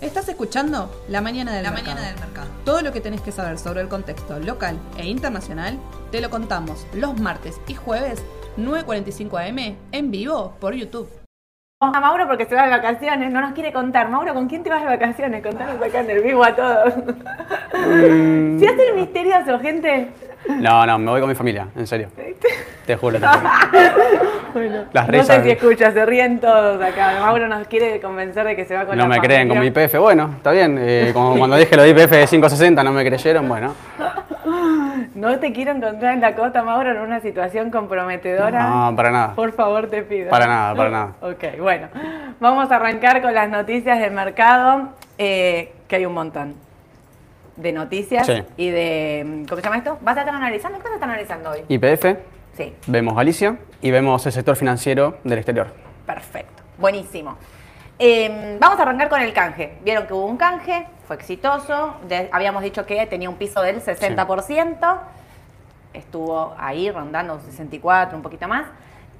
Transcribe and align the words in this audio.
Estás 0.00 0.28
escuchando 0.28 0.90
La 1.08 1.20
Mañana 1.20 1.52
del, 1.52 1.62
La 1.62 1.70
mercado. 1.70 1.94
Mañana 1.94 2.12
del 2.12 2.20
Mercado. 2.20 2.48
Todo 2.64 2.82
lo 2.82 2.92
que 2.92 3.00
tenés 3.00 3.20
que 3.20 3.32
saber 3.32 3.58
sobre 3.58 3.80
el 3.80 3.88
contexto 3.88 4.38
local 4.38 4.78
e 4.98 5.06
internacional 5.06 5.78
te 6.10 6.20
lo 6.20 6.28
contamos 6.30 6.86
los 6.94 7.18
martes 7.20 7.60
y 7.66 7.74
jueves 7.74 8.22
9.45 8.58 9.48
am 9.48 9.76
en 9.92 10.10
vivo 10.10 10.54
por 10.60 10.74
YouTube. 10.74 11.08
A 11.80 12.00
Mauro 12.00 12.28
porque 12.28 12.46
se 12.46 12.54
va 12.54 12.64
de 12.64 12.70
vacaciones, 12.70 13.32
no 13.32 13.40
nos 13.40 13.54
quiere 13.54 13.72
contar. 13.72 14.08
Mauro, 14.08 14.34
¿con 14.34 14.48
quién 14.48 14.62
te 14.62 14.70
vas 14.70 14.82
de 14.82 14.88
vacaciones? 14.88 15.42
Contanos 15.42 15.82
acá 15.82 16.00
en 16.00 16.10
el 16.10 16.22
vivo 16.22 16.44
a 16.44 16.54
todos. 16.54 16.94
Si 17.72 18.66
hace 18.66 18.88
el 18.90 18.94
misterioso, 18.94 19.58
gente. 19.58 20.10
No, 20.48 20.86
no, 20.86 20.98
me 20.98 21.10
voy 21.10 21.20
con 21.20 21.28
mi 21.28 21.34
familia, 21.34 21.68
en 21.76 21.86
serio. 21.86 22.08
Te 22.86 22.96
juro. 22.96 23.18
te 23.20 23.26
juro. 23.26 23.40
Bueno, 24.52 24.84
Las 24.92 25.06
no 25.08 25.12
sé 25.14 25.18
risas. 25.20 25.42
si 25.44 25.50
escuchas, 25.50 25.94
se 25.94 26.04
ríen 26.04 26.38
todos 26.38 26.82
acá. 26.82 27.20
Mauro 27.20 27.48
nos 27.48 27.66
quiere 27.68 27.98
convencer 28.02 28.44
de 28.44 28.54
que 28.54 28.66
se 28.66 28.74
va 28.74 28.84
con 28.84 28.98
No 28.98 29.04
la 29.04 29.08
me 29.08 29.18
creen 29.20 29.48
con 29.48 29.58
mi. 29.58 29.68
IPF. 29.68 29.96
Bueno, 29.98 30.30
está 30.36 30.50
bien. 30.50 30.76
eh, 30.78 31.10
como 31.14 31.34
cuando 31.38 31.56
dije 31.56 31.74
lo 31.74 31.82
de 31.84 31.88
IPF 31.88 32.10
de 32.10 32.26
560 32.26 32.84
no 32.84 32.92
me 32.92 33.02
creyeron, 33.02 33.48
bueno. 33.48 33.72
No 35.14 35.38
te 35.38 35.52
quiero 35.54 35.72
encontrar 35.72 36.12
en 36.12 36.20
la 36.20 36.34
cota, 36.34 36.62
Mauro, 36.62 36.90
en 36.90 36.98
una 36.98 37.20
situación 37.20 37.70
comprometedora. 37.70 38.68
No, 38.68 38.94
para 38.94 39.10
nada. 39.10 39.34
Por 39.34 39.52
favor, 39.52 39.88
te 39.88 40.02
pido. 40.02 40.28
Para 40.28 40.46
nada, 40.46 40.74
para 40.74 40.90
nada. 40.90 41.12
Ok, 41.22 41.58
bueno. 41.58 41.88
Vamos 42.38 42.70
a 42.70 42.76
arrancar 42.76 43.22
con 43.22 43.32
las 43.32 43.48
noticias 43.48 43.98
del 44.00 44.10
mercado, 44.12 44.90
eh, 45.16 45.72
que 45.88 45.96
hay 45.96 46.04
un 46.04 46.12
montón 46.12 46.54
de 47.56 47.72
noticias 47.72 48.26
Sí. 48.26 48.42
y 48.56 48.70
de... 48.70 49.44
¿Cómo 49.48 49.56
se 49.60 49.62
llama 49.62 49.78
esto? 49.78 49.98
¿Vas 50.00 50.16
a 50.16 50.20
estar 50.20 50.34
analizando? 50.34 50.78
¿Qué 50.78 50.84
vas 50.84 50.92
a 50.92 50.94
estar 50.94 51.08
analizando 51.08 51.50
hoy? 51.50 51.64
IPF, 51.68 52.16
Sí, 52.56 52.74
vemos 52.86 53.14
Galicia 53.16 53.56
y 53.80 53.90
vemos 53.90 54.24
el 54.26 54.32
sector 54.32 54.56
financiero 54.56 55.18
del 55.24 55.38
exterior. 55.38 55.68
perfecto. 56.06 56.62
Buenísimo. 56.78 57.36
Eh, 57.98 58.56
vamos 58.60 58.78
a 58.78 58.82
arrancar 58.82 59.08
con 59.08 59.20
el 59.20 59.32
canje. 59.32 59.74
Vieron 59.84 60.06
que 60.06 60.12
hubo 60.14 60.26
un 60.26 60.36
canje, 60.36 60.86
fue 61.06 61.16
exitoso. 61.16 61.94
Habíamos 62.32 62.62
dicho 62.62 62.84
que 62.84 63.06
tenía 63.06 63.30
un 63.30 63.36
piso 63.36 63.62
del 63.62 63.80
60%. 63.80 64.98
Estuvo 65.94 66.54
ahí 66.58 66.90
rondando 66.90 67.38
64, 67.40 68.16
un 68.16 68.22
poquito 68.22 68.48
más. 68.48 68.66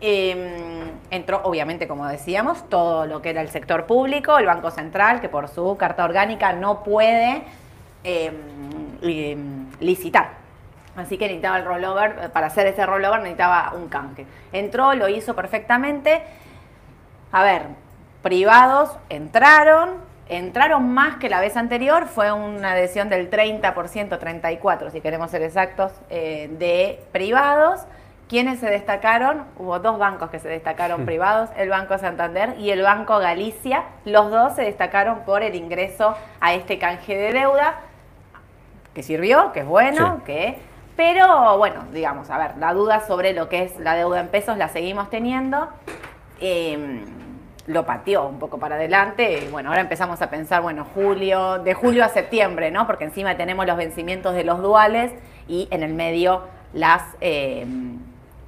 Eh, 0.01 0.83
entró, 1.11 1.41
obviamente, 1.45 1.87
como 1.87 2.07
decíamos, 2.07 2.69
todo 2.69 3.07
lo 3.07 3.23
que 3.23 3.31
era 3.31 3.41
el 3.41 3.51
sector 3.51 3.87
público, 3.87 4.37
el 4.39 4.47
Banco 4.47 4.71
Central, 4.71 5.21
que 5.21 5.29
por 5.29 5.49
su 5.49 5.77
carta 5.77 6.05
orgánica 6.05 6.53
no 6.55 6.83
puede 6.83 7.43
eh, 8.05 8.33
li- 9.01 9.67
licitar. 9.81 10.31
Así 10.97 11.17
que 11.17 11.25
necesitaba 11.25 11.59
el 11.59 11.65
rollover, 11.65 12.31
para 12.33 12.49
hacer 12.49 12.67
ese 12.67 12.85
rollover 12.85 13.21
necesitaba 13.21 13.73
un 13.75 13.89
canje. 13.89 14.27
Entró, 14.53 14.95
lo 14.95 15.09
hizo 15.09 15.35
perfectamente. 15.35 16.23
A 17.31 17.43
ver, 17.43 17.63
privados 18.23 18.97
entraron, 19.09 19.97
entraron 20.29 20.93
más 20.93 21.17
que 21.17 21.31
la 21.31 21.41
vez 21.41 21.57
anterior, 21.57 22.07
fue 22.09 22.31
una 22.31 22.73
adhesión 22.73 23.09
del 23.09 23.31
30%, 23.31 23.73
34% 24.19 24.91
si 24.91 25.01
queremos 25.01 25.31
ser 25.31 25.43
exactos, 25.43 25.93
eh, 26.11 26.49
de 26.59 27.03
privados. 27.13 27.81
¿Quiénes 28.29 28.61
se 28.61 28.67
destacaron? 28.71 29.45
Hubo 29.59 29.79
dos 29.79 29.99
bancos 29.99 30.31
que 30.31 30.39
se 30.39 30.49
destacaron 30.49 31.05
privados, 31.05 31.51
el 31.57 31.69
Banco 31.69 31.99
Santander 31.99 32.55
y 32.59 32.71
el 32.71 32.81
Banco 32.81 33.19
Galicia. 33.19 33.85
Los 34.07 34.31
dos 34.31 34.55
se 34.55 34.63
destacaron 34.63 35.21
por 35.27 35.43
el 35.43 35.55
ingreso 35.55 36.17
a 36.41 36.55
este 36.55 36.79
canje 36.79 37.15
de 37.15 37.33
deuda, 37.35 37.75
que 38.95 39.03
sirvió, 39.03 39.53
que 39.53 39.61
es 39.61 39.67
bueno, 39.67 40.17
Sí. 40.19 40.23
que... 40.27 40.59
Pero 40.97 41.57
bueno, 41.57 41.85
digamos, 41.93 42.29
a 42.29 42.37
ver, 42.37 42.59
la 42.59 42.75
duda 42.75 43.01
sobre 43.07 43.33
lo 43.33 43.49
que 43.49 43.63
es 43.63 43.79
la 43.81 43.95
deuda 43.95 44.21
en 44.21 44.29
pesos 44.29 44.59
la 44.59 44.69
seguimos 44.69 45.09
teniendo. 45.09 45.69
Eh, 46.41 47.03
lo 47.67 47.87
pateó 47.87 48.27
un 48.27 48.39
poco 48.39 48.59
para 48.59 48.75
adelante. 48.75 49.45
y 49.47 49.51
Bueno, 49.51 49.71
ahora 49.71 49.81
empezamos 49.81 50.21
a 50.21 50.29
pensar, 50.29 50.61
bueno, 50.63 50.87
julio, 50.95 51.61
de 51.61 51.75
julio 51.75 52.05
a 52.05 52.09
septiembre, 52.09 52.71
¿no? 52.71 52.87
Porque 52.87 53.05
encima 53.05 53.37
tenemos 53.37 53.67
los 53.67 53.77
vencimientos 53.77 54.35
de 54.35 54.45
los 54.45 54.61
duales 54.61 55.13
y 55.49 55.67
en 55.71 55.83
el 55.83 55.95
medio 55.95 56.43
las, 56.75 57.03
eh, 57.21 57.65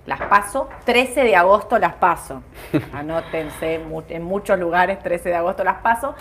las 0.05 0.21
paso. 0.23 0.69
13 0.85 1.23
de 1.25 1.37
agosto 1.37 1.79
las 1.79 1.95
paso. 1.95 2.43
Anótense, 2.93 3.81
en 4.09 4.23
muchos 4.23 4.59
lugares 4.59 4.99
13 5.03 5.31
de 5.31 5.37
agosto 5.37 5.65
las 5.65 5.77
paso. 5.77 6.15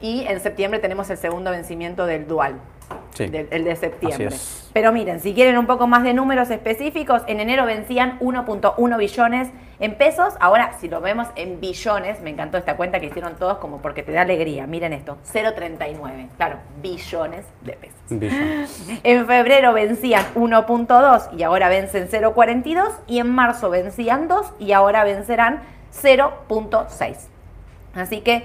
Y 0.00 0.26
en 0.26 0.40
septiembre 0.40 0.80
tenemos 0.80 1.08
el 1.10 1.16
segundo 1.16 1.50
vencimiento 1.52 2.06
del 2.06 2.26
dual. 2.26 2.56
Sí. 3.14 3.24
el 3.24 3.64
de 3.64 3.76
septiembre. 3.76 4.26
Así 4.28 4.36
es. 4.36 4.70
Pero 4.72 4.90
miren, 4.92 5.20
si 5.20 5.34
quieren 5.34 5.58
un 5.58 5.66
poco 5.66 5.86
más 5.86 6.02
de 6.02 6.14
números 6.14 6.50
específicos, 6.50 7.22
en 7.26 7.40
enero 7.40 7.66
vencían 7.66 8.18
1.1 8.20 8.96
billones 8.98 9.48
en 9.80 9.94
pesos. 9.96 10.34
Ahora, 10.40 10.72
si 10.80 10.88
lo 10.88 11.00
vemos 11.00 11.28
en 11.36 11.60
billones, 11.60 12.20
me 12.22 12.30
encantó 12.30 12.56
esta 12.56 12.76
cuenta 12.76 13.00
que 13.00 13.06
hicieron 13.06 13.34
todos 13.36 13.58
como 13.58 13.82
porque 13.82 14.02
te 14.02 14.12
da 14.12 14.22
alegría. 14.22 14.66
Miren 14.66 14.92
esto, 14.92 15.18
0.39. 15.32 16.28
Claro, 16.36 16.56
billones 16.80 17.44
de 17.62 17.72
pesos. 17.72 17.96
En 19.04 19.26
febrero 19.26 19.72
vencían 19.72 20.24
1.2 20.34 21.30
y 21.36 21.42
ahora 21.42 21.68
vencen 21.68 22.08
0.42 22.08 22.90
y 23.06 23.18
en 23.18 23.30
marzo 23.30 23.70
vencían 23.70 24.28
2 24.28 24.52
y 24.58 24.72
ahora 24.72 25.04
vencerán 25.04 25.60
0.6. 26.02 27.16
Así 27.94 28.20
que, 28.20 28.44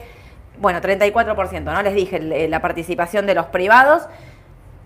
bueno, 0.60 0.82
34%, 0.82 1.62
¿no? 1.64 1.82
Les 1.82 1.94
dije 1.96 2.18
el- 2.18 2.52
la 2.52 2.62
participación 2.62 3.26
de 3.26 3.36
los 3.36 3.46
privados. 3.48 4.04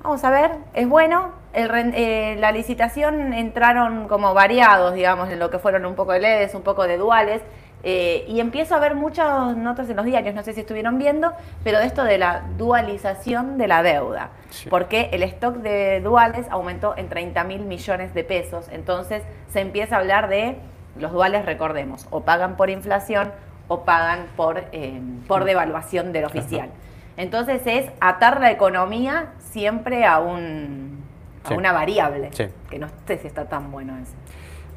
Vamos 0.03 0.23
a 0.23 0.31
ver, 0.31 0.51
es 0.73 0.87
bueno. 0.87 1.29
El 1.53 1.69
eh, 1.93 2.37
la 2.39 2.51
licitación 2.51 3.33
entraron 3.33 4.07
como 4.07 4.33
variados, 4.33 4.93
digamos, 4.93 5.29
en 5.29 5.37
lo 5.37 5.49
que 5.49 5.59
fueron 5.59 5.85
un 5.85 5.95
poco 5.95 6.13
de 6.13 6.19
LEDs, 6.19 6.55
un 6.55 6.63
poco 6.63 6.87
de 6.87 6.97
duales. 6.97 7.41
eh, 7.83 8.25
y 8.27 8.39
empiezo 8.39 8.75
a 8.75 8.79
ver 8.79 8.93
muchas 8.93 9.57
notas 9.57 9.89
en 9.89 9.95
los 9.95 10.05
diarios, 10.05 10.35
no 10.35 10.43
sé 10.43 10.53
si 10.53 10.59
estuvieron 10.61 10.99
viendo, 10.99 11.33
pero 11.63 11.79
de 11.79 11.87
esto 11.87 12.03
de 12.03 12.19
la 12.19 12.43
dualización 12.57 13.57
de 13.57 13.67
la 13.67 13.81
deuda. 13.81 14.29
Sí. 14.51 14.69
Porque 14.69 15.09
el 15.13 15.23
stock 15.23 15.55
de 15.57 15.99
duales 15.99 16.45
aumentó 16.51 16.95
en 16.95 17.09
30 17.09 17.43
mil 17.43 17.61
millones 17.61 18.13
de 18.13 18.23
pesos. 18.23 18.67
Entonces 18.71 19.23
se 19.49 19.61
empieza 19.61 19.95
a 19.95 19.99
hablar 19.99 20.29
de 20.29 20.57
los 20.95 21.11
duales, 21.11 21.45
recordemos, 21.45 22.07
o 22.11 22.21
pagan 22.21 22.55
por 22.55 22.69
inflación 22.69 23.31
o 23.67 23.83
pagan 23.83 24.27
por, 24.35 24.63
eh, 24.73 25.01
por 25.27 25.43
devaluación 25.45 26.11
del 26.11 26.25
oficial. 26.25 26.69
Entonces 27.17 27.61
es 27.65 27.89
atar 27.99 28.41
la 28.41 28.51
economía 28.51 29.29
siempre 29.51 30.05
a, 30.05 30.19
un, 30.19 30.99
a 31.45 31.49
Sí. 31.49 31.53
una 31.53 31.71
variable, 31.71 32.29
Sí. 32.33 32.45
que 32.69 32.79
no 32.79 32.87
sé 33.07 33.17
si 33.17 33.27
está 33.27 33.45
tan 33.45 33.71
bueno 33.71 33.97
eso. 33.97 34.13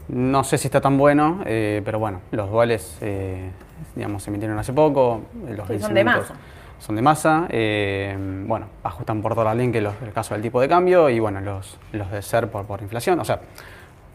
No 0.08 0.44
sé 0.44 0.58
si 0.58 0.68
está 0.68 0.80
tan 0.82 0.98
bueno, 0.98 1.40
eh, 1.46 1.80
pero 1.84 1.98
bueno, 1.98 2.20
los 2.30 2.50
duales, 2.50 2.98
eh, 3.00 3.50
digamos, 3.94 4.22
se 4.22 4.30
emitieron 4.30 4.58
hace 4.58 4.72
poco. 4.72 5.22
eh, 5.48 5.54
Los 5.56 5.66
Sí, 5.68 5.78
son 5.78 5.94
de 5.94 6.04
masa. 6.04 6.34
Son 6.78 6.96
de 6.96 7.00
masa. 7.02 7.46
eh, 7.48 8.14
bueno, 8.46 8.66
ajustan 8.82 9.22
por 9.22 9.34
dólar 9.34 9.56
link 9.56 9.74
los, 9.76 9.94
el 10.02 10.12
caso 10.12 10.34
del 10.34 10.42
tipo 10.42 10.60
de 10.60 10.68
cambio 10.68 11.08
y 11.08 11.18
bueno, 11.20 11.40
los, 11.40 11.78
los 11.92 12.10
de 12.10 12.20
ser 12.20 12.50
por, 12.50 12.66
por 12.66 12.82
inflación. 12.82 13.18
O 13.20 13.24
sea, 13.24 13.40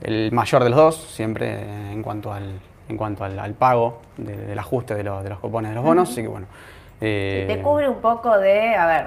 el 0.01 0.31
mayor 0.31 0.63
de 0.63 0.69
los 0.69 0.77
dos, 0.77 0.95
siempre 0.95 1.91
en 1.91 2.03
cuanto 2.03 2.31
al, 2.31 2.59
en 2.87 2.95
cuanto 2.97 3.23
al, 3.23 3.39
al 3.39 3.53
pago 3.53 4.01
de- 4.17 4.37
del 4.37 4.59
ajuste 4.59 4.93
de, 4.93 5.03
los- 5.03 5.23
de 5.23 5.29
los 5.29 5.39
cupones 5.39 5.71
de 5.71 5.75
los 5.75 5.83
bonos. 5.83 6.09
Así 6.11 6.21
que 6.21 6.27
bueno. 6.27 6.45
Te 6.99 7.59
cubre 7.63 7.89
un 7.89 7.99
poco 8.01 8.37
de, 8.37 8.75
a 8.75 8.85
ver, 8.85 9.05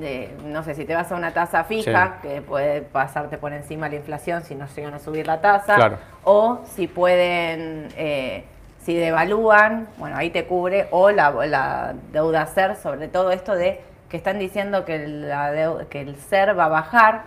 de, 0.00 0.34
no 0.44 0.62
sé, 0.62 0.74
si 0.74 0.84
te 0.84 0.94
vas 0.94 1.10
a 1.12 1.16
una 1.16 1.32
tasa 1.32 1.64
fija, 1.64 2.18
que 2.22 2.40
puede 2.42 2.82
pasarte 2.82 3.38
por 3.38 3.52
encima 3.52 3.88
la 3.88 3.96
inflación 3.96 4.42
si 4.42 4.54
no 4.54 4.66
llegan 4.66 4.94
a 4.94 4.98
subir 4.98 5.26
la 5.26 5.40
tasa, 5.40 5.74
Claro. 5.76 5.98
o 6.24 6.60
si 6.74 6.86
pueden, 6.86 7.88
eh, 7.96 8.44
si 8.82 8.94
devalúan, 8.96 9.88
bueno, 9.98 10.16
ahí 10.16 10.30
te 10.30 10.44
cubre, 10.46 10.88
o 10.90 11.10
la, 11.10 11.30
la 11.46 11.94
deuda 12.12 12.46
SER, 12.46 12.76
sobre 12.76 13.08
todo 13.08 13.30
esto 13.32 13.54
de 13.54 13.80
que 14.08 14.16
están 14.16 14.38
diciendo 14.38 14.84
que, 14.84 15.06
la 15.06 15.52
deu- 15.52 15.86
que 15.88 16.00
el 16.00 16.16
SER 16.16 16.58
va 16.58 16.64
a 16.66 16.68
bajar, 16.68 17.22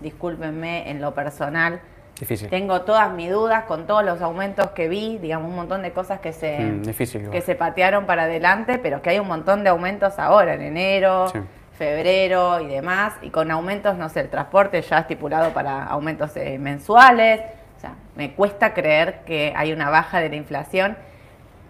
discúlpenme 0.00 0.90
en 0.90 1.00
lo 1.00 1.14
personal, 1.14 1.80
Difícil. 2.18 2.48
tengo 2.48 2.82
todas 2.82 3.10
mis 3.12 3.30
dudas 3.30 3.64
con 3.64 3.86
todos 3.86 4.04
los 4.04 4.20
aumentos 4.22 4.68
que 4.70 4.88
vi, 4.88 5.18
digamos, 5.18 5.48
un 5.48 5.56
montón 5.56 5.82
de 5.82 5.92
cosas 5.92 6.20
que 6.20 6.32
se, 6.32 6.58
Mm, 6.58 6.82
difícil 6.82 7.30
que 7.30 7.40
se 7.40 7.54
patearon 7.54 8.06
para 8.06 8.24
adelante, 8.24 8.78
pero 8.78 9.00
que 9.02 9.10
hay 9.10 9.18
un 9.18 9.28
montón 9.28 9.64
de 9.64 9.70
aumentos 9.70 10.18
ahora, 10.18 10.54
en 10.54 10.62
enero, 10.62 11.28
Sí. 11.28 11.38
Febrero 11.76 12.60
y 12.60 12.66
demás, 12.66 13.14
y 13.22 13.30
con 13.30 13.50
aumentos, 13.50 13.96
no 13.96 14.08
sé, 14.08 14.20
el 14.20 14.28
transporte 14.30 14.80
ya 14.82 14.98
estipulado 15.00 15.50
para 15.52 15.84
aumentos 15.84 16.36
eh, 16.36 16.58
mensuales. 16.58 17.40
O 17.76 17.80
sea, 17.80 17.92
me 18.16 18.32
cuesta 18.34 18.72
creer 18.74 19.20
que 19.26 19.52
hay 19.56 19.72
una 19.72 19.90
baja 19.90 20.18
de 20.20 20.28
la 20.30 20.36
inflación. 20.36 20.96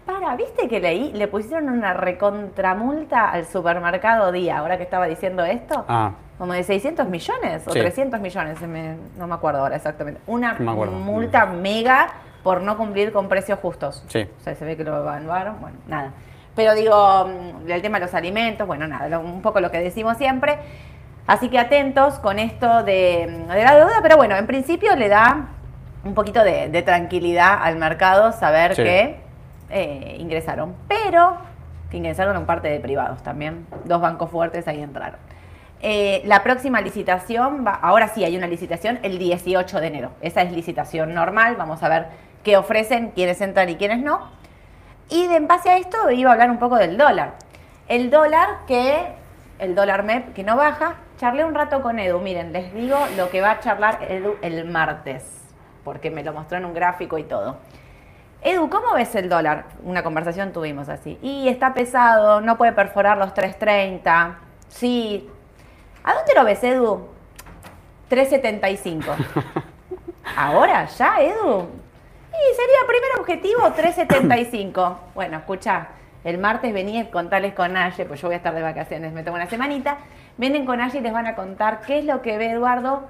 Para, 0.05 0.35
¿viste 0.37 0.69
que 0.69 0.79
leí? 0.79 1.11
Le 1.11 1.27
pusieron 1.27 1.69
una 1.69 1.93
recontramulta 1.93 3.29
al 3.29 3.45
supermercado 3.45 4.31
Día, 4.31 4.57
ahora 4.57 4.77
que 4.77 4.83
estaba 4.83 5.05
diciendo 5.07 5.43
esto. 5.43 5.83
Ah, 5.87 6.11
Como 6.37 6.53
de 6.53 6.63
600 6.63 7.07
millones 7.09 7.67
o 7.67 7.71
Sí. 7.71 7.79
300 7.79 8.19
millones, 8.21 8.61
me- 8.61 8.95
no 9.17 9.25
me 9.27 9.33
acuerdo 9.33 9.59
ahora 9.61 9.75
exactamente. 9.75 10.21
Una 10.27 10.53
No 10.53 10.75
multa 10.75 11.47
mega 11.47 12.09
por 12.43 12.61
no 12.61 12.77
cumplir 12.77 13.11
con 13.11 13.27
precios 13.27 13.57
justos. 13.59 14.03
Sí. 14.07 14.29
O 14.39 14.43
sea, 14.43 14.53
se 14.55 14.63
ve 14.63 14.77
que 14.77 14.83
lo 14.83 14.95
evaluaron, 14.97 15.59
bueno, 15.59 15.77
nada. 15.87 16.11
Pero 16.57 16.73
digo, 16.75 17.25
mm, 17.63 17.71
el 17.71 17.81
tema 17.81 17.99
de 17.99 18.05
los 18.07 18.13
alimentos, 18.13 18.67
bueno, 18.67 18.85
nada, 18.87 19.19
un 19.19 19.41
poco 19.41 19.61
lo 19.61 19.71
que 19.71 19.79
decimos 19.79 20.17
siempre. 20.17 20.57
Así 21.27 21.47
que 21.49 21.59
atentos 21.59 22.19
con 22.19 22.39
esto 22.39 22.83
de, 22.83 23.45
de 23.47 23.63
la 23.63 23.75
deuda, 23.75 23.99
pero 24.01 24.17
bueno, 24.17 24.35
en 24.35 24.47
principio 24.47 24.95
le 24.95 25.07
da 25.07 25.47
un 26.03 26.13
poquito 26.13 26.43
de, 26.43 26.69
de 26.69 26.81
tranquilidad 26.81 27.59
al 27.61 27.75
mercado 27.77 28.31
saber 28.31 28.75
Sí. 28.75 28.83
que 28.83 29.19
eh, 29.69 30.17
ingresaron. 30.19 30.73
Pero 30.87 31.37
que 31.91 31.97
ingresaron 31.97 32.35
en 32.35 32.45
parte 32.45 32.69
de 32.69 32.79
privados 32.79 33.21
también. 33.23 33.65
Dos 33.85 34.01
bancos 34.01 34.29
fuertes 34.31 34.67
ahí 34.67 34.81
entraron. 34.81 35.19
Eh, 35.81 36.21
la 36.25 36.41
próxima 36.43 36.81
licitación, 36.81 37.63
va, 37.67 37.71
ahora 37.73 38.07
sí 38.07 38.23
hay 38.23 38.35
una 38.35 38.47
licitación 38.47 38.97
el 39.03 39.19
18 39.19 39.79
de 39.79 39.87
enero. 39.87 40.11
Esa 40.21 40.41
es 40.41 40.51
licitación 40.51 41.13
normal, 41.13 41.55
vamos 41.55 41.83
a 41.83 41.89
ver 41.89 42.07
qué 42.43 42.57
ofrecen, 42.57 43.11
quiénes 43.13 43.39
entran 43.41 43.69
y 43.69 43.75
quiénes 43.75 43.99
no. 43.99 44.35
Y 45.09 45.27
de, 45.27 45.35
en 45.37 45.47
base 45.47 45.69
a 45.69 45.77
esto 45.77 46.11
iba 46.11 46.29
a 46.29 46.33
hablar 46.33 46.51
un 46.51 46.59
poco 46.59 46.75
del 46.75 46.97
dólar. 46.97 47.33
El 47.87 48.09
dólar 48.09 48.65
que, 48.67 49.15
el 49.59 49.75
dólar 49.75 50.03
MEP 50.03 50.33
que 50.33 50.43
no 50.43 50.55
baja, 50.55 50.95
charlé 51.17 51.45
un 51.45 51.55
rato 51.55 51.81
con 51.81 51.99
Edu, 51.99 52.19
miren, 52.19 52.51
les 52.51 52.73
digo 52.73 52.97
lo 53.15 53.29
que 53.29 53.41
va 53.41 53.51
a 53.51 53.59
charlar 53.59 53.99
Edu 54.09 54.35
el 54.41 54.65
martes, 54.65 55.23
porque 55.83 56.11
me 56.11 56.23
lo 56.23 56.33
mostró 56.33 56.57
en 56.57 56.65
un 56.65 56.73
gráfico 56.73 57.17
y 57.17 57.23
todo. 57.23 57.57
Edu, 58.41 58.69
¿cómo 58.69 58.93
ves 58.93 59.15
el 59.15 59.29
dólar? 59.29 59.65
Una 59.83 60.03
conversación 60.03 60.53
tuvimos 60.53 60.89
así. 60.89 61.17
Y 61.21 61.47
está 61.47 61.73
pesado, 61.73 62.41
no 62.41 62.57
puede 62.57 62.71
perforar 62.71 63.17
los 63.17 63.33
3.30. 63.33 64.35
Sí. 64.69 65.29
¿A 66.03 66.13
dónde 66.13 66.33
lo 66.35 66.43
ves, 66.43 66.63
Edu? 66.63 67.07
3.75. 68.09 69.03
¿Ahora? 70.37 70.85
¿Ya, 70.85 71.19
Edu? 71.19 71.67
Y 72.37 72.55
sería 72.55 72.87
primer 72.87 73.19
objetivo 73.19 73.61
3.75. 73.61 74.97
Bueno, 75.15 75.37
escucha, 75.37 75.87
el 76.23 76.37
martes 76.37 76.73
venía 76.73 77.01
a 77.01 77.09
contarles 77.09 77.53
con 77.53 77.75
Aye, 77.75 78.05
pues 78.05 78.21
yo 78.21 78.27
voy 78.27 78.35
a 78.35 78.37
estar 78.37 78.53
de 78.53 78.61
vacaciones, 78.61 79.13
me 79.13 79.23
tomo 79.23 79.35
una 79.35 79.47
semanita. 79.47 79.97
Vienen 80.37 80.65
con 80.65 80.79
Aye 80.81 80.99
y 80.99 81.01
les 81.01 81.13
van 81.13 81.25
a 81.27 81.35
contar 81.35 81.81
qué 81.81 81.99
es 81.99 82.05
lo 82.05 82.21
que 82.21 82.37
ve 82.37 82.51
Eduardo 82.51 83.07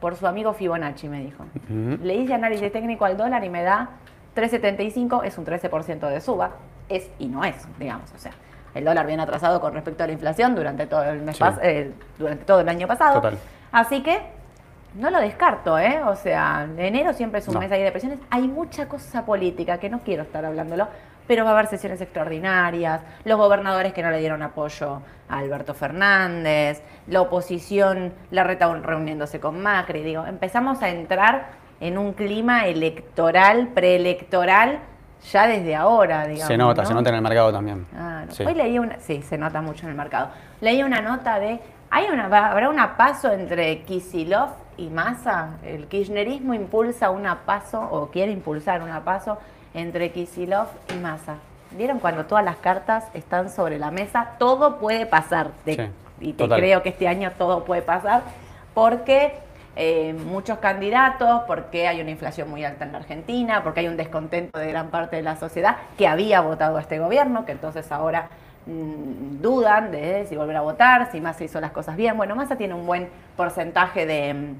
por 0.00 0.16
su 0.16 0.26
amigo 0.26 0.54
Fibonacci, 0.54 1.08
me 1.08 1.20
dijo. 1.20 1.44
Le 1.68 2.14
hice 2.14 2.34
análisis 2.34 2.72
técnico 2.72 3.04
al 3.04 3.16
dólar 3.16 3.44
y 3.44 3.50
me 3.50 3.62
da 3.62 3.90
3.75 4.36 5.24
es 5.24 5.36
un 5.36 5.44
13% 5.44 6.08
de 6.08 6.20
suba, 6.20 6.52
es 6.88 7.10
y 7.18 7.26
no 7.26 7.44
es, 7.44 7.66
digamos, 7.78 8.12
o 8.14 8.18
sea, 8.18 8.32
el 8.74 8.84
dólar 8.84 9.06
viene 9.06 9.22
atrasado 9.22 9.60
con 9.60 9.74
respecto 9.74 10.04
a 10.04 10.06
la 10.06 10.12
inflación 10.12 10.54
durante 10.54 10.86
todo 10.86 11.02
el 11.02 11.22
mes 11.22 11.38
eh, 11.62 11.92
durante 12.18 12.44
todo 12.44 12.60
el 12.60 12.68
año 12.68 12.86
pasado. 12.86 13.20
Así 13.72 14.02
que 14.02 14.20
no 14.98 15.10
lo 15.10 15.20
descarto, 15.20 15.78
¿eh? 15.78 16.00
O 16.04 16.16
sea, 16.16 16.68
enero 16.76 17.12
siempre 17.12 17.40
es 17.40 17.48
un 17.48 17.58
mes 17.58 17.70
ahí 17.70 17.82
de 17.82 17.90
presiones. 17.90 18.18
Hay 18.30 18.48
mucha 18.48 18.88
cosa 18.88 19.24
política 19.24 19.78
que 19.78 19.88
no 19.88 20.00
quiero 20.00 20.24
estar 20.24 20.44
hablándolo, 20.44 20.88
pero 21.26 21.44
va 21.44 21.50
a 21.50 21.52
haber 21.54 21.66
sesiones 21.68 22.00
extraordinarias, 22.00 23.02
los 23.24 23.38
gobernadores 23.38 23.92
que 23.92 24.02
no 24.02 24.10
le 24.10 24.18
dieron 24.18 24.42
apoyo 24.42 25.00
a 25.28 25.38
Alberto 25.38 25.74
Fernández, 25.74 26.82
la 27.06 27.20
oposición, 27.20 28.12
la 28.30 28.44
reta 28.44 28.74
reuniéndose 28.74 29.38
con 29.38 29.62
Macri, 29.62 30.02
digo, 30.02 30.26
empezamos 30.26 30.82
a 30.82 30.88
entrar 30.88 31.50
en 31.80 31.96
un 31.96 32.12
clima 32.12 32.66
electoral, 32.66 33.68
preelectoral, 33.68 34.80
ya 35.30 35.46
desde 35.46 35.76
ahora, 35.76 36.26
digamos. 36.26 36.48
Se 36.48 36.56
nota, 36.56 36.84
se 36.84 36.94
nota 36.94 37.10
en 37.10 37.16
el 37.16 37.22
mercado 37.22 37.52
también. 37.52 37.86
Ah, 37.94 38.24
Hoy 38.44 38.54
leí 38.54 38.78
una, 38.78 38.98
sí, 38.98 39.22
se 39.22 39.38
nota 39.38 39.60
mucho 39.60 39.84
en 39.84 39.90
el 39.90 39.96
mercado. 39.96 40.30
Leí 40.60 40.82
una 40.82 41.00
nota 41.02 41.38
de, 41.38 41.60
hay 41.90 42.06
una, 42.10 42.24
habrá 42.24 42.68
una 42.68 42.96
paso 42.96 43.30
entre 43.30 43.82
Kisilov 43.82 44.67
y 44.78 44.88
Massa. 44.88 45.58
El 45.62 45.86
kirchnerismo 45.88 46.54
impulsa 46.54 47.10
una 47.10 47.40
paso 47.44 47.80
o 47.90 48.08
quiere 48.08 48.32
impulsar 48.32 48.80
una 48.82 49.04
paso 49.04 49.38
entre 49.74 50.10
Kisilov 50.12 50.68
y 50.94 50.98
Massa. 50.98 51.36
¿Vieron 51.72 51.98
cuando 51.98 52.24
todas 52.24 52.44
las 52.44 52.56
cartas 52.56 53.04
están 53.12 53.50
sobre 53.50 53.78
la 53.78 53.90
mesa? 53.90 54.36
Todo 54.38 54.78
puede 54.78 55.04
pasar. 55.04 55.50
y 56.20 56.32
te 56.32 56.48
creo 56.48 56.82
que 56.82 56.88
este 56.88 57.06
año 57.06 57.30
todo 57.36 57.64
puede 57.64 57.82
pasar 57.82 58.22
porque 58.72 59.34
eh, 59.76 60.12
muchos 60.12 60.58
candidatos, 60.58 61.42
porque 61.46 61.86
hay 61.86 62.00
una 62.00 62.10
inflación 62.10 62.48
muy 62.48 62.64
alta 62.64 62.84
en 62.84 62.92
la 62.92 62.98
Argentina, 62.98 63.62
porque 63.62 63.80
hay 63.80 63.88
un 63.88 63.96
descontento 63.96 64.58
de 64.58 64.68
gran 64.68 64.88
parte 64.88 65.16
de 65.16 65.22
la 65.22 65.36
sociedad 65.36 65.76
que 65.96 66.08
había 66.08 66.40
votado 66.40 66.78
a 66.78 66.80
este 66.80 66.98
gobierno, 66.98 67.44
que 67.44 67.52
entonces 67.52 67.92
ahora 67.92 68.28
dudan 69.40 69.90
de 69.90 70.26
si 70.26 70.36
volver 70.36 70.56
a 70.56 70.60
votar, 70.60 71.10
si 71.10 71.20
Massa 71.20 71.44
hizo 71.44 71.60
las 71.60 71.72
cosas 71.72 71.96
bien. 71.96 72.16
Bueno, 72.16 72.36
Massa 72.36 72.56
tiene 72.56 72.74
un 72.74 72.86
buen 72.86 73.08
porcentaje 73.36 74.04
de 74.06 74.34
mm, 74.34 74.54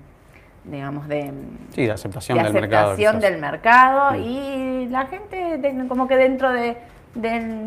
digamos, 0.64 1.08
de, 1.08 1.32
mm, 1.32 1.72
sí, 1.74 1.86
de 1.86 1.92
aceptación, 1.92 2.42
del, 2.42 2.52
mercado, 2.52 2.96
del 2.96 3.38
mercado. 3.38 4.16
Y 4.16 4.86
la 4.90 5.06
gente, 5.06 5.60
como 5.88 6.08
que 6.08 6.16
dentro 6.16 6.52
de, 6.52 6.76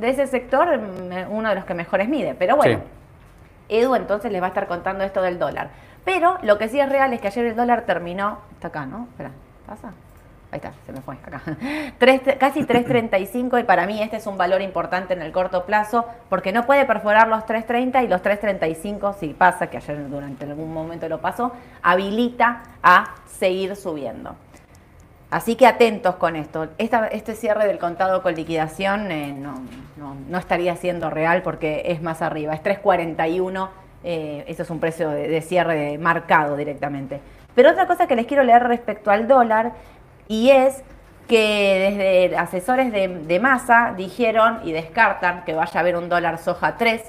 ese 0.01 0.27
sector, 0.27 0.79
uno 1.29 1.49
de 1.49 1.55
los 1.55 1.65
que 1.65 1.73
mejores 1.73 2.07
mide. 2.07 2.35
Pero 2.35 2.55
bueno, 2.55 2.81
Edu 3.69 3.95
entonces 3.95 4.31
les 4.31 4.41
va 4.41 4.47
a 4.47 4.49
estar 4.49 4.67
contando 4.67 5.03
esto 5.03 5.21
del 5.21 5.39
dólar. 5.39 5.69
Pero 6.03 6.38
lo 6.41 6.57
que 6.57 6.67
sí 6.67 6.79
es 6.79 6.89
real 6.89 7.13
es 7.13 7.21
que 7.21 7.27
ayer 7.27 7.45
el 7.45 7.55
dólar 7.55 7.83
terminó, 7.83 8.39
está 8.53 8.69
acá, 8.69 8.85
¿no? 8.85 9.07
Espera, 9.11 9.31
¿pasa? 9.67 9.93
Ahí 10.51 10.57
está, 10.57 10.74
se 10.86 10.92
me 10.92 11.01
fue 11.01 11.15
acá. 11.15 11.42
casi 12.39 12.62
3.35 12.62 13.59
y 13.59 13.63
para 13.63 13.86
mí 13.86 14.01
este 14.01 14.18
es 14.18 14.27
un 14.27 14.38
valor 14.38 14.62
importante 14.62 15.13
en 15.13 15.21
el 15.21 15.31
corto 15.31 15.65
plazo 15.65 16.06
porque 16.30 16.51
no 16.51 16.65
puede 16.65 16.86
perforar 16.86 17.27
los 17.27 17.45
3.30 17.45 18.03
y 18.03 18.07
los 18.07 18.21
3.35, 18.21 19.15
si 19.18 19.30
pasa, 19.30 19.68
que 19.68 19.77
ayer 19.77 20.09
durante 20.09 20.45
algún 20.45 20.74
momento 20.74 21.07
lo 21.07 21.21
pasó, 21.21 21.53
habilita 21.81 22.63
a 22.83 23.15
seguir 23.25 23.75
subiendo. 23.75 24.36
Así 25.30 25.56
que 25.56 25.65
atentos 25.65 26.15
con 26.15 26.36
esto. 26.36 26.68
este 26.77 27.36
cierre 27.36 27.65
del 27.65 27.80
contado 27.80 28.21
con 28.21 28.36
liquidación 28.36 29.09
eh, 29.12 29.33
no, 29.33 29.62
no 29.95 30.38
estaría 30.38 30.75
siendo 30.75 31.09
real 31.09 31.42
porque 31.42 31.83
es 31.86 32.01
más 32.01 32.21
arriba, 32.21 32.53
es 32.53 32.62
3.41 32.62 33.69
eh, 34.03 34.44
eso 34.48 34.63
es 34.63 34.69
un 34.69 34.80
precio 34.80 35.09
de, 35.09 35.42
cierre 35.42 35.98
marcado 35.98 36.56
directamente. 36.56 37.19
Pero 37.53 37.71
otra 37.71 37.86
cosa 37.86 38.07
que 38.07 38.15
les 38.15 38.25
quiero 38.25 38.44
leer 38.44 38.63
respecto 38.63 39.12
al 39.12 39.27
dólar, 39.27 39.74
y 40.31 40.49
es 40.49 40.81
que 41.27 41.91
desde 41.91 42.37
asesores 42.37 42.89
de, 42.93 43.39
masa 43.41 43.93
dijeron 43.97 44.61
y 44.63 44.71
descartan 44.71 45.43
que 45.43 45.53
vaya 45.53 45.73
a 45.75 45.79
haber 45.81 45.97
un 45.97 46.07
dólar 46.07 46.37
soja 46.37 46.77
3, 46.77 47.03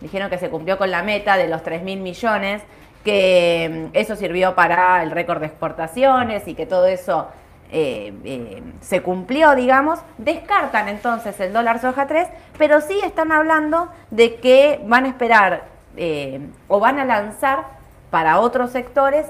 dijeron 0.00 0.28
que 0.28 0.38
se 0.38 0.50
cumplió 0.50 0.76
con 0.76 0.90
la 0.90 1.04
meta 1.04 1.36
de 1.36 1.46
los 1.46 1.62
3 1.62 1.84
mil 1.84 2.00
millones, 2.00 2.62
que 3.04 3.90
mm, 3.92 3.96
eso 3.96 4.16
sirvió 4.16 4.56
para 4.56 5.04
el 5.04 5.12
récord 5.12 5.38
de 5.38 5.46
exportaciones 5.46 6.48
y 6.48 6.54
que 6.54 6.66
todo 6.66 6.86
eso 6.86 7.28
eh, 7.70 8.12
eh, 8.24 8.60
se 8.80 9.02
cumplió, 9.02 9.54
digamos, 9.54 10.00
descartan 10.18 10.88
entonces 10.88 11.38
el 11.38 11.52
dólar 11.52 11.80
soja 11.80 12.08
3, 12.08 12.26
pero 12.58 12.80
sí 12.80 12.98
están 13.04 13.30
hablando 13.30 13.88
de 14.10 14.34
que 14.34 14.80
van 14.84 15.04
a 15.04 15.08
esperar 15.10 15.62
eh, 15.96 16.40
o 16.66 16.80
van 16.80 16.98
a 16.98 17.04
lanzar 17.04 17.66
para 18.10 18.40
otros 18.40 18.72
sectores 18.72 19.26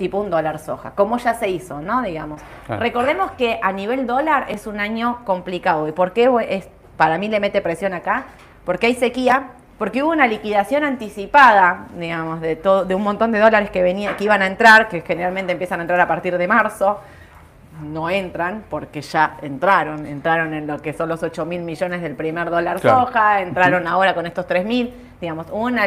tipo 0.00 0.18
un 0.18 0.30
dólar 0.30 0.58
soja, 0.58 0.92
como 0.92 1.18
ya 1.18 1.34
se 1.34 1.50
hizo, 1.50 1.82
¿no? 1.82 2.00
Digamos. 2.00 2.40
Recordemos 2.66 3.32
que 3.32 3.60
a 3.62 3.70
nivel 3.70 4.06
dólar 4.06 4.46
es 4.48 4.66
un 4.66 4.80
año 4.80 5.18
complicado. 5.26 5.86
¿Y 5.86 5.92
por 5.92 6.14
qué 6.14 6.30
es, 6.48 6.68
para 6.96 7.18
mí 7.18 7.28
le 7.28 7.38
mete 7.38 7.60
presión 7.60 7.92
acá? 7.92 8.24
Porque 8.64 8.86
hay 8.86 8.94
sequía, 8.94 9.50
porque 9.76 10.02
hubo 10.02 10.10
una 10.10 10.26
liquidación 10.26 10.84
anticipada, 10.84 11.86
digamos, 11.98 12.40
de, 12.40 12.56
todo, 12.56 12.86
de 12.86 12.94
un 12.94 13.02
montón 13.02 13.30
de 13.30 13.40
dólares 13.40 13.68
que, 13.70 13.82
venía, 13.82 14.16
que 14.16 14.24
iban 14.24 14.40
a 14.40 14.46
entrar, 14.46 14.88
que 14.88 15.02
generalmente 15.02 15.52
empiezan 15.52 15.80
a 15.80 15.82
entrar 15.82 16.00
a 16.00 16.08
partir 16.08 16.38
de 16.38 16.48
marzo 16.48 16.98
no 17.82 18.10
entran 18.10 18.64
porque 18.68 19.00
ya 19.00 19.38
entraron, 19.40 20.04
entraron 20.04 20.52
en 20.52 20.66
lo 20.66 20.82
que 20.82 20.92
son 20.92 21.08
los 21.08 21.22
8 21.22 21.46
mil 21.46 21.62
millones 21.62 22.02
del 22.02 22.14
primer 22.14 22.50
dólar 22.50 22.78
soja, 22.78 23.40
entraron 23.40 23.86
ahora 23.86 24.14
con 24.14 24.26
estos 24.26 24.46
3 24.46 24.66
mil, 24.66 24.92
digamos, 25.18 25.46
una, 25.50 25.86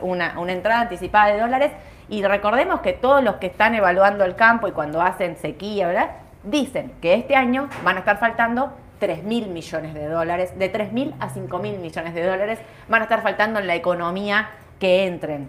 una, 0.00 0.38
una 0.38 0.52
entrada 0.52 0.80
anticipada 0.82 1.34
de 1.34 1.40
dólares 1.40 1.72
y 2.08 2.22
recordemos 2.22 2.80
que 2.80 2.92
todos 2.92 3.22
los 3.22 3.36
que 3.36 3.46
están 3.46 3.74
evaluando 3.74 4.24
el 4.24 4.36
campo 4.36 4.68
y 4.68 4.72
cuando 4.72 5.02
hacen 5.02 5.36
sequía, 5.36 5.88
¿verdad? 5.88 6.10
dicen 6.46 6.92
que 7.00 7.14
este 7.14 7.36
año 7.36 7.68
van 7.84 7.96
a 7.96 8.00
estar 8.00 8.18
faltando 8.18 8.72
3 8.98 9.24
mil 9.24 9.48
millones 9.48 9.94
de 9.94 10.08
dólares, 10.08 10.58
de 10.58 10.68
3 10.68 10.92
mil 10.92 11.14
a 11.20 11.28
5 11.28 11.58
mil 11.58 11.78
millones 11.78 12.14
de 12.14 12.24
dólares 12.24 12.58
van 12.88 13.02
a 13.02 13.04
estar 13.04 13.22
faltando 13.22 13.58
en 13.58 13.66
la 13.66 13.74
economía 13.74 14.50
que 14.78 15.06
entren. 15.06 15.48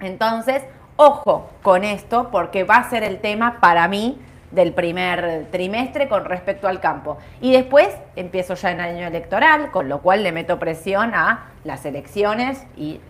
Entonces, 0.00 0.62
ojo 0.96 1.50
con 1.62 1.84
esto 1.84 2.30
porque 2.30 2.64
va 2.64 2.76
a 2.76 2.90
ser 2.90 3.04
el 3.04 3.20
tema 3.20 3.58
para 3.60 3.86
mí 3.86 4.18
del 4.50 4.72
primer 4.72 5.46
trimestre 5.52 6.08
con 6.08 6.24
respecto 6.24 6.66
al 6.66 6.80
campo. 6.80 7.18
Y 7.40 7.52
después 7.52 7.88
empiezo 8.16 8.54
ya 8.54 8.72
en 8.72 8.80
año 8.80 9.06
electoral, 9.06 9.70
con 9.70 9.88
lo 9.88 10.00
cual 10.00 10.24
le 10.24 10.32
meto 10.32 10.58
presión 10.58 11.14
a 11.14 11.50
las 11.62 11.84
elecciones 11.84 12.66
y 12.76 13.00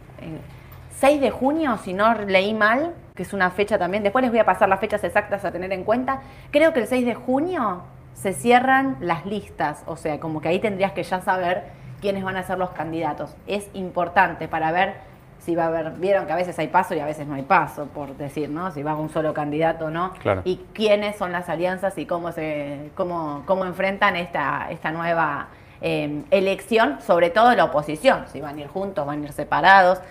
6 1.00 1.21
de 1.21 1.30
junio, 1.30 1.78
si 1.78 1.95
no 1.95 2.14
leí 2.14 2.52
mal, 2.52 2.95
que 3.14 3.23
es 3.23 3.33
una 3.33 3.50
fecha 3.50 3.78
también, 3.78 4.02
después 4.02 4.23
les 4.23 4.30
voy 4.30 4.40
a 4.40 4.45
pasar 4.45 4.69
las 4.69 4.80
fechas 4.80 5.02
exactas 5.02 5.47
a 5.47 5.50
tener 5.50 5.73
en 5.73 5.83
cuenta, 5.83 6.21
creo 6.50 6.75
que 6.75 6.80
el 6.80 6.87
6 6.87 7.07
de 7.07 7.14
junio 7.14 7.85
se 8.12 8.35
cierran 8.35 8.99
las 9.00 9.25
listas, 9.25 9.83
o 9.87 9.97
sea, 9.97 10.21
como 10.21 10.42
que 10.42 10.49
ahí 10.49 10.59
tendrías 10.59 10.92
que 10.92 11.02
ya 11.02 11.23
saber 11.23 11.64
quiénes 12.02 12.23
van 12.23 12.37
a 12.37 12.42
ser 12.42 12.59
los 12.59 12.71
candidatos. 12.71 13.35
Es 13.47 13.71
importante 13.73 14.47
para 14.47 14.73
ver 14.73 14.95
si 15.38 15.54
va 15.57 15.64
a 15.64 15.66
haber, 15.69 15.92
vieron 15.92 16.26
que 16.26 16.35
a 16.35 16.37
veces 16.37 16.59
hay 16.59 16.69
paso 16.69 16.95
y 16.95 17.00
a 17.00 17.07
veces 17.07 17.26
no 17.26 17.35
hay 17.35 17.42
paso, 17.45 17.87
por 17.87 18.14
decir, 18.19 18.50
¿no? 18.50 18.71
Si 18.71 18.83
va 18.83 18.95
un 18.95 19.09
solo 19.09 19.33
candidato 19.33 19.87
o 19.87 19.90
no. 19.90 20.12
Y 20.45 20.61
quiénes 20.75 21.16
son 21.16 21.33
las 21.33 21.49
alianzas 21.49 21.97
y 21.97 22.04
cómo 22.04 22.30
se, 22.33 22.90
cómo, 22.95 23.42
cómo 23.47 23.64
enfrentan 23.64 24.16
esta, 24.16 24.66
esta 24.71 24.90
nueva 24.90 25.49
em, 25.80 26.25
elección, 26.30 27.00
sobre 27.00 27.30
todo 27.30 27.54
la 27.54 27.64
oposición, 27.64 28.26
si 28.30 28.42
van 28.42 28.59
a 28.59 28.61
ir 28.61 28.69
juntos, 28.69 29.07
van 29.07 29.23
a 29.23 29.25
ir 29.25 29.33
separados. 29.33 30.02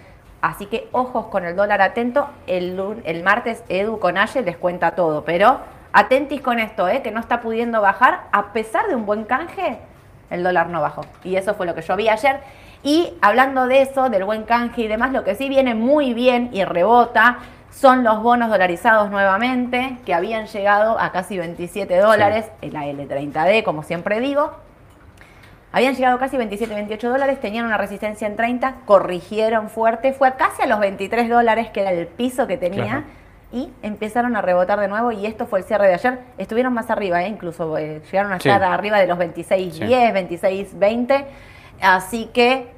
Así 0.41 0.65
que 0.67 0.87
ojos 0.91 1.27
con 1.27 1.45
el 1.45 1.55
dólar 1.55 1.81
atento. 1.81 2.27
El, 2.47 3.01
el 3.03 3.23
martes 3.23 3.63
Edu 3.69 3.99
con 3.99 4.17
Aye 4.17 4.41
les 4.41 4.57
cuenta 4.57 4.91
todo, 4.91 5.23
pero 5.25 5.59
atentis 5.91 6.41
con 6.41 6.59
esto, 6.59 6.87
¿eh? 6.87 7.01
que 7.01 7.11
no 7.11 7.19
está 7.19 7.41
pudiendo 7.41 7.81
bajar 7.81 8.27
a 8.31 8.53
pesar 8.53 8.87
de 8.87 8.95
un 8.95 9.05
buen 9.05 9.25
canje 9.25 9.79
el 10.29 10.43
dólar 10.43 10.69
no 10.69 10.81
bajó. 10.81 11.05
Y 11.23 11.35
eso 11.35 11.53
fue 11.53 11.65
lo 11.65 11.75
que 11.75 11.81
yo 11.81 11.95
vi 11.95 12.09
ayer. 12.09 12.39
Y 12.83 13.13
hablando 13.21 13.67
de 13.67 13.81
eso, 13.81 14.09
del 14.09 14.23
buen 14.23 14.43
canje 14.43 14.83
y 14.83 14.87
demás, 14.87 15.11
lo 15.11 15.23
que 15.23 15.35
sí 15.35 15.49
viene 15.49 15.75
muy 15.75 16.13
bien 16.13 16.49
y 16.53 16.63
rebota 16.63 17.39
son 17.71 18.03
los 18.03 18.21
bonos 18.21 18.49
dolarizados 18.49 19.09
nuevamente, 19.09 19.97
que 20.05 20.13
habían 20.13 20.47
llegado 20.47 20.99
a 20.99 21.11
casi 21.11 21.37
27 21.37 21.97
dólares, 21.97 22.45
en 22.61 22.73
la 22.73 22.85
L30D, 22.85 23.63
como 23.63 23.83
siempre 23.83 24.19
digo. 24.19 24.51
Habían 25.71 25.93
llegado 25.93 26.17
casi 26.17 26.35
27, 26.35 26.73
28 26.73 27.09
dólares, 27.09 27.39
tenían 27.39 27.65
una 27.65 27.77
resistencia 27.77 28.25
en 28.25 28.35
30, 28.35 28.77
corrigieron 28.85 29.69
fuerte, 29.69 30.13
fue 30.13 30.33
casi 30.33 30.63
a 30.63 30.65
los 30.65 30.79
23 30.79 31.29
dólares, 31.29 31.69
que 31.69 31.81
era 31.81 31.91
el 31.91 32.07
piso 32.07 32.47
que 32.47 32.57
tenía, 32.57 33.03
y 33.51 33.71
empezaron 33.83 34.35
a 34.35 34.41
rebotar 34.41 34.79
de 34.79 34.87
nuevo, 34.87 35.11
y 35.11 35.27
esto 35.27 35.45
fue 35.45 35.59
el 35.59 35.65
cierre 35.65 35.87
de 35.87 35.93
ayer. 35.93 36.19
Estuvieron 36.39 36.73
más 36.73 36.89
arriba, 36.89 37.23
¿eh? 37.23 37.27
incluso 37.27 37.77
eh, 37.77 38.01
llegaron 38.11 38.31
a 38.31 38.37
estar 38.37 38.63
arriba 38.63 38.97
de 38.97 39.05
los 39.05 39.19
26, 39.19 39.79
10, 39.79 40.13
26, 40.13 40.79
20, 40.79 41.25
así 41.81 42.31
que, 42.33 42.71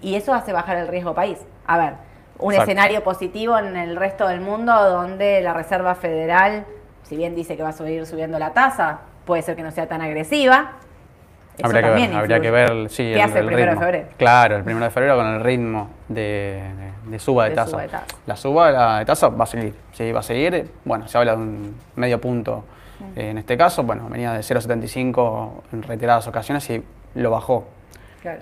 y 0.00 0.14
eso 0.14 0.32
hace 0.32 0.52
bajar 0.54 0.78
el 0.78 0.88
riesgo 0.88 1.14
país. 1.14 1.38
A 1.66 1.76
ver, 1.76 1.94
un 2.38 2.54
escenario 2.54 3.04
positivo 3.04 3.58
en 3.58 3.76
el 3.76 3.96
resto 3.96 4.26
del 4.26 4.40
mundo 4.40 4.72
donde 4.72 5.42
la 5.42 5.52
Reserva 5.52 5.94
Federal, 5.94 6.64
si 7.02 7.16
bien 7.16 7.34
dice 7.34 7.58
que 7.58 7.62
va 7.62 7.70
a 7.70 7.72
seguir 7.72 8.06
subiendo 8.06 8.38
la 8.38 8.54
tasa, 8.54 9.00
puede 9.26 9.42
ser 9.42 9.54
que 9.54 9.62
no 9.62 9.70
sea 9.70 9.86
tan 9.86 10.00
agresiva, 10.00 10.72
habría 11.62 11.82
que 11.82 11.90
ver, 11.90 12.14
habría 12.14 12.40
que 12.40 12.50
ver, 12.50 12.90
sí, 12.90 13.12
¿Qué 13.14 13.22
hace 13.22 13.40
el, 13.40 13.46
primero 13.46 13.72
de 13.72 13.78
febrero? 13.78 14.08
Claro, 14.16 14.56
el 14.56 14.64
primero 14.64 14.84
de 14.84 14.90
febrero 14.90 15.16
con 15.16 15.26
el 15.26 15.40
ritmo 15.40 15.90
de, 16.08 16.62
suba 17.18 17.48
de, 17.48 17.54
tasa. 17.54 17.78
La 18.26 18.36
suba 18.36 18.98
de 18.98 19.04
tasa 19.04 19.28
va 19.28 19.44
a 19.44 19.46
seguir, 19.46 19.74
sí, 19.92 20.12
va 20.12 20.20
a 20.20 20.22
seguir. 20.22 20.70
Bueno, 20.84 21.08
se 21.08 21.18
habla 21.18 21.36
de 21.36 21.42
un 21.42 21.74
medio 21.96 22.20
punto 22.20 22.64
mm. 23.00 23.18
en 23.18 23.38
este 23.38 23.56
caso. 23.56 23.82
Bueno, 23.82 24.08
venía 24.08 24.32
de 24.32 24.40
0,75 24.40 25.50
en 25.72 25.82
reiteradas 25.82 26.26
ocasiones 26.28 26.68
y 26.70 26.82
lo 27.14 27.30
bajó. 27.30 27.68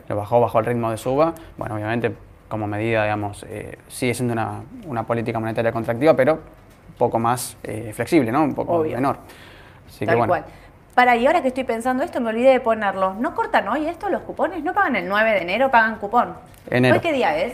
Lo 0.09 0.17
bajó, 0.17 0.41
bajó 0.41 0.59
el 0.61 0.67
ritmo 0.67 0.91
de 0.91 0.97
suba. 0.97 1.35
Bueno, 1.57 1.77
obviamente 1.77 2.13
como 2.49 2.67
medida, 2.67 3.03
digamos, 3.03 3.45
eh, 3.49 3.79
sigue 3.89 4.15
siendo 4.15 4.35
una, 4.87 5.03
política 5.03 5.41
monetaria 5.41 5.73
contractiva, 5.73 6.15
pero 6.15 6.35
un 6.35 6.95
poco 6.97 7.19
más 7.19 7.57
eh, 7.63 7.93
flexible, 7.93 8.31
¿no? 8.31 8.45
Un 8.45 8.55
poco 8.55 8.85
menor. 8.85 9.19
Así 9.89 10.07
que, 10.07 10.15
bueno. 10.15 10.45
Para, 10.97 11.15
y 11.15 11.27
ahora 11.27 11.43
que 11.43 11.49
estoy 11.49 11.65
pensando 11.65 12.03
esto, 12.03 12.23
me 12.23 12.31
olvidé 12.31 12.53
de 12.53 12.61
ponerlo. 12.61 13.13
¿No 13.21 13.35
cortan 13.35 13.69
hoy 13.69 13.87
esto 13.87 14.09
los 14.09 14.23
cupones? 14.23 14.65
¿No 14.65 14.73
pagan 14.73 14.97
el 14.97 15.07
9 15.07 15.31
de 15.31 15.43
enero? 15.43 15.71
¿Pagan 15.71 15.97
cupón? 15.97 16.35
Enero. 16.71 16.95
¿Hoy 16.95 17.01
qué 17.03 17.13
día 17.13 17.37
es? 17.37 17.53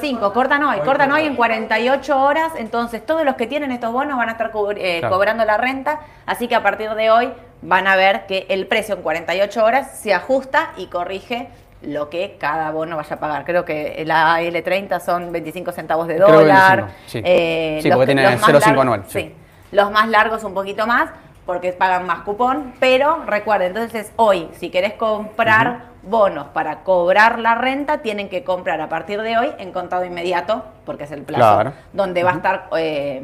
5. 0.00 0.32
cortan 0.32 0.64
hoy. 0.64 0.78
cortan 0.80 1.12
hoy 1.12 1.26
en 1.26 1.36
48 1.36 2.18
horas. 2.18 2.52
Entonces, 2.56 3.04
todos 3.04 3.22
los 3.22 3.34
que 3.34 3.46
tienen 3.46 3.70
estos 3.70 3.92
bonos 3.92 4.16
van 4.16 4.30
a 4.30 4.32
estar 4.32 4.50
eh, 4.78 5.02
cobrando 5.06 5.44
la 5.44 5.58
renta. 5.58 6.00
Así 6.24 6.48
que 6.48 6.54
a 6.54 6.62
partir 6.62 6.88
de 6.94 7.10
hoy 7.10 7.34
van 7.60 7.86
a 7.86 7.96
ver 7.96 8.24
que 8.24 8.46
el 8.48 8.66
precio 8.66 8.94
en 8.94 9.02
48 9.02 9.62
horas 9.62 9.98
se 9.98 10.14
ajusta 10.14 10.70
y 10.78 10.86
corrige 10.86 11.50
lo 11.82 12.08
que 12.08 12.38
cada 12.40 12.70
bono 12.70 12.96
vaya 12.96 13.16
a 13.16 13.20
pagar. 13.20 13.44
Creo 13.44 13.66
que 13.66 14.02
la 14.06 14.40
L30 14.40 15.00
son 15.00 15.32
25 15.32 15.70
centavos 15.72 16.08
de 16.08 16.18
dólar. 16.18 16.92
sí. 17.08 17.20
Eh, 17.22 17.82
porque 17.92 18.06
tiene 18.06 18.38
0,5 18.38 18.80
anual. 18.80 19.04
Sí. 19.06 19.34
Los 19.70 19.90
más 19.90 20.08
largos 20.08 20.44
un 20.44 20.54
poquito 20.54 20.86
más, 20.86 21.10
porque 21.46 21.72
pagan 21.72 22.06
más 22.06 22.20
cupón, 22.20 22.72
pero 22.80 23.24
recuerden, 23.26 23.68
entonces 23.68 24.12
hoy, 24.16 24.48
si 24.54 24.70
querés 24.70 24.94
comprar 24.94 25.94
bonos 26.02 26.46
para 26.48 26.80
cobrar 26.80 27.38
la 27.38 27.54
renta, 27.54 27.98
tienen 27.98 28.28
que 28.28 28.44
comprar 28.44 28.80
a 28.80 28.88
partir 28.88 29.20
de 29.22 29.36
hoy 29.38 29.50
en 29.58 29.72
contado 29.72 30.04
inmediato, 30.04 30.64
porque 30.84 31.04
es 31.04 31.10
el 31.10 31.22
plazo 31.22 31.72
donde 31.92 32.22
va 32.22 32.30
a 32.30 32.34
estar 32.34 32.68
eh, 32.76 33.22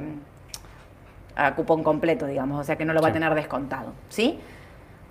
a 1.37 1.55
cupón 1.55 1.83
completo, 1.83 2.27
digamos, 2.27 2.61
o 2.61 2.65
sea 2.65 2.77
que 2.77 2.85
no 2.85 2.93
lo 2.93 3.01
va 3.01 3.09
a 3.09 3.13
tener 3.13 3.35
descontado, 3.35 3.93
¿sí? 4.09 4.41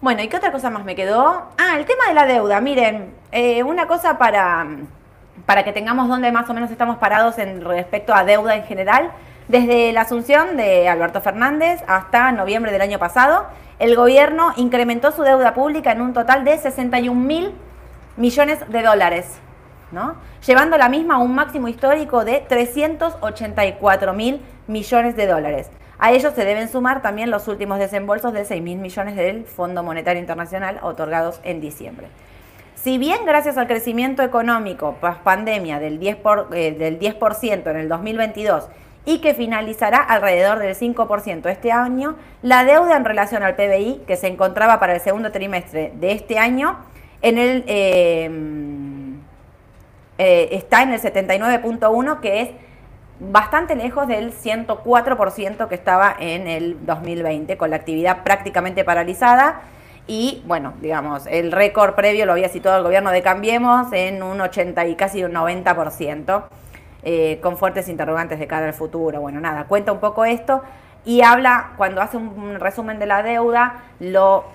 Bueno, 0.01 0.21
¿y 0.21 0.29
qué 0.29 0.37
otra 0.37 0.51
cosa 0.51 0.69
más 0.69 0.85
me 0.85 0.95
quedó? 0.95 1.49
Ah, 1.57 1.77
el 1.77 1.85
tema 1.85 2.07
de 2.07 2.13
la 2.13 2.25
deuda. 2.25 2.61
Miren, 2.61 3.13
eh, 3.33 3.63
una 3.63 3.85
cosa 3.85 4.17
para, 4.17 4.65
para 5.45 5.63
que 5.63 5.73
tengamos 5.73 6.07
dónde 6.07 6.31
más 6.31 6.49
o 6.49 6.53
menos 6.53 6.71
estamos 6.71 6.97
parados 6.99 7.37
en 7.37 7.65
respecto 7.65 8.13
a 8.13 8.23
deuda 8.23 8.55
en 8.55 8.63
general. 8.63 9.11
Desde 9.49 9.91
la 9.93 10.01
asunción 10.01 10.57
de 10.57 10.87
Alberto 10.87 11.21
Fernández 11.21 11.81
hasta 11.87 12.31
noviembre 12.31 12.71
del 12.71 12.81
año 12.81 12.99
pasado, 12.99 13.47
el 13.79 13.95
gobierno 13.95 14.53
incrementó 14.57 15.11
su 15.11 15.23
deuda 15.23 15.55
pública 15.55 15.91
en 15.91 16.01
un 16.01 16.13
total 16.13 16.45
de 16.45 16.55
61 16.55 17.19
mil 17.19 17.55
millones 18.15 18.59
de 18.69 18.83
dólares, 18.83 19.25
¿no? 19.91 20.17
llevando 20.45 20.77
la 20.77 20.87
misma 20.87 21.15
a 21.15 21.17
un 21.17 21.33
máximo 21.33 21.67
histórico 21.67 22.25
de 22.25 22.45
384 22.47 24.13
mil 24.13 24.39
millones 24.67 25.15
de 25.15 25.25
dólares. 25.25 25.71
A 25.97 26.11
ellos 26.11 26.35
se 26.35 26.45
deben 26.45 26.69
sumar 26.69 27.01
también 27.01 27.31
los 27.31 27.47
últimos 27.47 27.79
desembolsos 27.79 28.33
de 28.33 28.45
6 28.45 28.61
mil 28.61 28.77
millones 28.77 29.15
del 29.15 29.45
Fondo 29.45 29.81
Monetario 29.81 30.21
Internacional 30.21 30.77
otorgados 30.83 31.41
en 31.43 31.59
diciembre. 31.59 32.05
Si 32.75 32.99
bien 32.99 33.25
gracias 33.25 33.57
al 33.57 33.65
crecimiento 33.65 34.21
económico 34.21 34.97
post 35.01 35.21
pandemia 35.21 35.79
del 35.79 35.99
10%, 35.99 36.53
eh, 36.53 36.71
del 36.71 36.99
10 36.99 37.15
en 37.65 37.75
el 37.77 37.89
2022 37.89 38.69
y 39.09 39.21
que 39.21 39.33
finalizará 39.33 39.97
alrededor 39.97 40.59
del 40.59 40.75
5% 40.75 41.49
este 41.49 41.71
año, 41.71 42.15
la 42.43 42.63
deuda 42.63 42.95
en 42.95 43.05
relación 43.05 43.41
al 43.41 43.55
PBI, 43.55 44.03
que 44.05 44.15
se 44.15 44.27
encontraba 44.27 44.79
para 44.79 44.93
el 44.93 45.01
segundo 45.01 45.31
trimestre 45.31 45.91
de 45.95 46.11
este 46.11 46.37
año, 46.37 46.77
en 47.23 47.39
el, 47.39 47.63
eh, 47.65 48.29
eh, 50.19 50.49
está 50.51 50.83
en 50.83 50.93
el 50.93 51.01
79.1, 51.01 52.19
que 52.21 52.41
es 52.41 52.49
bastante 53.19 53.75
lejos 53.75 54.07
del 54.07 54.31
104% 54.31 55.67
que 55.67 55.73
estaba 55.73 56.15
en 56.19 56.47
el 56.47 56.85
2020, 56.85 57.57
con 57.57 57.71
la 57.71 57.77
actividad 57.77 58.21
prácticamente 58.21 58.83
paralizada. 58.83 59.61
Y 60.05 60.43
bueno, 60.45 60.73
digamos, 60.81 61.25
el 61.25 61.51
récord 61.51 61.95
previo 61.95 62.27
lo 62.27 62.33
había 62.33 62.49
situado 62.49 62.77
el 62.77 62.83
gobierno 62.83 63.09
de 63.09 63.23
Cambiemos 63.23 63.91
en 63.91 64.21
un 64.21 64.39
80 64.39 64.85
y 64.85 64.95
casi 64.95 65.23
un 65.23 65.33
90%, 65.33 66.43
eh, 67.03 67.39
con 67.41 67.57
fuertes 67.57 67.89
interrogantes 67.89 68.39
de 68.39 68.47
cara 68.47 68.67
al 68.67 68.73
futuro. 68.73 69.21
Bueno, 69.21 69.39
nada, 69.39 69.65
cuenta 69.65 69.91
un 69.91 69.99
poco 69.99 70.25
esto 70.25 70.63
y 71.05 71.21
habla, 71.21 71.71
cuando 71.77 72.01
hace 72.01 72.17
un 72.17 72.59
resumen 72.59 72.99
de 72.99 73.05
la 73.05 73.23
deuda, 73.23 73.83
lo, 73.99 74.45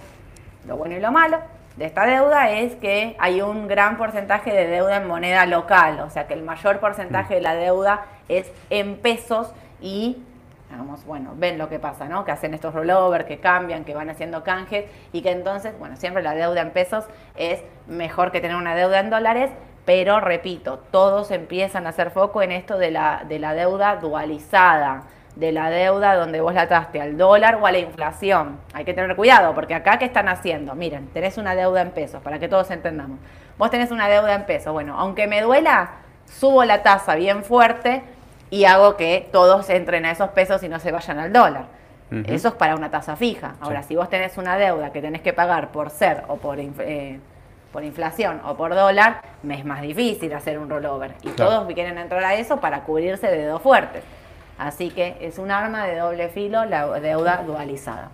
lo 0.66 0.76
bueno 0.76 0.96
y 0.96 1.00
lo 1.00 1.10
malo 1.10 1.38
de 1.76 1.86
esta 1.86 2.06
deuda 2.06 2.50
es 2.50 2.76
que 2.76 3.16
hay 3.18 3.42
un 3.42 3.66
gran 3.66 3.96
porcentaje 3.96 4.52
de 4.52 4.66
deuda 4.66 4.98
en 4.98 5.08
moneda 5.08 5.44
local, 5.46 6.00
o 6.00 6.10
sea 6.10 6.26
que 6.26 6.34
el 6.34 6.42
mayor 6.42 6.78
porcentaje 6.78 7.34
de 7.34 7.40
la 7.40 7.54
deuda 7.54 8.04
es 8.28 8.50
en 8.70 8.96
pesos 8.96 9.52
y 9.80 10.22
digamos, 10.70 11.04
bueno, 11.04 11.32
ven 11.36 11.58
lo 11.58 11.68
que 11.68 11.78
pasa, 11.78 12.08
¿no? 12.08 12.24
Que 12.24 12.32
hacen 12.32 12.54
estos 12.54 12.74
rollovers, 12.74 13.26
que 13.26 13.38
cambian, 13.38 13.84
que 13.84 13.94
van 13.94 14.10
haciendo 14.10 14.42
canjes 14.42 14.86
y 15.12 15.22
que 15.22 15.30
entonces, 15.30 15.76
bueno, 15.78 15.96
siempre 15.96 16.22
la 16.22 16.34
deuda 16.34 16.62
en 16.62 16.70
pesos 16.70 17.04
es 17.36 17.62
mejor 17.86 18.32
que 18.32 18.40
tener 18.40 18.56
una 18.56 18.74
deuda 18.74 19.00
en 19.00 19.10
dólares, 19.10 19.50
pero 19.84 20.20
repito, 20.20 20.78
todos 20.90 21.30
empiezan 21.30 21.86
a 21.86 21.90
hacer 21.90 22.10
foco 22.10 22.42
en 22.42 22.52
esto 22.52 22.78
de 22.78 22.90
la, 22.90 23.24
de 23.28 23.38
la 23.38 23.54
deuda 23.54 23.96
dualizada 23.96 25.04
de 25.36 25.50
la 25.50 25.68
deuda 25.68 26.14
donde 26.14 26.40
vos 26.40 26.54
la 26.54 26.62
ataste 26.62 27.00
al 27.00 27.16
dólar 27.16 27.56
o 27.56 27.66
a 27.66 27.72
la 27.72 27.78
inflación. 27.78 28.58
Hay 28.72 28.84
que 28.84 28.94
tener 28.94 29.16
cuidado 29.16 29.54
porque 29.54 29.74
acá 29.74 29.98
¿qué 29.98 30.04
están 30.04 30.28
haciendo? 30.28 30.74
Miren, 30.74 31.08
tenés 31.08 31.38
una 31.38 31.54
deuda 31.54 31.82
en 31.82 31.90
pesos, 31.90 32.22
para 32.22 32.38
que 32.38 32.48
todos 32.48 32.70
entendamos. 32.70 33.18
Vos 33.58 33.70
tenés 33.70 33.90
una 33.90 34.08
deuda 34.08 34.34
en 34.34 34.46
pesos. 34.46 34.72
Bueno, 34.72 34.96
aunque 34.98 35.26
me 35.26 35.40
duela, 35.40 35.90
subo 36.26 36.64
la 36.64 36.82
tasa 36.82 37.14
bien 37.16 37.42
fuerte 37.42 38.02
y 38.50 38.64
hago 38.64 38.96
que 38.96 39.28
todos 39.32 39.68
entren 39.70 40.06
a 40.06 40.12
esos 40.12 40.30
pesos 40.30 40.62
y 40.62 40.68
no 40.68 40.78
se 40.78 40.92
vayan 40.92 41.18
al 41.18 41.32
dólar. 41.32 41.66
Eso 42.26 42.48
es 42.48 42.54
para 42.54 42.76
una 42.76 42.90
tasa 42.90 43.16
fija. 43.16 43.56
Ahora, 43.60 43.82
si 43.82 43.96
vos 43.96 44.08
tenés 44.08 44.38
una 44.38 44.56
deuda 44.56 44.92
que 44.92 45.00
tenés 45.00 45.20
que 45.20 45.32
pagar 45.32 45.72
por 45.72 45.90
ser 45.90 46.22
o 46.28 46.36
por, 46.36 46.60
eh, 46.60 47.18
por 47.74 47.82
inflación 47.82 48.40
o 48.46 48.54
por 48.54 48.72
dólar, 48.72 49.20
me 49.42 49.58
es 49.58 49.64
más 49.64 49.82
difícil 49.82 50.32
hacer 50.32 50.60
un 50.60 50.70
rollover. 50.70 51.16
Y 51.24 51.30
todos 51.30 51.66
quieren 51.74 51.98
entrar 51.98 52.22
a 52.22 52.34
eso 52.34 52.60
para 52.60 52.84
cubrirse 52.84 53.26
de 53.26 53.46
dos 53.46 53.60
fuertes. 53.60 54.04
Así 54.56 54.90
que 54.90 55.16
es 55.20 55.38
un 55.38 55.50
arma 55.50 55.84
de 55.84 55.96
doble 55.96 56.28
filo 56.28 56.64
la 56.66 56.86
deuda 57.00 57.42
dualizada. 57.44 58.10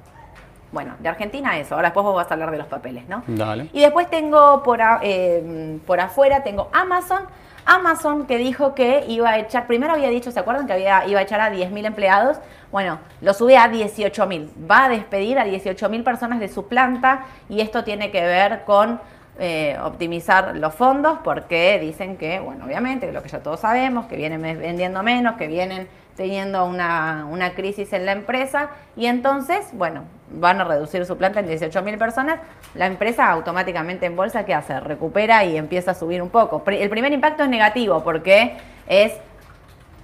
Bueno, 0.73 0.95
de 0.99 1.11
Argentina 1.11 1.59
eso. 1.59 1.75
Ahora 1.75 1.89
después 1.89 2.05
vos 2.05 2.17
vas 2.17 2.31
a 2.31 2.35
hablar 2.35 2.51
de 2.53 2.57
los 2.57 2.69
papeles, 2.69 3.07
¿no? 3.07 3.23
Dale. 3.27 3.69
Y 3.75 3.83
después 3.83 4.09
tengo 4.09 4.63
por, 4.63 4.81
eh, 5.03 5.79
por 5.87 6.01
afuera, 6.01 6.43
tengo 6.43 6.71
Amazon. 6.73 7.25
Amazon 7.67 8.27
que 8.27 8.39
dijo 8.39 8.75
que 8.75 9.05
iba 9.09 9.29
a 9.29 9.39
echar, 9.41 9.67
primero 9.67 9.93
había 9.93 10.09
dicho, 10.09 10.31
¿se 10.31 10.41
acuerdan 10.41 10.67
que 10.67 10.73
había, 10.73 11.07
iba 11.07 11.21
a 11.21 11.23
echar 11.23 11.43
a 11.43 11.53
10.000 11.53 11.85
empleados? 11.85 12.39
Bueno, 12.73 12.99
lo 13.21 13.35
sube 13.35 13.59
a 13.59 13.71
18.000. 13.71 14.71
Va 14.71 14.87
a 14.87 14.89
despedir 14.89 15.39
a 15.39 15.45
18.000 15.45 16.03
personas 16.03 16.41
de 16.41 16.49
su 16.49 16.67
planta 16.67 17.27
y 17.51 17.61
esto 17.61 17.85
tiene 17.85 18.11
que 18.11 18.23
ver 18.23 18.65
con 18.65 18.99
eh, 19.43 19.79
optimizar 19.83 20.55
los 20.55 20.75
fondos 20.75 21.19
porque 21.25 21.79
dicen 21.79 22.19
que, 22.19 22.41
bueno, 22.41 22.67
obviamente, 22.67 23.11
lo 23.11 23.23
que 23.23 23.31
ya 23.31 23.39
todos 23.39 23.61
sabemos, 23.61 24.05
que 24.05 24.17
vienen 24.17 24.43
vendiendo 24.43 25.03
menos, 25.03 25.37
que 25.39 25.47
vienen 25.47 25.89
teniendo 26.15 26.67
una, 26.67 27.27
una, 27.31 27.55
crisis 27.55 27.91
en 27.95 28.05
la 28.05 28.13
empresa 28.13 28.69
y 28.97 29.07
entonces, 29.07 29.71
bueno, 29.73 30.05
van 30.31 30.61
a 30.61 30.65
reducir 30.65 31.07
su 31.07 31.17
planta 31.17 31.41
en 31.41 31.47
18 31.47 31.81
mil 31.81 31.97
personas, 31.97 32.39
la 32.75 32.87
empresa 32.87 33.31
automáticamente 33.31 34.05
en 34.05 34.15
bolsa, 34.15 34.45
¿qué 34.45 34.53
hace? 34.53 34.79
Recupera 34.79 35.43
y 35.47 35.57
empieza 35.57 35.93
a 35.93 35.95
subir 35.95 36.21
un 36.21 36.29
poco. 36.29 36.63
El 36.67 36.91
primer 36.91 37.11
impacto 37.11 37.45
es 37.45 37.49
negativo 37.49 38.05
porque 38.05 38.59
es 38.87 39.15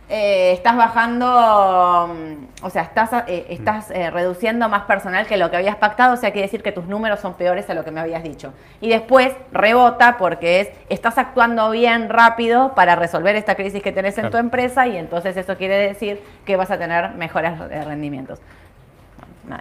eh, 0.09 0.53
estás 0.53 0.77
bajando, 0.77 1.27
mm, 2.15 2.65
o 2.65 2.71
sea, 2.71 2.83
estás, 2.83 3.11
eh, 3.27 3.47
estás 3.51 3.91
eh, 3.91 4.09
reduciendo 4.09 4.69
más 4.69 4.83
personal 4.83 5.27
que 5.27 5.37
lo 5.37 5.51
que 5.51 5.57
habías 5.57 5.75
pactado, 5.75 6.15
o 6.15 6.17
sea, 6.17 6.31
quiere 6.31 6.47
decir 6.47 6.63
que 6.63 6.71
tus 6.71 6.87
números 6.87 7.19
son 7.19 7.35
peores 7.35 7.69
a 7.71 7.75
lo 7.75 7.85
que 7.85 7.91
me 7.91 7.99
habías 7.99 8.23
dicho. 8.23 8.53
Y 8.81 8.89
después 8.89 9.33
rebota 9.51 10.17
porque 10.17 10.61
es, 10.61 10.69
estás 10.91 11.19
actuando 11.19 11.71
bien 11.71 12.09
rápido 12.09 12.73
para 12.77 12.95
resolver 12.95 13.35
esta 13.35 13.57
crisis 13.57 13.83
que 13.83 13.91
tenés 13.91 14.17
en 14.19 14.31
tu 14.31 14.37
empresa 14.37 14.87
y 14.87 14.97
entonces 14.97 15.37
eso 15.37 15.57
quiere 15.57 15.77
decir 15.77 16.23
que 16.45 16.55
vas 16.55 16.71
a 16.71 16.79
tener 16.79 17.11
mejores 17.15 17.59
rendimientos. 17.59 18.41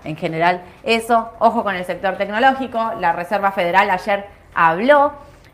En 0.04 0.16
general, 0.16 0.62
eso, 0.84 1.32
ojo 1.40 1.64
con 1.64 1.76
el 1.76 1.86
sector 1.86 2.18
tecnológico, 2.18 2.94
la 3.00 3.14
Reserva 3.14 3.52
Federal 3.52 3.90
ayer 3.90 4.28
habló 4.54 5.14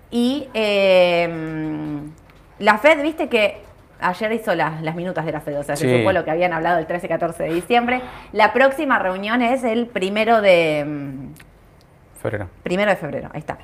y 0.10 0.50
la 2.60 2.78
Fed, 2.78 3.02
viste 3.02 3.30
que 3.30 3.71
ayer 4.02 4.32
hizo 4.34 4.56
las, 4.56 4.82
las 4.82 4.96
minutas 4.96 5.26
de 5.26 5.32
la 5.32 5.42
FED, 5.42 5.60
o 5.60 5.64
sea, 5.64 5.76
se 5.76 6.00
supo 6.00 6.12
lo 6.12 6.26
que 6.26 6.32
habían 6.32 6.54
hablado 6.54 6.80
el 6.80 6.86
13 6.86 7.06
y 7.06 7.10
14 7.10 7.44
de 7.44 7.54
diciembre. 7.54 8.02
La 8.34 8.54
próxima 8.54 9.00
reunión 9.00 9.42
es 9.42 9.64
el 9.64 9.88
primero 9.88 10.42
de... 10.42 10.86
Mm, 10.86 11.34
febrero. 12.20 12.50
Primero 12.64 12.92
de 12.92 12.98
febrero, 12.98 13.30
ahí 13.34 13.40
está. 13.40 13.58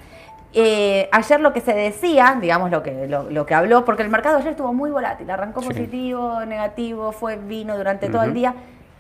Eh, 0.53 1.09
ayer 1.11 1.39
lo 1.39 1.53
que 1.53 1.61
se 1.61 1.73
decía, 1.73 2.37
digamos 2.39 2.71
lo 2.71 2.81
que, 2.81 3.07
lo, 3.07 3.45
que 3.45 3.53
habló, 3.53 3.85
porque 3.85 4.03
el 4.03 4.09
mercado 4.09 4.37
ayer 4.37 4.51
estuvo 4.51 4.73
muy 4.73 4.89
volátil, 4.89 5.29
arrancó 5.29 5.61
positivo, 5.61 6.45
negativo, 6.45 7.11
fue 7.11 7.35
vino 7.35 7.77
durante 7.77 8.09
todo 8.09 8.23
el 8.23 8.33
día. 8.33 8.55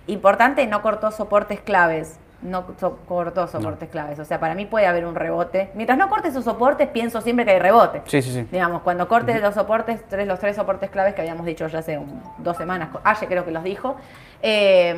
Importante, 0.07 0.65
no 0.67 0.81
cortó 0.81 1.11
soportes 1.11 1.59
claves 1.61 2.19
no 2.41 2.65
cortó 3.07 3.47
soportes 3.47 3.89
claves. 3.89 4.19
O 4.19 4.25
sea, 4.25 4.39
para 4.39 4.53
mí 4.53 4.65
puede 4.65 4.85
haber 4.85 5.05
un 5.05 5.15
rebote. 5.15 5.71
Mientras 5.73 5.97
no 5.97 6.09
corte 6.09 6.27
esos 6.27 6.43
soportes, 6.43 6.87
pienso 6.89 7.21
siempre 7.21 7.45
que 7.45 7.51
hay 7.51 7.59
rebote. 7.59 8.01
Sí, 8.05 8.21
sí, 8.21 8.31
sí. 8.31 8.47
Digamos, 8.51 8.81
cuando 8.83 9.07
corte 9.07 9.39
los 9.39 9.55
soportes, 9.55 10.01
tres, 10.07 10.27
los 10.27 10.39
tres 10.39 10.55
soportes 10.55 10.89
claves 10.89 11.15
que 11.15 11.21
habíamos 11.21 11.45
dicho 11.45 11.67
ya 11.67 11.79
hace 11.79 11.99
dos 12.37 12.57
semanas, 12.57 12.89
ayer 13.03 13.27
creo 13.27 13.45
que 13.45 13.51
los 13.51 13.63
dijo. 13.63 13.95
Eh, 14.41 14.95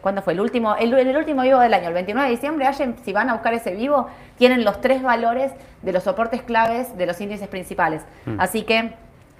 ¿Cuándo 0.00 0.22
fue? 0.22 0.32
El 0.32 0.40
último, 0.40 0.76
el, 0.76 1.16
último 1.16 1.42
vivo 1.42 1.58
del 1.60 1.74
año, 1.74 1.88
el 1.88 1.94
29 1.94 2.28
de 2.28 2.34
diciembre. 2.34 2.66
Ayer, 2.66 2.94
si 3.04 3.12
van 3.12 3.28
a 3.28 3.34
buscar 3.34 3.52
ese 3.52 3.74
vivo, 3.74 4.08
tienen 4.38 4.64
los 4.64 4.80
tres 4.80 5.02
valores 5.02 5.52
de 5.82 5.92
los 5.92 6.04
soportes 6.04 6.42
claves 6.42 6.96
de 6.96 7.04
los 7.04 7.20
índices 7.20 7.48
principales. 7.48 8.02
Mm. 8.24 8.40
Así 8.40 8.62
que, 8.62 8.94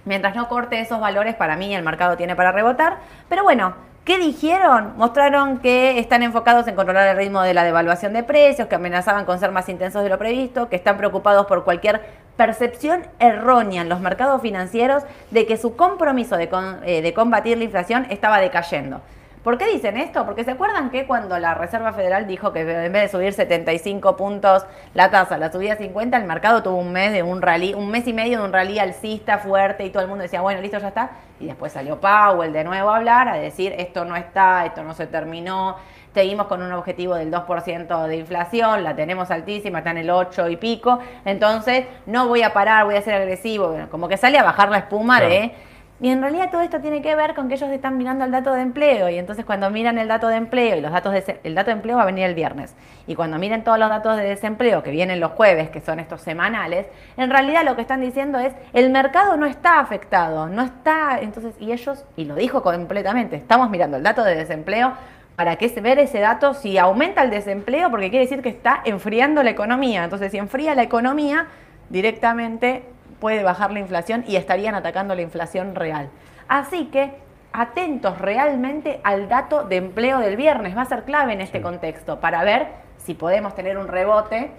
mientras 0.05 0.37
no 0.37 0.49
corte 0.49 0.81
esos 0.81 1.01
valores, 1.01 1.35
para 1.35 1.57
mí 1.57 1.75
el 1.75 1.83
mercado 1.83 2.19
tiene 2.19 2.37
para 2.37 2.53
rebotar. 2.53 2.99
Pero 3.31 3.43
bueno, 3.43 3.75
¿Qué 4.09 4.17
dijeron? 4.17 4.95
Mostraron 4.97 5.59
que 5.59 5.99
están 5.99 6.23
enfocados 6.23 6.67
en 6.67 6.75
controlar 6.75 7.09
el 7.09 7.17
ritmo 7.19 7.43
de 7.43 7.53
la 7.53 7.63
devaluación 7.63 8.15
de 8.15 8.23
precios, 8.23 8.67
que 8.67 8.75
amenazaban 8.75 9.27
con 9.27 9.39
ser 9.39 9.53
más 9.53 9.69
intensos 9.69 10.03
de 10.03 10.09
lo 10.09 10.17
previsto, 10.17 10.71
que 10.71 10.77
están 10.77 10.97
preocupados 10.97 11.45
por 11.45 11.63
cualquier 11.63 12.01
percepción 12.35 13.03
errónea 13.19 13.83
en 13.83 13.91
los 13.91 14.01
mercados 14.01 14.41
financieros 14.41 15.03
de 15.31 15.45
que 15.45 15.59
su 15.59 15.77
compromiso 15.77 16.39
de, 16.39 16.49
eh, 16.87 17.03
de 17.03 17.13
combatir 17.13 17.59
la 17.59 17.65
inflación 17.65 18.07
estaba 18.09 18.41
decayendo. 18.41 19.03
¿Por 19.49 19.57
qué 19.57 19.67
dicen 19.67 19.97
esto? 19.97 20.27
Porque 20.27 20.45
se 20.45 20.51
acuerdan 20.51 20.91
que 20.91 21.07
cuando 21.07 21.39
la 21.39 21.55
Reserva 21.55 21.95
Federal 21.95 22.27
dijo 22.27 22.53
que 22.53 22.61
en 22.61 22.93
vez 22.93 23.05
de 23.05 23.09
subir 23.09 23.33
75 23.33 24.15
puntos 24.15 24.67
la 24.93 25.11
tasa, 25.11 25.39
la 25.39 25.51
subía 25.51 25.75
50, 25.75 26.19
el 26.19 26.25
mercado 26.25 26.63
tuvo 26.63 26.77
un 26.77 26.93
mes 26.93 27.15
de 27.15 27.23
un 27.23 27.41
rally, 27.41 27.73
un 27.73 27.91
mes 27.91 28.07
y 28.07 28.13
medio 28.13 28.41
de 28.41 28.45
un 28.45 28.53
rally 28.53 28.79
alcista 28.79 29.39
fuerte 29.39 29.87
y 29.87 29.89
todo 29.89 30.03
el 30.03 30.09
mundo 30.11 30.21
decía, 30.21 30.43
bueno, 30.43 30.61
listo, 30.61 30.77
ya 30.77 30.89
está. 30.89 31.13
Y 31.41 31.47
después 31.47 31.73
salió 31.73 31.99
Powell 31.99 32.53
de 32.53 32.63
nuevo 32.63 32.91
a 32.91 32.99
hablar, 32.99 33.27
a 33.27 33.37
decir, 33.37 33.75
esto 33.79 34.05
no 34.05 34.17
está, 34.17 34.67
esto 34.67 34.83
no 34.85 34.93
se 34.93 35.07
terminó, 35.07 35.77
seguimos 36.13 36.47
con 36.47 36.61
un 36.61 36.73
objetivo 36.73 37.15
del 37.15 37.33
2% 37.33 38.07
de 38.07 38.17
inflación, 38.19 38.85
la 38.85 38.95
tenemos 38.97 39.31
altísima, 39.31 39.79
está 39.79 39.93
en 39.93 39.99
el 39.99 40.11
8 40.11 40.47
y 40.51 40.57
pico, 40.59 40.99
entonces 41.25 41.87
no 42.05 42.29
voy 42.29 42.43
a 42.43 42.53
parar, 42.53 42.85
voy 42.85 42.97
a 42.97 43.01
ser 43.01 43.15
agresivo, 43.15 43.75
como 43.91 44.09
que 44.09 44.19
sale 44.19 44.37
a 44.37 44.43
bajar 44.43 44.69
la 44.69 44.77
espuma 44.77 45.23
¿eh? 45.23 45.55
Y 46.01 46.11
en 46.11 46.23
realidad 46.23 46.51
todo 46.53 46.61
esto 46.61 46.81
tiene 46.81 47.03
que 47.03 47.17
ver 47.17 47.35
con 47.35 47.49
que 47.49 47.55
ellos 47.55 47.71
están 47.71 47.99
mirando 47.99 48.25
el 48.25 48.31
dato 48.31 48.53
de 48.53 48.61
empleo 48.61 49.09
y 49.09 49.19
entonces 49.19 49.45
cuando 49.45 49.69
miran 49.69 49.99
el 49.99 50.07
dato 50.07 50.29
de 50.29 50.37
empleo 50.37 50.77
y 50.77 50.81
los 50.81 50.93
datos 50.93 51.13
de 51.13 51.41
el 51.43 51.57
dato 51.57 51.67
de 51.67 51.73
empleo 51.73 51.97
va 51.97 52.05
a 52.05 52.07
venir 52.07 52.25
el 52.25 52.35
viernes. 52.35 52.77
Y 53.09 53.17
cuando 53.17 53.37
miren 53.39 53.65
todos 53.65 53.81
los 53.81 53.89
datos 53.89 54.17
de 54.17 54.23
desempleo 54.23 54.85
que 54.85 54.93
vienen 54.93 55.19
los 55.19 55.33
jueves, 55.33 55.71
que 55.71 55.81
son 55.81 55.99
estos 55.99 56.21
semanales, 56.21 56.87
en 57.17 57.31
realidad 57.31 57.65
lo 57.65 57.75
que 57.75 57.83
están 57.83 58.01
diciendo 58.01 58.39
es 58.39 58.53
el 58.73 58.91
mercado 58.91 59.37
no 59.37 59.47
está 59.47 59.81
afectado, 59.81 60.47
no 60.47 60.63
está, 60.63 61.19
entonces 61.21 61.57
y 61.59 61.73
ellos 61.73 62.05
y 62.17 62.27
lo 62.27 62.37
dijo 62.37 62.63
completamente, 62.63 63.35
estamos 63.35 63.69
mirando 63.69 63.97
el 63.97 64.05
dato 64.05 64.23
de 64.23 64.37
desempleo 64.37 64.93
para 65.35 65.57
que 65.57 65.69
ver 65.81 65.99
ese 65.99 66.21
dato 66.21 66.55
si 66.55 66.79
aumenta 66.79 67.23
el 67.23 67.31
desempleo 67.31 67.91
porque 67.91 68.11
quiere 68.11 68.25
decir 68.25 68.41
que 68.41 68.51
está 68.51 68.83
enfriando 68.85 69.43
la 69.43 69.51
economía, 69.51 70.05
entonces 70.05 70.31
si 70.31 70.39
enfría 70.39 70.77
la 70.77 70.85
economía 70.85 71.49
directamente 71.91 72.85
puede 73.21 73.43
bajar 73.43 73.71
la 73.73 73.81
inflación 73.81 74.25
y 74.27 74.37
estarían 74.37 74.75
atacando 74.75 75.15
la 75.15 75.23
inflación 75.23 75.75
real. 75.75 76.09
Así 76.49 76.87
que 76.87 77.13
atentos 77.53 78.19
realmente 78.19 79.01
al 79.05 79.29
dato 79.29 79.65
de 79.65 79.77
empleo 79.77 80.19
del 80.19 80.37
viernes, 80.37 80.77
va 80.77 80.83
a 80.83 80.87
ser 80.87 81.05
clave 81.05 81.33
en 81.33 81.41
este 81.41 81.61
contexto 81.61 82.21
para 82.21 82.45
ver 82.45 82.69
si 82.99 83.15
podemos 83.15 83.55
tener 83.55 83.79
un 83.79 83.89
rebote 83.89 84.51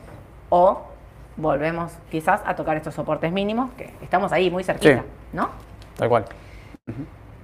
o 0.49 0.81
volvemos 1.37 1.91
quizás 2.11 2.41
a 2.45 2.55
tocar 2.55 2.77
estos 2.77 2.95
soportes 2.95 3.31
mínimos, 3.31 3.71
que 3.71 3.93
estamos 4.01 4.31
ahí 4.31 4.49
muy 4.49 4.63
cerquita, 4.63 5.03
¿no? 5.31 5.49
Tal 5.95 6.09
cual. 6.09 6.25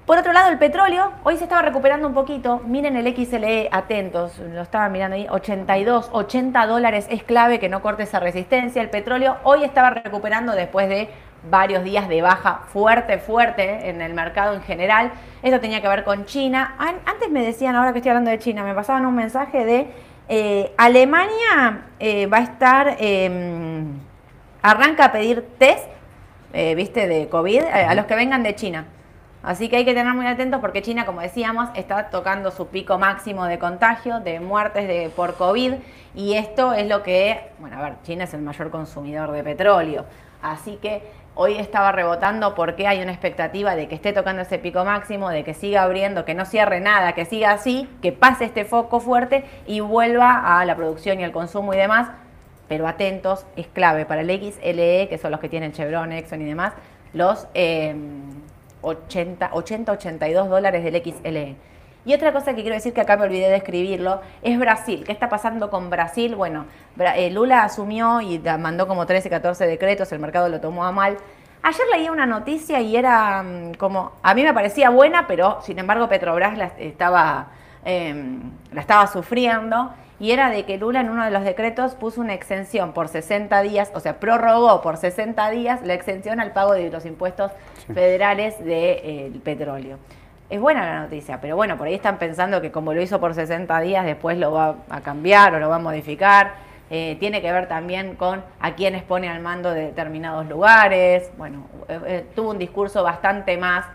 Por 0.05 0.19
otro 0.19 0.33
lado, 0.33 0.51
el 0.51 0.59
petróleo 0.59 1.13
hoy 1.23 1.35
se 1.37 1.45
estaba 1.45 1.63
recuperando 1.63 2.07
un 2.07 2.13
poquito. 2.13 2.61
Miren 2.67 2.95
el 2.95 3.07
XLE, 3.15 3.69
atentos, 3.71 4.37
lo 4.37 4.61
estaban 4.61 4.91
mirando 4.91 5.15
ahí, 5.15 5.25
82, 5.27 6.09
80 6.11 6.67
dólares 6.67 7.07
es 7.09 7.23
clave 7.23 7.59
que 7.59 7.69
no 7.69 7.81
corte 7.81 8.03
esa 8.03 8.19
resistencia. 8.19 8.83
El 8.83 8.91
petróleo 8.91 9.37
hoy 9.43 9.63
estaba 9.63 9.89
recuperando 9.89 10.53
después 10.53 10.89
de 10.89 11.09
varios 11.49 11.83
días 11.83 12.07
de 12.07 12.21
baja 12.21 12.61
fuerte, 12.67 13.17
fuerte 13.17 13.89
en 13.89 13.99
el 13.99 14.13
mercado 14.13 14.53
en 14.53 14.61
general. 14.61 15.11
Esto 15.41 15.59
tenía 15.59 15.81
que 15.81 15.87
ver 15.87 16.03
con 16.03 16.25
China. 16.25 16.75
Antes 16.77 17.31
me 17.31 17.43
decían, 17.43 17.75
ahora 17.75 17.91
que 17.91 17.97
estoy 17.97 18.11
hablando 18.11 18.29
de 18.29 18.37
China, 18.37 18.63
me 18.63 18.75
pasaban 18.75 19.07
un 19.07 19.15
mensaje 19.15 19.65
de 19.65 19.87
eh, 20.29 20.71
Alemania 20.77 21.85
eh, 21.99 22.27
va 22.27 22.37
a 22.37 22.43
estar, 22.43 22.95
em, 22.99 23.87
arranca 24.61 25.05
a 25.05 25.11
pedir 25.11 25.47
test, 25.57 25.87
eh, 26.53 26.75
viste, 26.75 27.07
de 27.07 27.27
COVID 27.27 27.63
a 27.63 27.95
los 27.95 28.05
que 28.05 28.13
vengan 28.13 28.43
de 28.43 28.53
China. 28.53 28.85
Así 29.45 29.69
que 29.69 29.77
hay 29.77 29.85
que 29.85 29.93
tener 29.93 30.11
muy 30.15 30.25
atentos 30.25 30.59
porque 30.59 30.81
China, 30.81 31.05
como 31.05 31.21
decíamos, 31.21 31.69
está 31.75 32.09
tocando 32.09 32.49
su 32.49 32.65
pico 32.69 32.97
máximo 32.97 33.45
de 33.45 33.59
contagio, 33.59 34.19
de 34.19 34.39
muertes 34.39 34.87
de, 34.87 35.11
por 35.15 35.35
COVID. 35.35 35.75
Y 36.15 36.33
esto 36.33 36.73
es 36.73 36.87
lo 36.87 37.03
que, 37.03 37.51
bueno, 37.59 37.77
a 37.77 37.83
ver, 37.83 37.93
China 38.01 38.23
es 38.23 38.33
el 38.33 38.41
mayor 38.41 38.71
consumidor 38.71 39.31
de 39.31 39.43
petróleo. 39.43 40.05
Así 40.41 40.77
que 40.77 41.03
hoy 41.35 41.57
estaba 41.57 41.91
rebotando 41.91 42.55
porque 42.55 42.87
hay 42.87 43.03
una 43.03 43.11
expectativa 43.11 43.75
de 43.75 43.87
que 43.87 43.93
esté 43.93 44.13
tocando 44.13 44.41
ese 44.41 44.57
pico 44.57 44.83
máximo, 44.83 45.29
de 45.29 45.43
que 45.43 45.53
siga 45.53 45.83
abriendo, 45.83 46.25
que 46.25 46.33
no 46.33 46.45
cierre 46.45 46.79
nada, 46.79 47.13
que 47.13 47.25
siga 47.25 47.51
así, 47.51 47.87
que 48.01 48.11
pase 48.11 48.45
este 48.45 48.65
foco 48.65 48.99
fuerte 48.99 49.45
y 49.67 49.79
vuelva 49.79 50.59
a 50.59 50.65
la 50.65 50.75
producción 50.75 51.19
y 51.19 51.23
al 51.23 51.31
consumo 51.31 51.75
y 51.75 51.77
demás. 51.77 52.09
Pero 52.67 52.87
atentos, 52.87 53.45
es 53.55 53.67
clave 53.67 54.07
para 54.07 54.21
el 54.21 54.29
XLE, 54.29 55.07
que 55.07 55.19
son 55.21 55.29
los 55.29 55.39
que 55.39 55.49
tienen 55.49 55.71
Chevron, 55.71 56.13
Exxon 56.13 56.41
y 56.41 56.45
demás, 56.45 56.73
los... 57.13 57.47
Eh, 57.53 57.95
80, 58.85 59.49
80, 59.53 59.91
82 59.91 60.49
dólares 60.49 60.83
del 60.83 61.01
XLE. 61.01 61.55
Y 62.05 62.13
otra 62.13 62.31
cosa 62.31 62.53
que 62.53 62.61
quiero 62.61 62.75
decir 62.75 62.93
que 62.93 63.01
acá 63.01 63.17
me 63.17 63.23
olvidé 63.23 63.49
de 63.49 63.55
escribirlo 63.55 64.21
es 64.43 64.59
Brasil. 64.59 65.03
¿Qué 65.03 65.11
está 65.11 65.27
pasando 65.27 65.71
con 65.71 65.89
Brasil? 65.89 66.35
Bueno, 66.35 66.65
eh, 66.99 67.31
Lula 67.31 67.63
asumió 67.63 68.21
y 68.21 68.39
mandó 68.59 68.87
como 68.87 69.07
13, 69.07 69.29
14 69.29 69.65
decretos, 69.65 70.11
el 70.11 70.19
mercado 70.19 70.47
lo 70.47 70.61
tomó 70.61 70.85
a 70.85 70.91
mal. 70.91 71.17
Ayer 71.63 71.87
leí 71.91 72.09
una 72.09 72.27
noticia 72.27 72.79
y 72.79 72.95
era 72.95 73.41
mm, 73.41 73.73
como, 73.73 74.11
a 74.21 74.35
mí 74.35 74.43
me 74.43 74.53
parecía 74.53 74.91
buena, 74.91 75.25
pero 75.25 75.61
sin 75.63 75.79
embargo 75.79 76.07
Petrobras 76.07 76.73
estaba, 76.77 77.47
em, 77.85 78.51
la 78.71 78.81
estaba 78.81 79.07
sufriendo 79.07 79.91
y 80.19 80.31
era 80.31 80.49
de 80.49 80.63
que 80.63 80.77
Lula 80.77 81.01
en 81.01 81.09
uno 81.09 81.25
de 81.25 81.31
los 81.31 81.43
decretos 81.43 81.95
puso 81.95 82.21
una 82.21 82.33
exención 82.33 82.93
por 82.93 83.09
60 83.09 83.61
días, 83.61 83.91
o 83.93 83.99
sea, 83.99 84.19
prorrogó 84.19 84.81
por 84.81 84.97
60 84.97 85.49
días 85.49 85.81
la 85.83 85.93
exención 85.93 86.39
al 86.39 86.53
pago 86.53 86.73
de 86.73 86.89
los 86.89 87.05
impuestos 87.05 87.51
federales 87.93 88.57
del 88.59 88.67
de, 88.67 88.91
eh, 89.03 89.31
petróleo. 89.43 89.97
Es 90.49 90.61
buena 90.61 90.85
la 90.85 90.99
noticia, 91.01 91.41
pero 91.41 91.55
bueno, 91.55 91.75
por 91.77 91.87
ahí 91.87 91.95
están 91.95 92.17
pensando 92.17 92.61
que 92.61 92.71
como 92.71 92.93
lo 92.93 93.01
hizo 93.01 93.19
por 93.19 93.33
60 93.33 93.79
días, 93.81 94.05
después 94.05 94.37
lo 94.37 94.51
va 94.51 94.75
a 94.89 95.01
cambiar 95.01 95.53
o 95.55 95.59
lo 95.59 95.69
va 95.69 95.77
a 95.77 95.79
modificar. 95.79 96.53
Eh, 96.91 97.17
tiene 97.19 97.41
que 97.41 97.51
ver 97.51 97.67
también 97.67 98.15
con 98.15 98.43
a 98.59 98.75
quiénes 98.75 99.01
pone 99.01 99.27
al 99.27 99.41
mando 99.41 99.71
de 99.71 99.87
determinados 99.87 100.47
lugares. 100.47 101.31
Bueno, 101.37 101.65
eh, 101.89 102.25
tuvo 102.35 102.51
un 102.51 102.59
discurso 102.59 103.03
bastante 103.03 103.57
más 103.57 103.85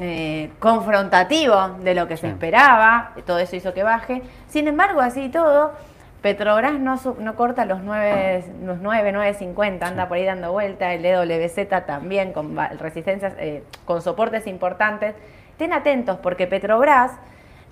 eh, 0.00 0.50
confrontativo 0.58 1.76
de 1.82 1.94
lo 1.94 2.08
que 2.08 2.16
se 2.16 2.28
esperaba, 2.28 3.12
todo 3.26 3.38
eso 3.38 3.54
hizo 3.56 3.72
que 3.74 3.82
baje. 3.82 4.22
Sin 4.48 4.66
embargo, 4.66 5.00
así 5.00 5.28
todo, 5.28 5.72
Petrobras 6.20 6.80
no, 6.80 6.98
no 7.18 7.36
corta 7.36 7.64
los 7.64 7.82
9, 7.82 8.44
los 8.64 8.78
9, 8.80 9.12
9.50, 9.12 9.82
anda 9.82 10.08
por 10.08 10.16
ahí 10.16 10.24
dando 10.24 10.52
vuelta, 10.52 10.94
el 10.94 11.04
EWZ 11.04 11.68
también 11.86 12.32
con 12.32 12.56
resistencias, 12.78 13.34
eh, 13.38 13.62
con 13.84 14.00
soportes 14.00 14.46
importantes. 14.46 15.14
Estén 15.50 15.72
atentos 15.72 16.18
porque 16.18 16.46
Petrobras, 16.46 17.12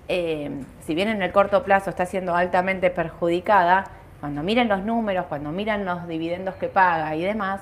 eh, 0.07 0.51
si 0.81 0.93
bien 0.93 1.09
en 1.09 1.23
el 1.23 1.31
corto 1.31 1.63
plazo 1.63 1.89
está 1.89 2.05
siendo 2.05 2.35
altamente 2.35 2.89
perjudicada, 2.89 3.85
cuando 4.19 4.43
miren 4.43 4.69
los 4.69 4.83
números, 4.83 5.25
cuando 5.27 5.51
miran 5.51 5.83
los 5.83 6.07
dividendos 6.07 6.55
que 6.55 6.67
paga 6.67 7.15
y 7.15 7.23
demás, 7.23 7.59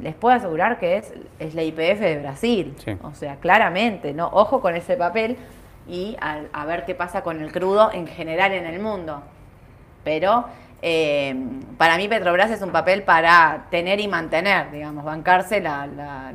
les 0.00 0.14
puedo 0.14 0.34
asegurar 0.34 0.78
que 0.78 0.96
es, 0.98 1.12
es 1.38 1.54
la 1.54 1.62
IPF 1.62 2.00
de 2.00 2.18
Brasil. 2.20 2.74
Sí. 2.84 2.96
O 3.02 3.14
sea, 3.14 3.36
claramente, 3.36 4.12
¿no? 4.12 4.28
Ojo 4.32 4.60
con 4.60 4.74
ese 4.74 4.96
papel 4.96 5.36
y 5.88 6.16
a, 6.20 6.40
a 6.52 6.64
ver 6.64 6.84
qué 6.84 6.94
pasa 6.94 7.22
con 7.22 7.40
el 7.42 7.52
crudo 7.52 7.90
en 7.92 8.06
general 8.06 8.52
en 8.52 8.66
el 8.66 8.80
mundo. 8.80 9.22
Pero 10.04 10.44
eh, 10.82 11.34
para 11.78 11.96
mí 11.96 12.08
Petrobras 12.08 12.50
es 12.50 12.62
un 12.62 12.70
papel 12.70 13.02
para 13.02 13.66
tener 13.70 14.00
y 14.00 14.08
mantener, 14.08 14.70
digamos, 14.70 15.04
bancarse 15.04 15.60
la- 15.60 15.86
la- 15.86 16.32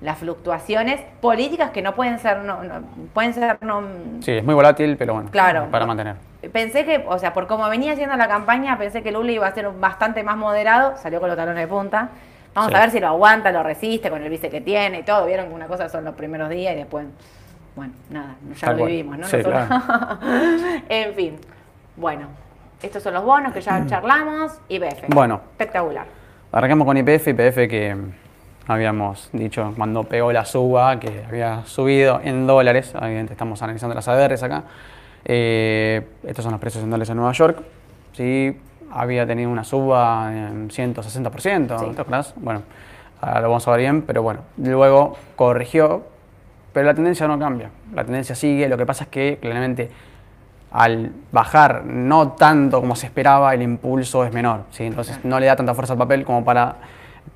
las 0.00 0.18
fluctuaciones 0.18 1.00
políticas 1.22 1.70
que 1.70 1.80
no 1.80 1.94
pueden 1.94 2.18
ser, 2.18 2.38
no, 2.38 2.62
no- 2.62 2.82
pueden 3.14 3.32
ser 3.32 3.56
no, 3.62 3.82
Sí, 4.20 4.32
es 4.32 4.44
muy 4.44 4.54
volátil, 4.54 4.96
pero 4.98 5.14
bueno, 5.14 5.30
Claro. 5.30 5.68
para 5.70 5.86
mantener. 5.86 6.16
Pensé 6.52 6.84
que, 6.84 7.04
o 7.08 7.18
sea, 7.18 7.32
por 7.32 7.46
como 7.46 7.66
venía 7.70 7.92
haciendo 7.92 8.14
la 8.16 8.28
campaña, 8.28 8.76
pensé 8.76 9.02
que 9.02 9.10
Lula 9.12 9.32
iba 9.32 9.46
a 9.46 9.54
ser 9.54 9.70
bastante 9.70 10.22
más 10.22 10.36
moderado, 10.36 10.96
salió 10.98 11.20
con 11.20 11.28
los 11.30 11.36
talones 11.38 11.62
de 11.62 11.68
punta. 11.68 12.10
Vamos 12.54 12.70
Sí. 12.70 12.76
a 12.76 12.80
ver 12.80 12.90
si 12.90 13.00
lo 13.00 13.08
aguanta, 13.08 13.50
lo 13.52 13.62
resiste 13.62 14.10
con 14.10 14.22
el 14.22 14.30
vice 14.30 14.48
que 14.50 14.60
tiene 14.60 15.00
y 15.00 15.02
todo. 15.02 15.26
Vieron 15.26 15.48
que 15.48 15.54
una 15.54 15.66
cosa 15.66 15.88
son 15.88 16.04
los 16.04 16.14
primeros 16.14 16.48
días 16.50 16.74
y 16.74 16.76
después, 16.78 17.06
bueno, 17.74 17.92
nada, 18.10 18.36
ya 18.54 18.66
Tal 18.68 18.78
lo 18.78 18.84
vivimos, 18.86 19.18
¿no? 19.18 19.26
Sí, 19.26 19.36
Nosotros- 19.38 19.68
en 20.88 21.14
fin, 21.14 21.36
bueno, 21.96 22.26
estos 22.82 23.02
son 23.02 23.14
los 23.14 23.24
bonos 23.24 23.52
que 23.52 23.60
ya 23.60 23.84
charlamos 23.88 24.52
y 24.68 24.78
BF. 24.78 25.04
Bueno. 25.08 25.40
Espectacular. 25.52 26.06
Arrancamos 26.52 26.86
con 26.86 26.96
IPF, 26.96 27.28
IPF 27.28 27.56
que 27.68 27.96
habíamos 28.68 29.28
dicho 29.32 29.74
cuando 29.76 30.04
pegó 30.04 30.32
la 30.32 30.44
suba, 30.44 31.00
que 31.00 31.24
había 31.28 31.64
subido 31.66 32.20
en 32.22 32.46
dólares, 32.46 32.94
obviamente 32.94 33.32
estamos 33.32 33.60
analizando 33.62 33.94
las 33.94 34.06
ADRs 34.06 34.42
acá. 34.44 34.62
Eh, 35.24 36.06
estos 36.24 36.44
son 36.44 36.52
los 36.52 36.60
precios 36.60 36.84
en 36.84 36.90
dólares 36.90 37.10
en 37.10 37.16
Nueva 37.16 37.32
York. 37.32 37.58
Sí, 38.12 38.56
había 38.94 39.26
tenido 39.26 39.50
una 39.50 39.64
suba 39.64 40.30
en 40.32 40.70
160%, 40.70 41.78
Sí. 41.78 42.32
Bueno, 42.36 42.62
ahora 43.20 43.40
lo 43.40 43.48
vamos 43.48 43.66
a 43.66 43.70
ver 43.72 43.80
bien, 43.80 44.02
pero 44.02 44.22
bueno, 44.22 44.40
luego 44.56 45.16
corrigió, 45.34 46.04
pero 46.72 46.86
la 46.86 46.94
tendencia 46.94 47.26
no 47.26 47.38
cambia. 47.38 47.70
La 47.92 48.04
tendencia 48.04 48.34
sigue, 48.34 48.68
lo 48.68 48.76
que 48.76 48.86
pasa 48.86 49.04
es 49.04 49.10
que 49.10 49.38
claramente 49.40 49.90
al 50.70 51.12
bajar 51.30 51.84
no 51.84 52.32
tanto 52.32 52.80
como 52.80 52.96
se 52.96 53.06
esperaba, 53.06 53.52
el 53.54 53.62
impulso 53.62 54.24
es 54.24 54.32
menor. 54.32 54.62
¿sí? 54.70 54.84
Entonces 54.84 55.24
no 55.24 55.38
le 55.38 55.46
da 55.46 55.56
tanta 55.56 55.74
fuerza 55.74 55.92
al 55.94 55.98
papel 55.98 56.24
como 56.24 56.44
para 56.44 56.76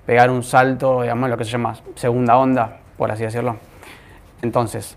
pegar 0.07 0.31
un 0.31 0.43
salto, 0.43 1.03
digamos, 1.03 1.29
lo 1.29 1.37
que 1.37 1.45
se 1.45 1.51
llama 1.51 1.75
segunda 1.95 2.37
onda, 2.37 2.79
por 2.97 3.11
así 3.11 3.25
decirlo. 3.25 3.57
Entonces, 4.43 4.97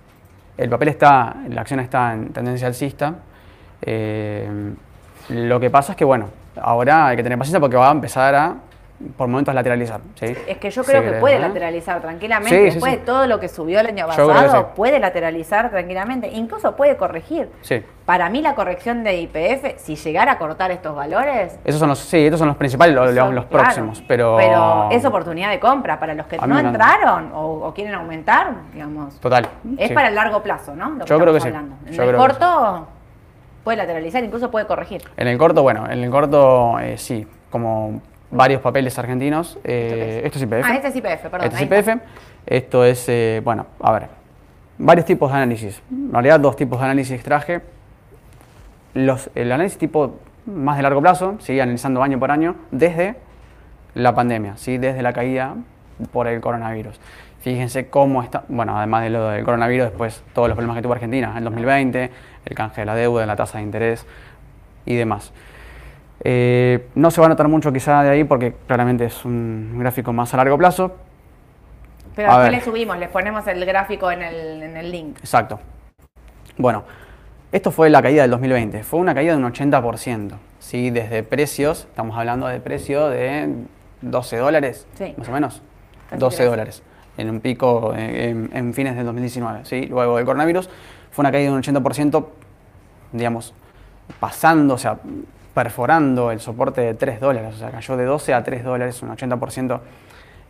el 0.57 0.69
papel 0.69 0.89
está, 0.89 1.35
la 1.49 1.61
acción 1.61 1.79
está 1.79 2.13
en 2.13 2.29
tendencia 2.33 2.67
alcista. 2.67 3.15
eh, 3.81 4.73
lo 5.29 5.59
que 5.59 5.69
pasa 5.69 5.93
es 5.93 5.97
que, 5.97 6.03
bueno, 6.03 6.27
ahora 6.61 7.07
hay 7.07 7.17
que 7.17 7.23
tener 7.23 7.37
paciencia 7.37 7.59
porque 7.59 7.77
va 7.77 7.89
a 7.89 7.91
empezar 7.91 8.35
a, 8.35 8.55
por 9.17 9.27
momentos, 9.27 9.55
lateralizar. 9.55 9.99
¿sí? 10.13 10.35
Es 10.47 10.57
que 10.59 10.69
yo 10.69 10.83
creo 10.83 11.01
que 11.01 11.13
puede 11.13 11.39
lateralizar 11.39 11.99
tranquilamente. 12.01 12.55
Sí, 12.55 12.63
Después 12.75 12.91
de 12.91 12.97
todo 12.99 13.25
lo 13.25 13.39
que 13.39 13.47
subió 13.49 13.79
el 13.79 13.87
año 13.87 14.05
que 14.07 14.15
pasado, 14.15 14.67
puede 14.75 14.99
lateralizar 14.99 15.71
tranquilamente. 15.71 16.27
Incluso 16.29 16.75
puede 16.75 16.97
corregir. 16.97 17.49
Sí. 17.61 17.83
Para 18.05 18.29
mí 18.29 18.41
la 18.43 18.53
corrección 18.53 19.03
de 19.03 19.21
IPF, 19.21 19.77
si 19.79 19.95
llegara 19.95 20.33
a 20.33 20.37
cortar 20.37 20.69
estos 20.69 20.95
valores, 20.95 21.57
Esos 21.63 21.79
son 21.79 21.89
los, 21.89 21.97
sí, 21.97 22.25
estos 22.25 22.37
son 22.39 22.49
los 22.49 22.57
principales, 22.57 22.93
los, 22.93 23.15
son- 23.15 23.33
los 23.33 23.45
claro, 23.45 23.63
próximos. 23.63 24.03
Pero, 24.07 24.35
pero 24.37 24.89
es 24.91 25.03
oportunidad 25.03 25.49
de 25.49 25.59
compra 25.59 25.99
para 25.99 26.13
los 26.13 26.27
que 26.27 26.37
no 26.37 26.59
entraron 26.59 27.31
o, 27.33 27.67
o 27.67 27.73
quieren 27.73 27.95
aumentar, 27.95 28.51
digamos. 28.73 29.19
Total. 29.19 29.47
Es 29.77 29.91
para 29.93 30.09
el 30.09 30.15
largo 30.15 30.43
plazo, 30.43 30.75
¿no? 30.75 30.91
Lo 30.91 31.05
Yo 31.05 31.17
creo 31.19 31.31
que 31.33 31.37
estamos 31.37 31.41
sí. 31.43 31.47
hablando. 31.47 31.75
En 31.87 31.93
Yo 31.93 32.03
el 32.03 32.11
que 32.11 32.17
corto 32.17 32.87
puede 33.63 33.77
lateralizar, 33.77 34.23
incluso 34.23 34.51
puede 34.51 34.65
corregir. 34.67 35.01
En 35.17 35.27
el 35.27 35.37
corto, 35.37 35.61
bueno, 35.63 35.89
en 35.89 36.03
el 36.03 36.09
corto 36.09 36.79
eh, 36.79 36.97
sí, 36.97 37.27
como 37.49 38.01
varios 38.29 38.61
papeles 38.61 38.97
argentinos. 38.97 39.59
eh, 39.63 40.21
esto 40.23 40.37
es 40.37 40.43
IPF. 40.43 40.65
Ah, 40.65 40.75
este 40.75 40.87
es 40.87 40.95
IPF, 40.95 41.29
perdón. 41.29 41.41
Esto 41.43 41.57
es 41.57 41.61
IPF. 41.61 42.01
Esto 42.45 42.85
es, 42.85 43.09
eh, 43.09 43.41
bueno, 43.43 43.67
a 43.79 43.91
ver, 43.91 44.07
varios 44.77 45.05
tipos 45.05 45.29
de 45.31 45.37
análisis. 45.37 45.81
En 45.91 46.11
realidad, 46.11 46.39
dos 46.39 46.55
tipos 46.55 46.79
de 46.79 46.85
análisis 46.85 47.21
traje. 47.23 47.61
Los, 48.93 49.29
el 49.35 49.51
análisis 49.51 49.77
tipo 49.77 50.15
más 50.45 50.77
de 50.77 50.83
largo 50.83 51.01
plazo, 51.01 51.35
sigue 51.39 51.61
analizando 51.61 52.01
año 52.01 52.19
por 52.19 52.31
año, 52.31 52.55
desde 52.71 53.15
la 53.93 54.15
pandemia, 54.15 54.57
¿sí? 54.57 54.77
desde 54.77 55.01
la 55.01 55.13
caída 55.13 55.55
por 56.11 56.27
el 56.27 56.41
coronavirus. 56.41 56.99
Fíjense 57.41 57.89
cómo 57.89 58.21
está, 58.21 58.43
bueno, 58.49 58.77
además 58.77 59.03
de 59.03 59.09
lo 59.09 59.29
del 59.29 59.43
coronavirus, 59.43 59.87
después 59.87 60.23
todos 60.33 60.47
los 60.47 60.55
problemas 60.55 60.77
que 60.77 60.83
tuvo 60.83 60.93
Argentina 60.93 61.31
en 61.31 61.37
el 61.37 61.43
2020, 61.45 62.11
el 62.45 62.55
canje 62.55 62.81
de 62.81 62.85
la 62.85 62.95
deuda, 62.95 63.25
la 63.25 63.35
tasa 63.35 63.57
de 63.59 63.63
interés 63.63 64.05
y 64.85 64.95
demás. 64.95 65.31
Eh, 66.23 66.87
no 66.95 67.09
se 67.11 67.19
va 67.19 67.25
a 67.27 67.29
notar 67.29 67.47
mucho 67.47 67.71
quizá 67.73 68.03
de 68.03 68.09
ahí 68.09 68.23
porque 68.23 68.53
claramente 68.67 69.05
es 69.05 69.25
un 69.25 69.75
gráfico 69.79 70.13
más 70.13 70.33
a 70.33 70.37
largo 70.37 70.57
plazo. 70.57 70.95
Pero 72.15 72.29
A 72.29 72.33
después 72.39 72.51
ver. 72.51 72.59
le 72.59 72.65
subimos, 72.65 72.97
les 72.99 73.09
ponemos 73.09 73.47
el 73.47 73.65
gráfico 73.65 74.11
en 74.11 74.21
el, 74.21 74.63
en 74.63 74.77
el 74.77 74.91
link. 74.91 75.17
Exacto. 75.19 75.59
Bueno, 76.57 76.83
esto 77.51 77.71
fue 77.71 77.89
la 77.89 78.01
caída 78.01 78.21
del 78.23 78.31
2020. 78.31 78.83
Fue 78.83 78.99
una 78.99 79.13
caída 79.15 79.31
de 79.35 79.43
un 79.43 79.51
80%. 79.51 80.31
¿sí? 80.59 80.89
Desde 80.91 81.23
precios, 81.23 81.85
estamos 81.89 82.17
hablando 82.17 82.47
de 82.47 82.59
precio 82.59 83.07
de 83.09 83.53
12 84.01 84.37
dólares, 84.37 84.85
Sí. 84.95 85.13
más 85.17 85.29
o 85.29 85.31
menos. 85.31 85.61
Casi 86.09 86.19
12 86.19 86.37
tres. 86.37 86.49
dólares. 86.49 86.83
En 87.17 87.29
un 87.29 87.39
pico 87.39 87.93
en, 87.95 88.49
en 88.53 88.73
fines 88.73 88.95
del 88.95 89.05
2019. 89.05 89.65
¿sí? 89.65 89.85
Luego 89.87 90.17
del 90.17 90.25
coronavirus, 90.25 90.69
fue 91.11 91.23
una 91.23 91.31
caída 91.31 91.51
de 91.51 91.55
un 91.55 91.61
80%, 91.61 92.25
digamos, 93.11 93.53
pasando, 94.19 94.73
o 94.75 94.77
sea, 94.77 94.97
perforando 95.53 96.31
el 96.31 96.39
soporte 96.39 96.81
de 96.81 96.93
3 96.93 97.19
dólares. 97.19 97.55
O 97.55 97.57
sea, 97.57 97.71
cayó 97.71 97.97
de 97.97 98.05
12 98.05 98.33
a 98.33 98.43
3 98.43 98.63
dólares, 98.63 99.01
un 99.01 99.09
80% 99.09 99.79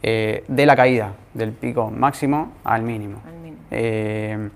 eh, 0.04 0.44
de 0.48 0.66
la 0.66 0.76
caída, 0.76 1.14
del 1.34 1.52
pico 1.52 1.92
máximo 1.92 2.54
al 2.64 2.84
mínimo. 2.84 3.22
Al 3.28 3.34
mínimo. 3.36 3.58
Eh, 3.72 4.50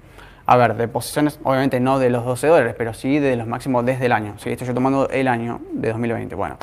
a 0.48 0.58
ver, 0.58 0.76
de 0.76 0.88
posiciones, 0.88 1.40
obviamente 1.44 1.80
no 1.80 1.98
de 1.98 2.12
los 2.12 2.24
12 2.24 2.48
dólares, 2.48 2.76
pero 2.78 2.94
sí 2.94 3.18
de 3.18 3.36
los 3.36 3.48
máximos 3.48 3.84
desde 3.84 4.06
el 4.06 4.12
año. 4.12 4.36
¿sí? 4.38 4.52
Estoy 4.52 4.68
yo 4.68 4.74
tomando 4.76 5.10
el 5.10 5.28
año 5.28 5.60
de 5.72 5.90
2020. 5.90 6.36
Bueno, 6.36 6.58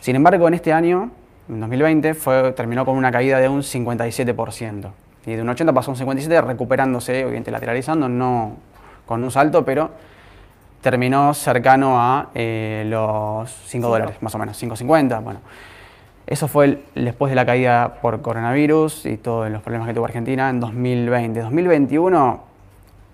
sin 0.00 0.16
embargo, 0.16 0.48
en 0.48 0.54
este 0.54 0.72
año, 0.72 1.10
en 1.48 1.60
2020, 1.60 2.14
fue, 2.14 2.52
terminó 2.52 2.84
con 2.84 2.96
una 2.96 3.12
caída 3.12 3.38
de 3.38 3.48
un 3.48 3.62
57%. 3.62 4.90
Y 5.24 5.34
de 5.34 5.42
un 5.42 5.48
80 5.48 5.72
pasó 5.72 5.92
a 5.92 5.94
un 5.94 5.98
57, 5.98 6.40
recuperándose, 6.40 7.24
obviamente 7.24 7.52
lateralizando, 7.52 8.08
no 8.08 8.56
con 9.06 9.22
un 9.24 9.30
salto, 9.30 9.64
pero 9.64 9.90
terminó 10.80 11.32
cercano 11.34 12.00
a 12.00 12.28
eh, 12.34 12.84
los 12.86 13.48
5 13.50 13.66
Cinco. 13.68 13.88
dólares, 13.88 14.16
más 14.20 14.34
o 14.34 14.38
menos, 14.38 14.60
5.50. 14.60 15.20
Bueno, 15.22 15.40
eso 16.26 16.48
fue 16.48 16.64
el- 16.64 16.82
después 16.94 17.30
de 17.30 17.36
la 17.36 17.46
caída 17.46 17.94
por 18.02 18.20
coronavirus 18.22 19.06
y 19.06 19.16
todos 19.16 19.50
los 19.50 19.62
problemas 19.62 19.88
que 19.88 19.94
tuvo 19.94 20.04
Argentina 20.06 20.50
en 20.50 20.60
2020. 20.60 21.40
2021, 21.40 22.40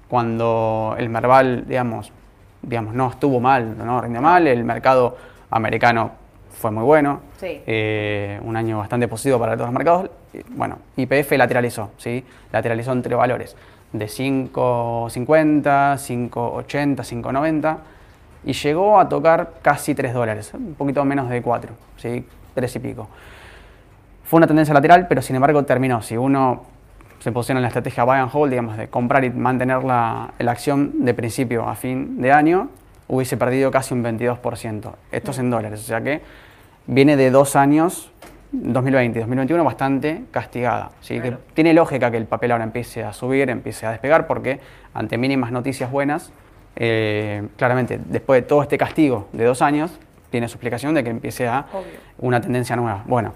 cuando 0.08 0.94
el 0.98 1.08
Merval, 1.08 1.64
digamos, 1.66 2.12
digamos 2.62 2.94
no 2.94 3.10
estuvo 3.10 3.40
mal, 3.40 3.76
no 3.78 4.00
rindió 4.00 4.22
mal, 4.22 4.46
el 4.46 4.64
mercado 4.64 5.16
americano 5.50 6.12
fue 6.50 6.70
muy 6.70 6.82
bueno, 6.82 7.20
Sí. 7.38 7.62
eh, 7.66 8.40
un 8.42 8.56
año 8.56 8.78
bastante 8.78 9.06
positivo 9.06 9.38
para 9.38 9.54
todos 9.54 9.66
los 9.68 9.74
mercados. 9.74 10.10
Bueno, 10.50 10.78
IPF 10.96 11.32
lateralizó, 11.36 11.90
¿sí? 11.98 12.24
lateralizó 12.52 12.92
entre 12.92 13.14
valores 13.14 13.54
de 13.92 14.06
5.50, 14.06 15.10
5.80, 15.96 16.96
5.90 16.96 17.76
y 18.44 18.52
llegó 18.52 18.98
a 19.00 19.08
tocar 19.08 19.54
casi 19.62 19.94
3 19.94 20.14
dólares, 20.14 20.52
un 20.54 20.74
poquito 20.74 21.04
menos 21.04 21.28
de 21.28 21.42
4, 21.42 21.72
¿sí? 21.96 22.24
3 22.54 22.76
y 22.76 22.78
pico. 22.78 23.08
Fue 24.24 24.38
una 24.38 24.46
tendencia 24.46 24.74
lateral, 24.74 25.06
pero 25.08 25.22
sin 25.22 25.36
embargo 25.36 25.64
terminó. 25.64 26.02
Si 26.02 26.16
uno 26.16 26.64
se 27.18 27.32
posiciona 27.32 27.58
en 27.58 27.62
la 27.62 27.68
estrategia 27.68 28.04
buy 28.04 28.18
and 28.18 28.30
hold, 28.32 28.50
digamos, 28.50 28.76
de 28.76 28.88
comprar 28.88 29.24
y 29.24 29.30
mantener 29.30 29.82
la, 29.84 30.32
la 30.38 30.52
acción 30.52 31.04
de 31.04 31.14
principio 31.14 31.66
a 31.66 31.74
fin 31.74 32.20
de 32.20 32.30
año, 32.32 32.68
hubiese 33.08 33.36
perdido 33.36 33.70
casi 33.70 33.94
un 33.94 34.04
22%. 34.04 34.92
Esto 35.10 35.30
es 35.30 35.38
en 35.38 35.50
dólares, 35.50 35.80
o 35.80 35.84
sea 35.84 36.02
que 36.02 36.20
viene 36.86 37.16
de 37.16 37.30
dos 37.30 37.56
años, 37.56 38.10
2020 38.52 39.18
y 39.18 39.20
2021, 39.20 39.64
bastante 39.64 40.24
castigada. 40.30 40.90
¿sí? 41.00 41.20
Claro. 41.20 41.38
Que 41.38 41.54
tiene 41.54 41.74
lógica 41.74 42.10
que 42.10 42.16
el 42.16 42.26
papel 42.26 42.52
ahora 42.52 42.64
empiece 42.64 43.04
a 43.04 43.12
subir, 43.12 43.50
empiece 43.50 43.86
a 43.86 43.90
despegar, 43.90 44.26
porque 44.26 44.60
ante 44.94 45.18
mínimas 45.18 45.52
noticias 45.52 45.90
buenas, 45.90 46.32
eh, 46.76 47.46
claramente 47.56 48.00
después 48.06 48.42
de 48.42 48.48
todo 48.48 48.62
este 48.62 48.78
castigo 48.78 49.28
de 49.32 49.44
dos 49.44 49.62
años, 49.62 49.98
tiene 50.30 50.48
su 50.48 50.54
explicación 50.54 50.94
de 50.94 51.04
que 51.04 51.10
empiece 51.10 51.46
a 51.46 51.66
Obvio. 51.72 51.84
una 52.18 52.40
tendencia 52.40 52.76
nueva. 52.76 53.02
Bueno, 53.06 53.32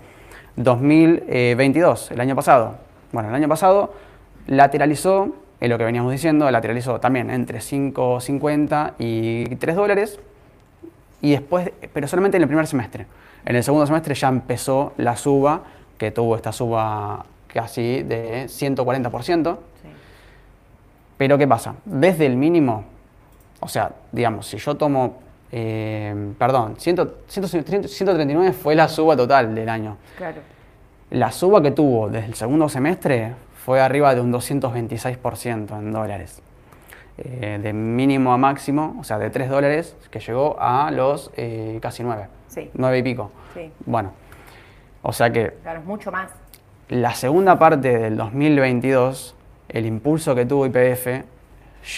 2022, 0.57 2.11
el 2.13 2.21
año 2.21 2.37
pasado. 2.37 2.77
Bueno, 3.13 3.29
el 3.31 3.35
año 3.35 3.49
pasado 3.49 3.95
lateralizó, 4.47 5.35
es 5.61 5.69
lo 5.69 5.79
que 5.79 5.85
veníamos 5.85 6.13
diciendo, 6.13 6.51
lateralizó 6.51 7.01
también 7.01 7.31
entre 7.31 7.61
5.50 7.61 8.95
y 8.99 9.57
3 9.57 9.77
dólares, 9.77 10.21
y 11.21 11.31
después, 11.31 11.71
pero 11.93 12.09
solamente 12.09 12.37
en 12.37 12.43
el 12.43 12.49
primer 12.49 12.67
semestre. 12.67 13.07
En 13.45 13.57
el 13.57 13.63
segundo 13.63 13.87
semestre 13.87 14.15
ya 14.15 14.29
empezó 14.29 14.93
la 14.99 15.17
suba, 15.17 15.63
que 15.99 16.11
tuvo 16.11 16.37
esta 16.37 16.53
suba 16.53 17.25
casi 17.47 18.03
de 18.03 18.45
140%. 18.45 19.57
Sí. 19.83 19.89
Pero 21.17 21.39
¿qué 21.39 21.47
pasa? 21.47 21.75
Desde 21.85 22.27
el 22.27 22.37
mínimo, 22.37 22.85
o 23.61 23.69
sea, 23.69 23.93
digamos, 24.11 24.47
si 24.47 24.59
yo 24.59 24.77
tomo, 24.77 25.21
eh, 25.51 26.33
perdón, 26.39 26.77
100 26.79 27.11
100 27.27 27.89
139 27.89 28.53
fue 28.53 28.75
la 28.75 28.89
suba 28.89 29.17
total 29.17 29.55
del 29.55 29.69
año. 29.69 29.97
Claro. 30.17 30.41
La 31.11 31.31
suba 31.31 31.63
que 31.63 31.73
tuvo 31.73 32.09
desde 32.09 32.27
el 32.27 32.35
segundo 32.35 32.69
semestre 32.69 33.35
fue 33.65 33.81
arriba 33.81 34.15
de 34.15 34.21
un 34.21 34.33
226% 34.33 35.79
en 35.79 35.93
dólares. 35.93 36.43
Eh, 37.19 37.61
de 37.63 37.73
mínimo 37.75 38.33
a 38.33 38.39
máximo, 38.39 38.97
o 38.99 39.05
sea, 39.05 39.19
de 39.19 39.29
3 39.29 39.51
dólares, 39.51 39.95
que 40.11 40.19
llegó 40.19 40.57
a 40.59 40.91
los 40.91 41.31
eh, 41.37 41.79
casi 41.83 42.03
9. 42.03 42.27
Sí. 42.53 42.71
9 42.75 42.99
y 42.99 43.03
pico. 43.03 43.31
Sí. 43.55 43.71
Bueno, 43.87 44.13
o 45.03 45.13
sea 45.13 45.33
que 45.33 45.55
Claro, 45.63 45.81
es 45.81 45.87
mucho 45.87 46.13
más. 46.13 46.31
la 46.89 47.15
segunda 47.15 47.59
parte 47.59 47.99
del 47.99 48.17
2022, 48.17 49.35
el 49.71 49.87
impulso 49.87 50.35
que 50.35 50.45
tuvo 50.45 50.67
IPF 50.67 51.25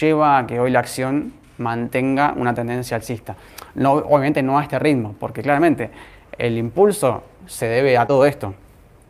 lleva 0.00 0.38
a 0.38 0.46
que 0.46 0.60
hoy 0.60 0.70
la 0.70 0.78
acción 0.80 1.32
mantenga 1.58 2.34
una 2.36 2.54
tendencia 2.54 2.96
alcista. 2.96 3.36
No, 3.74 3.92
obviamente 3.94 4.42
no 4.42 4.58
a 4.58 4.62
este 4.62 4.78
ritmo, 4.78 5.14
porque 5.18 5.42
claramente 5.42 5.90
el 6.38 6.56
impulso 6.58 7.22
se 7.46 7.66
debe 7.66 7.96
a 7.98 8.06
todo 8.06 8.26
esto. 8.26 8.54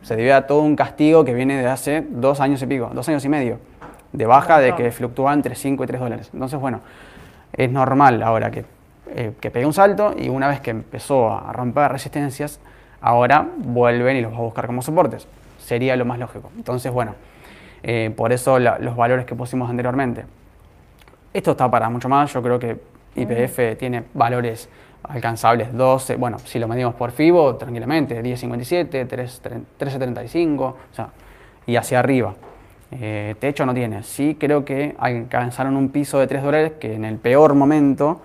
Se 0.01 0.15
debe 0.15 0.33
a 0.33 0.45
todo 0.45 0.61
un 0.61 0.75
castigo 0.75 1.23
que 1.25 1.33
viene 1.33 1.57
de 1.61 1.67
hace 1.67 2.05
dos 2.07 2.39
años 2.39 2.61
y 2.61 2.67
pico, 2.67 2.91
dos 2.93 3.07
años 3.09 3.23
y 3.25 3.29
medio, 3.29 3.59
de 4.11 4.25
baja 4.25 4.59
de 4.59 4.75
que 4.75 4.91
fluctúa 4.91 5.33
entre 5.33 5.55
5 5.55 5.83
y 5.83 5.87
3 5.87 5.99
dólares. 5.99 6.29
Entonces, 6.33 6.59
bueno, 6.59 6.81
es 7.53 7.71
normal 7.71 8.21
ahora 8.21 8.51
que, 8.51 8.65
eh, 9.09 9.33
que 9.39 9.51
pegue 9.51 9.65
un 9.65 9.73
salto 9.73 10.13
y 10.17 10.29
una 10.29 10.47
vez 10.47 10.59
que 10.61 10.71
empezó 10.71 11.29
a 11.31 11.51
romper 11.53 11.91
resistencias, 11.91 12.59
ahora 13.01 13.47
vuelven 13.57 14.17
y 14.17 14.21
los 14.21 14.33
va 14.33 14.37
a 14.37 14.41
buscar 14.41 14.65
como 14.67 14.81
soportes. 14.81 15.27
Sería 15.59 15.95
lo 15.95 16.05
más 16.05 16.19
lógico. 16.19 16.51
Entonces, 16.57 16.91
bueno, 16.91 17.15
eh, 17.83 18.11
por 18.15 18.31
eso 18.31 18.59
la- 18.59 18.79
los 18.79 18.95
valores 18.95 19.25
que 19.25 19.35
pusimos 19.35 19.69
anteriormente. 19.69 20.25
Esto 21.33 21.51
está 21.51 21.69
para 21.69 21.89
mucho 21.89 22.07
más. 22.09 22.31
Yo 22.33 22.41
creo 22.41 22.59
que 22.59 22.77
IPF 23.15 23.75
tiene 23.77 24.03
valores 24.13 24.69
alcanzables 25.03 25.71
12, 25.73 26.15
bueno, 26.15 26.39
si 26.39 26.57
lo 26.57 26.67
medimos 26.67 26.95
por 26.95 27.11
FIBO, 27.11 27.55
tranquilamente, 27.57 28.21
10.57, 28.23 29.05
3, 29.05 29.41
13.35, 29.77 30.59
o 30.63 30.75
sea, 30.91 31.09
y 31.67 31.75
hacia 31.75 31.99
arriba. 31.99 32.33
Eh, 32.91 33.35
techo 33.39 33.65
no 33.65 33.73
tiene. 33.73 34.03
Sí 34.03 34.35
creo 34.39 34.65
que 34.65 34.95
alcanzaron 34.97 35.75
un 35.75 35.89
piso 35.89 36.17
de 36.19 36.27
3 36.27 36.41
dólares 36.43 36.73
que 36.79 36.95
en 36.95 37.05
el 37.05 37.17
peor 37.17 37.53
momento, 37.53 38.21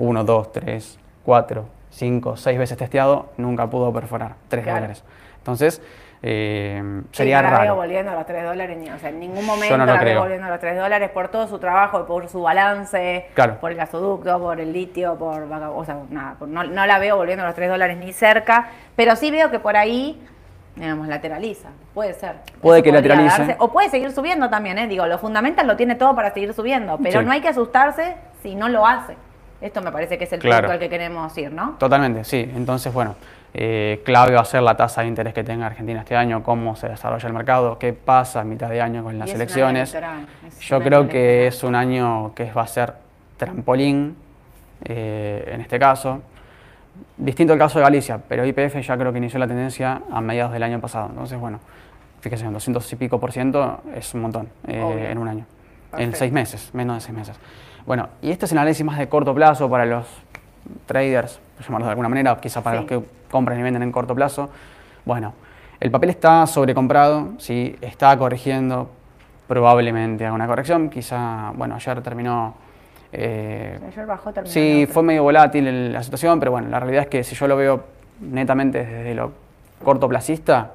1, 0.00 0.24
2, 0.24 0.52
3, 0.52 0.98
4, 1.24 1.64
5, 1.90 2.36
6 2.36 2.58
veces 2.58 2.78
testeado, 2.78 3.28
nunca 3.36 3.68
pudo 3.68 3.92
perforar 3.92 4.34
3 4.48 4.64
Claro. 4.64 4.78
dólares. 4.78 5.04
Entonces, 5.38 5.82
eh, 6.22 6.82
Sí, 7.12 7.16
sería 7.16 7.36
no 7.42 7.44
la 7.44 7.50
veo 7.50 7.58
raro. 7.60 7.76
volviendo 7.76 8.12
a 8.12 8.14
los 8.14 8.26
3 8.26 8.44
dólares, 8.44 8.76
ni- 8.78 8.90
o 8.90 8.98
sea, 8.98 9.08
en 9.10 9.20
ningún 9.20 9.44
momento 9.46 9.76
no 9.78 9.86
lo 9.86 9.92
la 9.92 9.98
veo 9.98 10.02
creo. 10.02 10.20
volviendo 10.20 10.46
a 10.46 10.50
los 10.50 10.58
3 10.60 10.76
dólares 10.78 11.10
por 11.10 11.28
todo 11.28 11.46
su 11.48 11.58
trabajo, 11.58 12.06
por 12.06 12.28
su 12.28 12.42
balance, 12.42 13.26
Claro. 13.34 13.58
por 13.60 13.70
el 13.70 13.76
gasoducto, 13.76 14.38
por 14.38 14.60
el 14.60 14.72
litio, 14.72 15.16
por, 15.16 15.42
o 15.44 15.84
sea, 15.84 15.98
nada, 16.10 16.36
por- 16.38 16.48
no, 16.48 16.64
no 16.64 16.86
la 16.86 16.98
veo 16.98 17.16
volviendo 17.16 17.42
a 17.44 17.46
los 17.46 17.54
3 17.54 17.68
dólares 17.70 17.96
ni 17.98 18.12
cerca, 18.12 18.68
pero 18.96 19.16
sí 19.16 19.30
veo 19.30 19.50
que 19.50 19.58
por 19.60 19.76
ahí, 19.76 20.22
digamos, 20.76 21.08
lateraliza, 21.08 21.70
puede 21.94 22.12
ser. 22.14 22.36
Puede 22.60 22.78
Eso 22.80 22.84
que 22.84 22.92
lateralice. 22.92 23.38
darse, 23.38 23.56
o 23.58 23.72
puede 23.72 23.88
seguir 23.88 24.12
subiendo 24.12 24.50
también, 24.50 24.78
¿eh? 24.78 24.86
digo, 24.88 25.06
lo 25.06 25.18
fundamental 25.18 25.66
lo 25.66 25.76
tiene 25.76 25.94
todo 25.94 26.14
para 26.14 26.32
seguir 26.34 26.52
subiendo, 26.54 26.98
pero 27.02 27.20
Sí. 27.20 27.26
no 27.26 27.32
hay 27.32 27.40
que 27.40 27.48
asustarse 27.48 28.14
si 28.42 28.54
no 28.54 28.68
lo 28.68 28.86
hace. 28.86 29.16
Esto 29.60 29.82
me 29.82 29.92
parece 29.92 30.16
que 30.16 30.24
es 30.24 30.32
el 30.32 30.40
Claro. 30.40 30.62
punto 30.62 30.72
al 30.72 30.78
que 30.78 30.88
queremos 30.88 31.36
ir, 31.36 31.52
¿no? 31.52 31.72
Totalmente, 31.78 32.24
sí. 32.24 32.50
Entonces, 32.54 32.92
bueno, 32.92 33.14
eh, 33.52 34.00
clave 34.04 34.34
va 34.34 34.40
a 34.40 34.44
ser 34.44 34.62
la 34.62 34.76
tasa 34.76 35.02
de 35.02 35.08
interés 35.08 35.34
que 35.34 35.44
tenga 35.44 35.66
Argentina 35.66 36.00
este 36.00 36.16
año, 36.16 36.42
cómo 36.42 36.76
se 36.76 36.88
desarrolla 36.88 37.26
el 37.26 37.34
mercado, 37.34 37.78
qué 37.78 37.92
pasa 37.92 38.40
a 38.40 38.44
mitad 38.44 38.70
de 38.70 38.80
año 38.80 39.02
con 39.04 39.18
las 39.18 39.30
elecciones. 39.30 39.96
Yo 40.60 40.80
creo 40.80 41.08
que 41.08 41.48
es 41.48 41.62
un 41.62 41.74
año 41.74 42.32
que 42.34 42.50
va 42.52 42.62
a 42.62 42.66
ser 42.66 42.94
trampolín, 43.36 44.16
eh, 44.84 45.50
en 45.52 45.60
este 45.60 45.78
caso. 45.78 46.22
Distinto 47.16 47.52
al 47.52 47.58
caso 47.58 47.78
de 47.78 47.84
Galicia, 47.84 48.18
pero 48.28 48.44
IPF 48.46 48.80
ya 48.80 48.96
creo 48.96 49.12
que 49.12 49.18
inició 49.18 49.38
la 49.38 49.46
tendencia 49.46 50.02
a 50.10 50.20
mediados 50.20 50.52
del 50.52 50.62
año 50.62 50.80
pasado. 50.80 51.08
Entonces, 51.10 51.38
bueno, 51.38 51.60
fíjese, 52.20 52.46
en 52.46 52.52
200 52.52 52.92
y 52.92 52.96
pico 52.96 53.20
por 53.20 53.32
ciento 53.32 53.80
es 53.94 54.14
un 54.14 54.22
montón 54.22 54.48
eh, 54.66 55.08
en 55.10 55.18
un 55.18 55.28
año. 55.28 55.44
En 55.96 56.14
seis 56.14 56.32
meses, 56.32 56.70
menos 56.72 56.96
de 56.96 57.00
seis 57.00 57.16
meses. 57.16 57.36
Bueno, 57.86 58.08
y 58.22 58.30
este 58.30 58.44
es 58.46 58.52
el 58.52 58.58
análisis 58.58 58.84
más 58.84 58.98
de 58.98 59.08
corto 59.08 59.34
plazo 59.34 59.68
para 59.68 59.84
los 59.86 60.06
traders, 60.86 61.40
por 61.56 61.66
llamarlos 61.66 61.86
de 61.86 61.90
alguna 61.90 62.08
manera, 62.08 62.36
quizá 62.40 62.62
para 62.62 62.76
Sí. 62.80 62.86
los 62.88 62.88
que 63.02 63.08
compran 63.30 63.58
y 63.58 63.62
venden 63.62 63.82
en 63.82 63.90
corto 63.92 64.14
plazo. 64.14 64.50
Bueno, 65.04 65.32
el 65.80 65.90
papel 65.90 66.10
está 66.10 66.46
sobrecomprado, 66.46 67.30
¿sí? 67.38 67.76
está 67.80 68.16
corrigiendo, 68.18 68.90
probablemente 69.48 70.24
haga 70.26 70.34
una 70.34 70.46
corrección, 70.46 70.90
quizá, 70.90 71.52
bueno, 71.56 71.74
ayer 71.74 72.00
terminó... 72.02 72.54
eh, 73.12 73.80
Ayer 73.88 74.06
bajó, 74.06 74.32
terminó 74.32 74.52
Sí, 74.52 74.86
fue 74.92 75.02
medio 75.02 75.22
volátil 75.24 75.66
el- 75.66 75.92
la 75.92 76.02
situación, 76.02 76.38
pero 76.38 76.52
bueno, 76.52 76.68
la 76.68 76.78
realidad 76.78 77.04
es 77.04 77.08
que 77.08 77.24
si 77.24 77.34
yo 77.34 77.48
lo 77.48 77.56
veo 77.56 77.82
netamente 78.20 78.84
desde 78.84 79.14
lo 79.14 79.32
cortoplacista, 79.82 80.72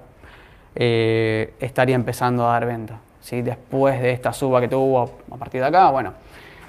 eh, 0.75 1.53
estaría 1.59 1.95
empezando 1.95 2.49
a 2.49 2.53
dar 2.53 2.65
venta. 2.65 2.95
¿Sí? 3.25 3.41
Después 3.41 3.99
de 4.01 4.11
esta 4.11 4.31
suba 4.31 4.61
que 4.61 4.67
tuvo 4.67 5.17
a 5.31 5.37
partir 5.37 5.59
de 5.59 5.67
acá, 5.67 5.89
bueno, 5.89 6.13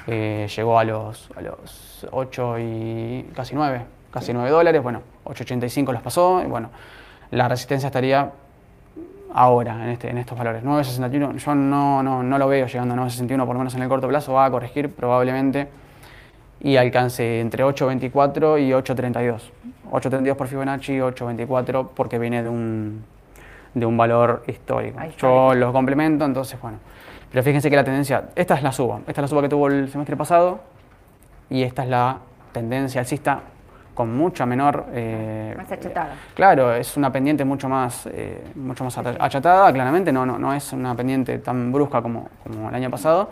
eh, 0.06 0.48
llegó 0.54 0.78
a 0.78 0.84
los, 0.84 1.28
a 1.36 1.42
los 1.42 2.06
8 2.10 2.58
y 2.58 3.30
casi 3.34 3.54
9, 3.54 3.82
casi 4.10 4.32
9 4.32 4.50
dólares, 4.50 4.82
bueno, 4.82 5.02
8.85 5.26 5.92
los 5.92 6.02
pasó, 6.02 6.42
y 6.42 6.46
bueno, 6.46 6.70
la 7.30 7.46
resistencia 7.46 7.88
estaría 7.88 8.30
ahora 9.34 9.84
en, 9.84 9.90
este, 9.90 10.08
en 10.08 10.16
estos 10.16 10.38
valores. 10.38 10.64
9.61, 10.64 11.36
yo 11.36 11.54
no, 11.54 12.02
no, 12.02 12.22
no 12.22 12.38
lo 12.38 12.48
veo 12.48 12.66
llegando 12.66 12.94
a 12.94 12.96
9.61, 13.06 13.44
por 13.44 13.54
lo 13.54 13.58
menos 13.58 13.74
en 13.74 13.82
el 13.82 13.88
corto 13.88 14.08
plazo, 14.08 14.32
va 14.32 14.46
a 14.46 14.50
corregir 14.50 14.90
probablemente 14.90 15.68
y 16.60 16.76
alcance 16.76 17.40
entre 17.40 17.64
8.24 17.64 18.66
y 18.66 18.70
8.32. 18.70 19.40
8.32 19.90 20.34
por 20.34 20.48
Fibonacci, 20.48 20.94
8.24 20.94 21.90
porque 21.94 22.18
viene 22.18 22.42
de 22.42 22.48
un, 22.48 23.04
de 23.76 23.84
un 23.86 23.96
valor 23.96 24.42
histórico. 24.46 24.98
Yo 25.18 25.54
los 25.54 25.70
complemento, 25.70 26.24
entonces 26.24 26.58
bueno. 26.60 26.78
Pero 27.30 27.42
fíjense 27.42 27.68
que 27.68 27.76
la 27.76 27.84
tendencia, 27.84 28.24
esta 28.34 28.54
es 28.54 28.62
la 28.62 28.72
suba, 28.72 28.98
esta 29.06 29.12
es 29.12 29.18
la 29.18 29.28
suba 29.28 29.42
que 29.42 29.48
tuvo 29.50 29.66
el 29.68 29.90
semestre 29.90 30.16
pasado 30.16 30.60
y 31.50 31.62
esta 31.62 31.82
es 31.82 31.88
la 31.90 32.16
tendencia 32.52 33.00
alcista 33.02 33.40
con 33.94 34.16
mucha 34.16 34.46
menor... 34.46 34.86
eh, 34.92 35.54
Más 35.56 35.70
achatada. 35.70 36.14
Claro, 36.34 36.74
es 36.74 36.96
una 36.96 37.10
pendiente 37.12 37.44
mucho 37.44 37.68
más, 37.68 38.06
eh, 38.06 38.42
mucho 38.54 38.84
más 38.84 38.96
ata- 38.96 39.16
achatada, 39.18 39.70
claramente, 39.72 40.12
no, 40.12 40.24
no, 40.24 40.38
no 40.38 40.54
es 40.54 40.72
una 40.72 40.94
pendiente 40.94 41.38
tan 41.38 41.70
brusca 41.72 42.00
como, 42.00 42.28
como 42.42 42.68
el 42.70 42.74
año 42.74 42.90
pasado. 42.90 43.30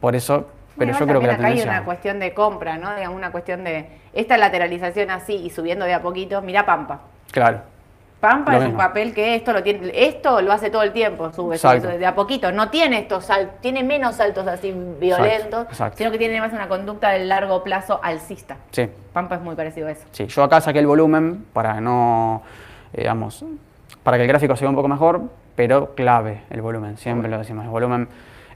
Por 0.00 0.14
eso, 0.16 0.46
pero 0.76 0.92
Además, 0.92 1.00
yo 1.00 1.06
creo 1.06 1.20
que 1.20 1.26
la 1.26 1.32
acá 1.34 1.42
tendencia... 1.42 1.70
hay 1.72 1.76
una 1.78 1.84
cuestión 1.84 2.18
de 2.20 2.34
compra, 2.34 2.78
¿no? 2.78 2.94
Digamos, 2.96 3.16
una 3.16 3.30
cuestión 3.32 3.64
de 3.64 3.88
esta 4.12 4.36
lateralización 4.38 5.10
así 5.10 5.34
y 5.34 5.50
subiendo 5.50 5.84
de 5.84 5.94
a 5.94 6.02
poquito. 6.02 6.42
Mira 6.42 6.64
Pampa. 6.64 7.00
Claro, 7.32 7.60
Pampa 8.20 8.52
Lo 8.56 8.62
es 8.62 8.68
un 8.70 8.76
papel 8.76 9.14
que 9.14 9.36
esto 9.36 9.52
lo 9.52 9.62
tiene, 9.62 9.92
esto 9.94 10.40
lo 10.42 10.52
hace 10.52 10.70
todo 10.70 10.82
el 10.82 10.92
tiempo, 10.92 11.26
sube, 11.26 11.34
sube, 11.36 11.54
Exacto. 11.54 11.82
sube, 11.88 11.98
de 11.98 12.06
a 12.06 12.14
poquito. 12.16 12.50
No 12.50 12.68
tiene 12.68 12.98
estos 12.98 13.24
sal- 13.26 13.52
tiene 13.60 13.84
menos 13.84 14.16
saltos 14.16 14.46
así 14.48 14.74
violentos, 14.98 15.66
exacto. 15.68 15.98
sino 15.98 16.10
que 16.10 16.18
tiene 16.18 16.40
más 16.40 16.52
una 16.52 16.66
conducta 16.68 17.10
de 17.10 17.24
largo 17.26 17.62
plazo 17.62 18.00
alcista. 18.02 18.56
sí, 18.72 18.88
Pampa 19.12 19.36
es 19.36 19.40
muy 19.40 19.54
parecido 19.54 19.86
a 19.86 19.92
eso. 19.92 20.04
sí. 20.10 20.26
Yo 20.26 20.42
acá 20.42 20.60
saqué 20.60 20.80
el 20.80 20.86
volumen 20.88 21.44
para 21.52 21.80
no, 21.80 22.42
eh, 22.92 23.02
digamos, 23.02 23.44
para 24.02 24.16
que 24.16 24.24
el 24.24 24.28
gráfico 24.28 24.56
se 24.56 24.64
vea 24.64 24.70
un 24.70 24.76
poco 24.76 24.88
mejor, 24.88 25.20
pero 25.54 25.94
clave 25.94 26.42
el 26.50 26.60
volumen, 26.60 26.96
siempre 26.96 27.28
lo 27.30 27.38
decimos. 27.38 27.64
El 27.64 27.70
volumen 27.70 28.08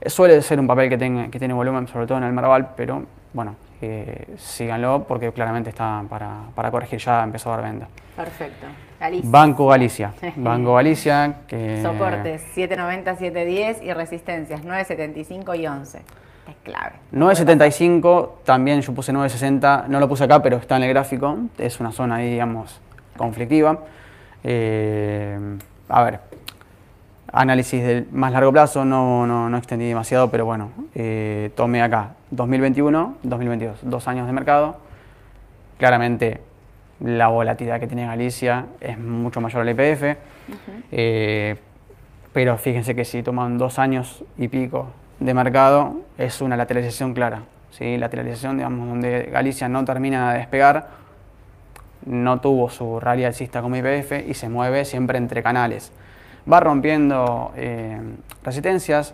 suele 0.05 0.41
ser 0.41 0.59
un 0.59 0.67
papel 0.67 0.89
que, 0.89 0.97
tenga, 0.97 1.29
que 1.29 1.39
tiene 1.39 1.53
volumen, 1.53 1.87
sobre 1.87 2.05
todo 2.05 2.17
en 2.17 2.25
el 2.25 2.33
Marval, 2.33 2.69
pero 2.75 3.03
bueno, 3.31 3.55
eh, 3.81 4.33
síganlo 4.37 5.05
porque 5.07 5.31
claramente 5.31 5.69
está 5.69 6.03
para, 6.09 6.41
para 6.53 6.69
corregir, 6.69 6.99
ya 6.99 7.23
empezó 7.23 7.53
a 7.53 7.57
dar 7.57 7.65
venta. 7.65 7.87
Perfecto. 8.15 8.67
Galicia. 9.03 9.29
Banco 9.29 9.67
Galicia. 9.67 10.13
Banco 10.37 10.75
Galicia, 10.75 11.35
que... 11.45 11.81
Soportes 11.81 12.41
790, 12.53 13.15
710 13.15 13.83
y 13.83 13.91
resistencias 13.91 14.63
975 14.63 15.55
y 15.55 15.67
11. 15.67 15.97
Es 15.97 16.55
clave. 16.63 16.93
9.75, 17.11 18.29
también 18.45 18.79
yo 18.79 18.93
puse 18.93 19.11
9.60, 19.11 19.87
no 19.87 19.99
lo 19.99 20.07
puse 20.07 20.23
acá, 20.23 20.41
pero 20.41 20.55
está 20.55 20.77
en 20.77 20.83
el 20.83 20.89
gráfico, 20.89 21.37
es 21.57 21.81
una 21.81 21.91
zona 21.91 22.15
ahí, 22.15 22.31
digamos, 22.31 22.79
conflictiva. 23.17 23.79
Eh, 24.41 25.37
a 25.89 26.03
ver, 26.03 26.21
análisis 27.33 27.83
del 27.83 28.07
más 28.13 28.31
largo 28.31 28.53
plazo, 28.53 28.85
no, 28.85 29.27
no, 29.27 29.49
no 29.49 29.57
extendí 29.57 29.85
demasiado, 29.85 30.31
pero 30.31 30.45
bueno, 30.45 30.71
eh, 30.95 31.51
tomé 31.55 31.81
acá 31.81 32.11
2021, 32.31 33.17
2022, 33.23 33.79
dos 33.81 34.07
años 34.07 34.27
de 34.27 34.31
mercado. 34.31 34.77
Claramente 35.77 36.39
la 37.03 37.27
volatilidad 37.27 37.79
que 37.79 37.87
tiene 37.87 38.05
Galicia 38.05 38.65
es 38.79 38.97
mucho 38.97 39.41
mayor 39.41 39.61
al 39.61 39.69
IPF, 39.69 40.17
eh, 40.91 41.55
pero 42.31 42.57
fíjense 42.57 42.95
que 42.95 43.03
si 43.03 43.21
toman 43.21 43.57
dos 43.57 43.77
años 43.77 44.23
y 44.37 44.47
pico 44.47 44.87
de 45.19 45.33
mercado, 45.33 45.97
es 46.17 46.41
una 46.41 46.55
lateralización 46.55 47.13
clara. 47.13 47.43
¿sí? 47.71 47.97
Lateralización, 47.97 48.57
digamos, 48.57 48.87
donde 48.87 49.29
Galicia 49.31 49.67
no 49.67 49.83
termina 49.83 50.31
de 50.31 50.39
despegar, 50.39 50.87
no 52.05 52.39
tuvo 52.39 52.69
su 52.69 52.99
rally 53.01 53.25
alcista 53.25 53.61
como 53.61 53.75
IPF 53.75 54.27
y 54.27 54.33
se 54.33 54.47
mueve 54.47 54.85
siempre 54.85 55.17
entre 55.17 55.43
canales. 55.43 55.91
Va 56.51 56.61
rompiendo 56.61 57.51
eh, 57.57 57.99
resistencias, 58.43 59.13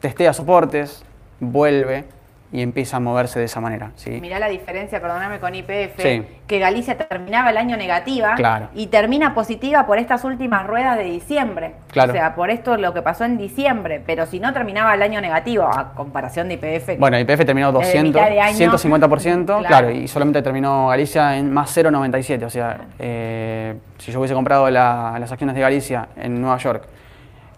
testea 0.00 0.34
soportes, 0.34 1.04
vuelve 1.40 2.04
y 2.50 2.62
empieza 2.62 2.96
a 2.96 3.00
moverse 3.00 3.38
de 3.38 3.44
esa 3.44 3.60
manera. 3.60 3.90
¿sí? 3.96 4.10
Mirá 4.22 4.38
la 4.38 4.48
diferencia, 4.48 5.00
perdóname, 5.02 5.38
con 5.38 5.54
IPF, 5.54 6.00
Sí. 6.02 6.22
que 6.46 6.58
Galicia 6.58 6.96
terminaba 6.96 7.50
el 7.50 7.58
año 7.58 7.76
negativa 7.76 8.34
Claro. 8.36 8.68
y 8.74 8.86
termina 8.86 9.34
positiva 9.34 9.84
por 9.86 9.98
estas 9.98 10.24
últimas 10.24 10.66
ruedas 10.66 10.96
de 10.96 11.04
diciembre. 11.04 11.74
Claro. 11.92 12.12
O 12.12 12.14
sea, 12.14 12.34
por 12.34 12.48
esto 12.50 12.76
lo 12.78 12.94
que 12.94 13.02
pasó 13.02 13.24
en 13.24 13.36
diciembre, 13.36 14.02
pero 14.06 14.24
si 14.24 14.40
no 14.40 14.52
terminaba 14.54 14.94
el 14.94 15.02
año 15.02 15.20
negativo, 15.20 15.64
a 15.64 15.92
comparación 15.94 16.48
de 16.48 16.54
IPF. 16.54 16.96
Bueno, 16.98 17.18
IPF 17.18 17.44
terminó 17.44 17.70
Desde 17.70 17.84
200, 17.84 18.14
mitad 18.22 18.30
de 18.30 18.40
año. 18.40 18.56
150%, 18.56 19.44
Claro. 19.58 19.66
claro. 19.66 19.90
y 19.90 20.08
solamente 20.08 20.40
terminó 20.40 20.88
Galicia 20.88 21.36
en 21.36 21.52
más 21.52 21.70
0,97. 21.70 22.44
O 22.46 22.50
sea, 22.50 22.78
eh, 22.98 23.74
si 23.98 24.10
yo 24.10 24.20
hubiese 24.20 24.34
comprado 24.34 24.70
la- 24.70 25.16
las 25.20 25.30
acciones 25.30 25.54
de 25.54 25.60
Galicia 25.60 26.08
en 26.16 26.40
Nueva 26.40 26.56
York 26.58 26.84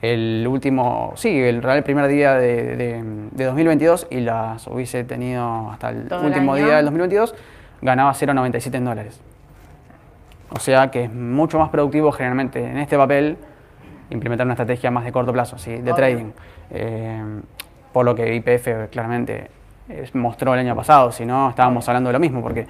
el 0.03 0.47
último, 0.49 1.13
sí, 1.17 1.39
el, 1.41 1.63
real 1.63 1.83
primer 1.83 2.07
día 2.09 2.35
de, 2.35 2.77
de- 2.77 3.03
de 3.33 3.45
2022 3.45 4.07
y 4.11 4.21
las 4.21 4.67
hubiese 4.67 5.05
tenido 5.05 5.71
hasta 5.71 5.91
el 5.91 6.07
el 6.11 6.25
último 6.25 6.55
día 6.57 6.77
del 6.77 6.87
2022, 6.87 7.35
ganaba 7.83 8.13
0,97 8.13 8.75
en 8.77 8.85
dólares. 8.85 9.21
O 10.53 10.59
sea 10.59 10.91
que 10.91 11.05
es 11.05 11.13
mucho 11.13 11.59
más 11.59 11.69
productivo 11.71 12.11
generalmente 12.13 12.65
en 12.65 12.79
este 12.79 12.97
papel 12.97 13.37
implementar 14.11 14.47
una 14.47 14.55
estrategia 14.55 14.91
más 14.91 15.05
de 15.05 15.13
corto 15.13 15.33
plazo, 15.33 15.59
¿sí? 15.59 15.77
de 15.77 15.93
trading. 15.93 16.31
Eh, 16.71 17.23
por 17.93 18.05
lo 18.05 18.15
que 18.15 18.35
IPF 18.35 18.91
claramente 18.91 19.51
mostró 20.15 20.55
el 20.55 20.61
año 20.61 20.75
pasado, 20.75 21.13
si 21.13 21.25
no 21.27 21.51
estábamos 21.51 21.89
hablando 21.89 22.09
de 22.09 22.13
lo 22.15 22.21
mismo, 22.21 22.41
porque 22.43 22.61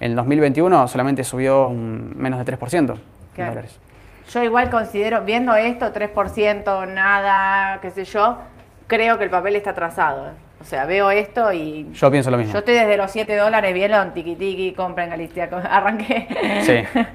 en 0.00 0.10
el 0.10 0.16
2021 0.16 0.88
solamente 0.88 1.22
subió 1.24 1.68
un 1.68 2.12
menos 2.16 2.38
de 2.38 2.44
3% 2.44 2.94
en 2.94 3.00
Claro. 3.34 3.50
dólares. 3.50 3.78
Yo 4.28 4.42
igual 4.42 4.68
considero, 4.70 5.22
viendo 5.22 5.54
esto, 5.54 5.92
3%, 5.92 6.86
nada, 6.88 7.80
qué 7.80 7.90
sé 7.90 8.04
yo, 8.04 8.38
creo 8.86 9.16
que 9.18 9.24
el 9.24 9.30
papel 9.30 9.56
está 9.56 9.70
atrasado. 9.70 10.32
O 10.60 10.64
sea, 10.64 10.86
veo 10.86 11.10
esto 11.10 11.52
y 11.52 11.88
Yo 11.92 12.10
pienso 12.10 12.30
lo 12.32 12.36
mismo. 12.36 12.52
Yo 12.52 12.58
estoy 12.58 12.74
desde 12.74 12.96
los 12.96 13.10
7 13.12 13.36
dólares, 13.36 13.72
vieron, 13.72 14.12
tiki 14.12 14.34
tiki, 14.34 14.72
compra 14.72 15.04
en 15.04 15.10
Galicia. 15.10 15.48
Arranqué. 15.70 16.28
Sí. 16.62 17.00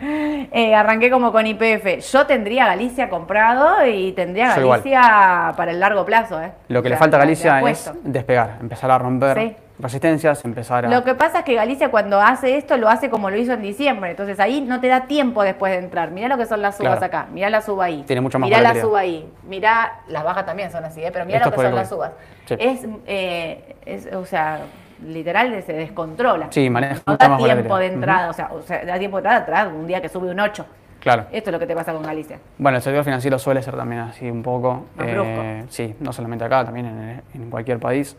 Eh, 0.56 0.76
arranqué 0.76 1.10
como 1.10 1.32
con 1.32 1.48
IPF. 1.48 2.00
Yo 2.12 2.28
tendría 2.28 2.68
Galicia 2.68 3.10
comprado 3.10 3.88
y 3.88 4.12
tendría 4.12 4.54
Yo 4.56 4.62
igual. 4.62 4.82
Galicia 4.82 5.54
para 5.58 5.72
el 5.72 5.80
largo 5.80 6.06
plazo. 6.06 6.40
¿eh? 6.40 6.52
Lo 6.68 6.84
que 6.84 6.90
O 6.90 6.92
le 6.92 6.98
falta 6.98 7.18
a 7.18 7.22
Galicia 7.22 7.60
es 7.62 7.92
despegar, 8.04 8.58
empezar 8.62 8.92
a 8.92 9.00
romper 9.00 9.40
Sí. 9.40 9.56
Resistencias, 9.80 10.44
empezar 10.46 10.86
a... 10.86 10.90
Lo 10.90 11.04
que 11.04 11.16
pasa 11.16 11.40
es 11.40 11.46
que 11.46 11.56
Galicia 11.56 11.90
cuando 11.90 12.22
hace 12.22 12.58
esto 12.58 12.78
lo 12.78 12.90
hace 12.90 13.10
como 13.10 13.30
lo 13.30 13.38
hizo 13.38 13.54
en 13.54 13.62
diciembre, 13.62 14.12
entonces 14.12 14.40
ahí 14.40 14.62
no 14.62 14.80
te 14.80 14.88
da 14.88 15.08
tiempo 15.08 15.44
después 15.44 15.72
de 15.72 15.80
entrar. 15.80 16.12
Mirá 16.12 16.28
lo 16.28 16.38
que 16.38 16.46
son 16.46 16.62
las 16.62 16.78
subas 16.78 17.00
Claro. 17.00 17.06
acá, 17.06 17.28
mirá 17.32 17.50
la 17.50 17.62
suba 17.62 17.86
ahí. 17.86 18.04
Tiene 18.06 18.22
mucho 18.22 18.40
más 18.40 18.48
Mirá 18.48 18.62
la 18.62 18.80
suba 18.80 19.00
ahí, 19.00 19.28
mirá, 19.44 20.02
las 20.08 20.24
bajas 20.24 20.46
también 20.46 20.72
son 20.72 20.84
así, 20.86 21.04
¿eh? 21.04 21.10
pero 21.12 21.26
mirá 21.26 21.40
Esto 21.40 21.50
lo 21.50 21.56
que 21.56 21.64
son 21.64 21.76
las. 21.76 22.12
Sí. 22.46 22.56
Es, 22.60 22.88
eh, 23.08 23.76
es, 23.86 24.14
o 24.14 24.26
sea, 24.26 24.60
literal 25.06 25.62
se 25.64 25.74
descontrola. 25.74 26.48
Sí, 26.50 26.70
maneja 26.70 27.02
No 27.06 27.18
da 27.18 27.38
tiempo 27.38 27.78
de 27.78 27.88
entrada, 27.88 28.30
o, 28.30 28.34
sea, 28.34 28.50
o 28.52 28.62
sea, 28.62 28.86
da 28.86 28.98
tiempo 29.00 29.18
de 29.18 29.22
entrada 29.22 29.40
atrás, 29.40 29.68
un 29.74 29.88
día 29.88 30.02
que 30.02 30.10
sube 30.10 30.30
un 30.30 30.40
8. 30.40 30.66
Claro. 31.04 31.26
Esto 31.34 31.50
es 31.50 31.52
lo 31.52 31.60
que 31.60 31.68
te 31.68 31.76
pasa 31.76 31.92
con 31.92 32.02
Galicia. 32.02 32.40
Bueno, 32.58 32.78
el 32.78 32.82
sector 32.82 33.04
financiero 33.04 33.38
suele 33.38 33.62
ser 33.62 33.76
también 33.76 34.00
así 34.02 34.30
un 34.32 34.42
poco. 34.42 34.86
Eh, 35.00 35.66
sí, 35.68 35.94
no 36.00 36.14
solamente 36.14 36.46
acá, 36.46 36.64
también 36.64 36.86
en, 36.86 37.22
en 37.34 37.50
cualquier 37.50 37.78
país. 37.78 38.16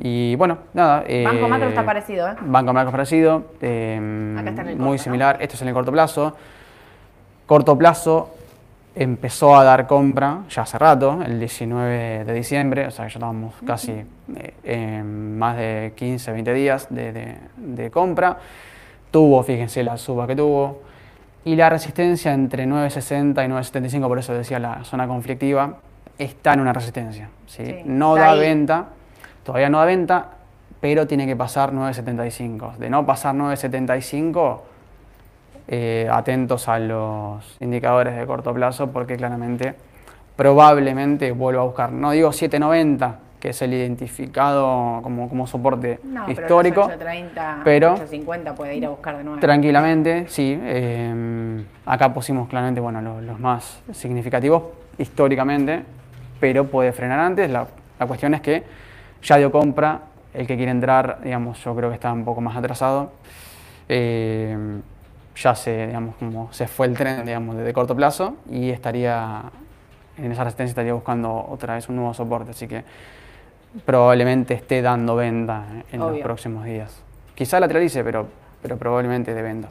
Y 0.00 0.36
bueno, 0.36 0.58
nada. 0.74 0.96
Banco 0.98 1.08
eh, 1.08 1.48
Macro 1.48 1.68
está 1.70 1.84
parecido, 1.86 2.28
¿eh? 2.28 2.34
Banco 2.42 2.74
Macro 2.74 2.90
parecido. 2.92 3.42
eh, 3.62 4.36
Acá 4.38 4.50
está 4.50 4.60
en 4.62 4.68
el 4.68 4.76
muy 4.76 4.84
corto, 4.84 4.92
¿no? 4.92 4.98
similar. 4.98 5.38
Esto 5.40 5.54
es 5.54 5.62
en 5.62 5.68
el 5.68 5.74
corto 5.74 5.90
plazo. 5.92 6.36
Corto 7.46 7.78
plazo 7.78 8.34
empezó 8.94 9.56
a 9.56 9.64
dar 9.64 9.86
compra 9.86 10.40
ya 10.50 10.62
hace 10.62 10.78
rato, 10.78 11.20
el 11.24 11.38
19 11.38 12.24
de 12.24 12.32
diciembre, 12.34 12.86
o 12.86 12.90
sea 12.90 13.04
que 13.06 13.12
ya 13.12 13.16
estábamos 13.18 13.54
casi 13.66 13.92
eh, 13.92 14.54
en 14.64 15.38
más 15.38 15.56
de 15.56 15.92
15, 15.96 16.32
20 16.32 16.52
días 16.54 16.86
de, 16.90 17.12
de- 17.12 17.36
de 17.56 17.90
compra. 17.90 18.36
Tuvo, 19.10 19.42
fíjense, 19.42 19.82
la 19.82 19.96
suba 19.96 20.26
que 20.26 20.34
tuvo. 20.36 20.82
Y 21.46 21.54
la 21.54 21.70
resistencia 21.70 22.34
entre 22.34 22.66
9.60 22.66 23.46
y 23.46 23.48
9.75, 23.48 24.08
por 24.08 24.18
eso 24.18 24.34
decía 24.34 24.58
la 24.58 24.82
zona 24.82 25.06
conflictiva, 25.06 25.76
está 26.18 26.54
en 26.54 26.58
una 26.58 26.72
resistencia. 26.72 27.28
¿sí? 27.46 27.64
Sí, 27.64 27.82
no 27.84 28.16
da 28.16 28.32
ahí. 28.32 28.40
venta, 28.40 28.86
todavía 29.44 29.70
no 29.70 29.78
da 29.78 29.84
venta, 29.84 30.26
pero 30.80 31.06
tiene 31.06 31.24
que 31.24 31.36
pasar 31.36 31.70
9.75. 31.72 32.78
De 32.78 32.90
no 32.90 33.06
pasar 33.06 33.36
9.75, 33.36 34.58
eh, 35.68 36.08
atentos 36.10 36.66
a 36.66 36.80
los 36.80 37.56
indicadores 37.60 38.16
de 38.16 38.26
corto 38.26 38.52
plazo, 38.52 38.90
porque 38.90 39.16
claramente, 39.16 39.76
probablemente 40.34 41.30
vuelva 41.30 41.62
a 41.62 41.64
buscar, 41.64 41.92
no 41.92 42.10
digo 42.10 42.30
7.90, 42.30 43.14
que 43.46 43.50
es 43.50 43.62
el 43.62 43.72
identificado 43.74 44.98
como, 45.04 45.28
como 45.28 45.46
soporte 45.46 46.00
No, 46.02 46.28
histórico. 46.28 46.88
pero 46.88 46.98
los 46.98 47.22
8.30, 47.32 47.60
pero- 47.62 47.94
8.50 47.96 48.54
puede 48.56 48.74
ir 48.74 48.86
a 48.86 48.88
buscar 48.88 49.16
de 49.16 49.22
nuevo. 49.22 49.38
Tranquilamente, 49.38 50.24
sí. 50.26 50.58
eh, 50.60 51.62
acá 51.84 52.12
pusimos 52.12 52.48
claramente 52.48 52.80
bueno, 52.80 53.00
los, 53.00 53.22
los 53.22 53.38
más 53.38 53.80
significativos 53.92 54.64
históricamente, 54.98 55.84
pero 56.40 56.66
puede 56.66 56.90
frenar 56.92 57.20
antes. 57.20 57.48
La, 57.48 57.68
la 58.00 58.06
cuestión 58.08 58.34
es 58.34 58.40
que 58.40 58.64
ya 59.22 59.36
dio 59.36 59.52
compra, 59.52 60.00
el 60.34 60.44
que 60.48 60.56
quiere 60.56 60.72
entrar, 60.72 61.20
digamos, 61.22 61.62
yo 61.62 61.72
creo 61.76 61.88
que 61.90 61.94
está 61.94 62.12
un 62.12 62.24
poco 62.24 62.40
más 62.40 62.56
atrasado. 62.56 63.12
Eh, 63.88 64.58
ya 65.36 65.54
se, 65.54 65.86
digamos, 65.86 66.16
como 66.16 66.52
se 66.52 66.66
fue 66.66 66.88
el 66.88 66.94
tren, 66.96 67.24
digamos, 67.24 67.56
de, 67.56 67.62
de 67.62 67.72
corto 67.72 67.94
plazo 67.94 68.34
y 68.50 68.70
estaría 68.70 69.42
en 70.18 70.32
esa 70.32 70.44
resistencia 70.44 70.70
estaría 70.70 70.94
buscando 70.94 71.46
otra 71.50 71.74
vez 71.74 71.90
un 71.90 71.96
nuevo 71.96 72.14
soporte, 72.14 72.52
así 72.52 72.66
que 72.66 72.82
probablemente 73.84 74.54
esté 74.54 74.82
dando 74.82 75.16
venta 75.16 75.64
en 75.92 76.00
los 76.00 76.18
próximos 76.18 76.64
días. 76.64 77.02
Quizá 77.34 77.60
lateralice, 77.60 78.02
pero, 78.02 78.26
pero 78.62 78.76
probablemente 78.76 79.34
de 79.34 79.42
venta. 79.42 79.68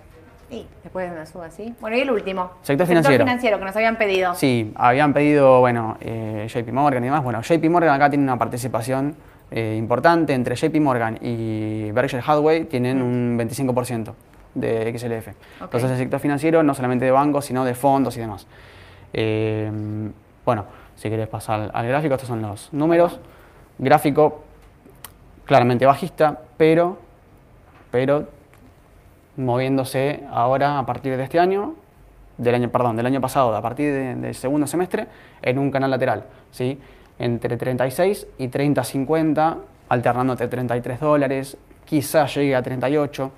Sí, 0.49 0.67
después 0.83 1.09
de 1.09 1.15
una 1.15 1.25
suba 1.25 1.47
así. 1.47 1.73
Bueno, 1.81 1.97
y 1.97 2.01
el 2.01 2.11
último. 2.11 2.51
Sector 2.61 2.85
financiero. 2.85 3.25
financiero 3.25 3.57
que 3.57 3.65
nos 3.65 3.75
habían 3.75 3.97
pedido. 3.97 4.35
Sí, 4.35 4.71
habían 4.75 5.13
pedido, 5.13 5.59
bueno, 5.59 5.97
eh, 6.01 6.47
JP 6.47 6.71
Morgan 6.71 7.03
y 7.03 7.07
demás. 7.07 7.23
Bueno, 7.23 7.41
JP 7.41 7.63
Morgan 7.69 7.95
acá 7.95 8.09
tiene 8.09 8.23
una 8.23 8.37
participación 8.37 9.15
eh, 9.49 9.75
importante 9.77 10.33
entre 10.33 10.55
JP 10.55 10.79
Morgan 10.81 11.17
y 11.21 11.91
Berkshire 11.91 12.21
Hathaway, 12.25 12.65
tienen 12.65 13.01
un 13.01 13.37
25% 13.39 14.13
de 14.53 14.97
XLF. 14.97 15.29
Entonces 15.61 15.91
el 15.91 15.97
sector 15.97 16.19
financiero, 16.19 16.61
no 16.61 16.73
solamente 16.75 17.05
de 17.05 17.11
bancos, 17.11 17.45
sino 17.45 17.65
de 17.65 17.73
fondos 17.73 18.15
y 18.17 18.19
demás. 18.21 18.45
Eh, 19.13 19.71
bueno, 20.45 20.65
si 20.95 21.09
querés 21.09 21.27
pasar 21.27 21.61
al, 21.61 21.71
al 21.73 21.87
gráfico, 21.87 22.13
estos 22.13 22.29
son 22.29 22.41
los 22.41 22.71
números. 22.71 23.19
Gráfico 23.77 24.43
claramente 25.45 25.85
bajista, 25.85 26.39
pero, 26.57 26.97
pero 27.91 28.27
moviéndose 29.38 30.23
ahora 30.31 30.79
a 30.79 30.85
partir 30.85 31.15
de 31.17 31.23
este 31.23 31.39
año, 31.39 31.75
del 32.38 32.55
año, 32.55 32.69
perdón, 32.69 32.95
del 32.95 33.05
año 33.05 33.21
pasado, 33.21 33.55
a 33.55 33.61
partir 33.61 33.91
de- 33.93 34.15
del 34.15 34.35
segundo 34.35 34.67
semestre, 34.67 35.07
en 35.41 35.59
un 35.59 35.71
canal 35.71 35.91
lateral, 35.91 36.23
¿sí? 36.51 36.79
Entre 37.19 37.55
36 37.57 38.27
y 38.38 38.47
30.50, 38.49 39.57
alternando 39.89 40.33
entre 40.33 40.47
33 40.47 40.99
dólares, 40.99 41.57
quizás 41.85 42.33
llegue 42.35 42.55
a 42.55 42.61
38. 42.61 43.31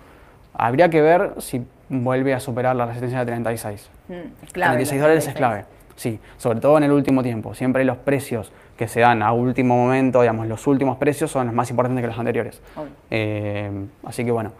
Habría 0.54 0.90
que 0.90 1.02
ver 1.02 1.34
si 1.40 1.66
vuelve 1.90 2.34
a 2.34 2.40
superar 2.40 2.76
la 2.76 2.86
resistencia 2.86 3.20
de 3.20 3.26
36. 3.26 3.90
Mm, 4.08 4.14
es 4.44 4.52
clave. 4.54 4.72
36 4.76 5.00
los 5.00 5.04
dólares 5.04 5.28
es 5.28 5.34
36. 5.34 5.38
clave, 5.38 5.66
sí, 5.96 6.20
sobre 6.38 6.60
todo 6.60 6.78
en 6.78 6.84
el 6.86 6.92
último 6.92 7.22
tiempo. 7.22 7.54
Siempre 7.54 7.84
los 7.86 7.98
precios 7.98 8.52
que 8.78 8.88
se 8.88 9.02
dan 9.02 9.22
a 9.24 9.34
último 9.34 9.76
momento, 9.76 10.22
digamos, 10.22 10.48
los 10.48 10.66
últimos 10.68 10.98
precios 10.98 11.32
son 11.32 11.48
los 11.48 11.56
más 11.56 11.70
importantes 11.70 12.02
que 12.02 12.08
los 12.08 12.18
anteriores. 12.18 12.62
Eh, 13.10 13.70
así 14.06 14.24
que 14.24 14.32
bueno, 14.32 14.52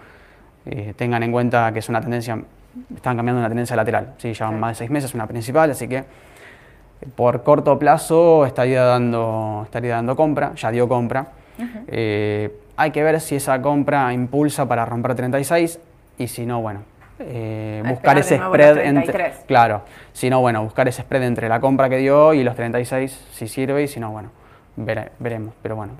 eh, 0.66 0.94
tengan 0.98 1.24
en 1.24 1.32
cuenta 1.32 1.72
que 1.72 1.80
es 1.80 1.88
una 1.88 2.02
tendencia, 2.02 2.38
están 2.96 3.16
cambiando 3.16 3.40
una 3.40 3.48
tendencia 3.48 3.76
lateral. 3.76 4.16
Sí, 4.18 4.34
llevan 4.34 4.60
más 4.60 4.72
de 4.72 4.76
seis 4.76 4.90
meses, 4.90 5.14
una 5.14 5.28
principal, 5.28 5.72
así 5.72 5.88
que 5.88 6.04
por 7.16 7.44
corto 7.44 7.78
plazo 7.78 8.46
estaría 8.46 8.84
dando, 8.84 9.62
estaría 9.64 9.96
dando 9.96 10.16
compra, 10.16 10.54
ya 10.56 10.72
dio 10.72 10.88
compra. 10.88 11.28
Eh, 11.88 12.52
hay 12.76 12.92
que 12.92 13.04
ver 13.04 13.20
si 13.22 13.36
esa 13.36 13.62
compra 13.62 14.12
impulsa 14.14 14.68
para 14.68 14.86
romper 14.86 15.16
36 15.16 15.80
y 16.18 16.28
si 16.28 16.46
no, 16.46 16.62
bueno, 16.62 16.82
eh, 17.20 17.84
buscar 17.88 18.18
ese 18.18 18.38
spread 18.38 18.78
entre. 18.80 19.12
33. 19.14 19.46
Claro, 19.48 19.82
si 20.14 20.30
no, 20.30 20.40
bueno, 20.42 20.64
buscar 20.64 20.88
ese 20.88 21.02
spread 21.02 21.24
entre 21.24 21.50
la 21.50 21.60
compra 21.60 21.90
que 21.90 21.98
dio 21.98 22.34
y 22.34 22.44
los 22.44 22.56
36 22.56 23.28
si 23.32 23.48
sirve 23.48 23.84
y 23.84 23.88
si 23.88 24.00
no, 24.00 24.12
bueno, 24.12 24.32
vere- 24.78 25.10
veremos. 25.20 25.54
Pero 25.62 25.76
bueno, 25.76 25.94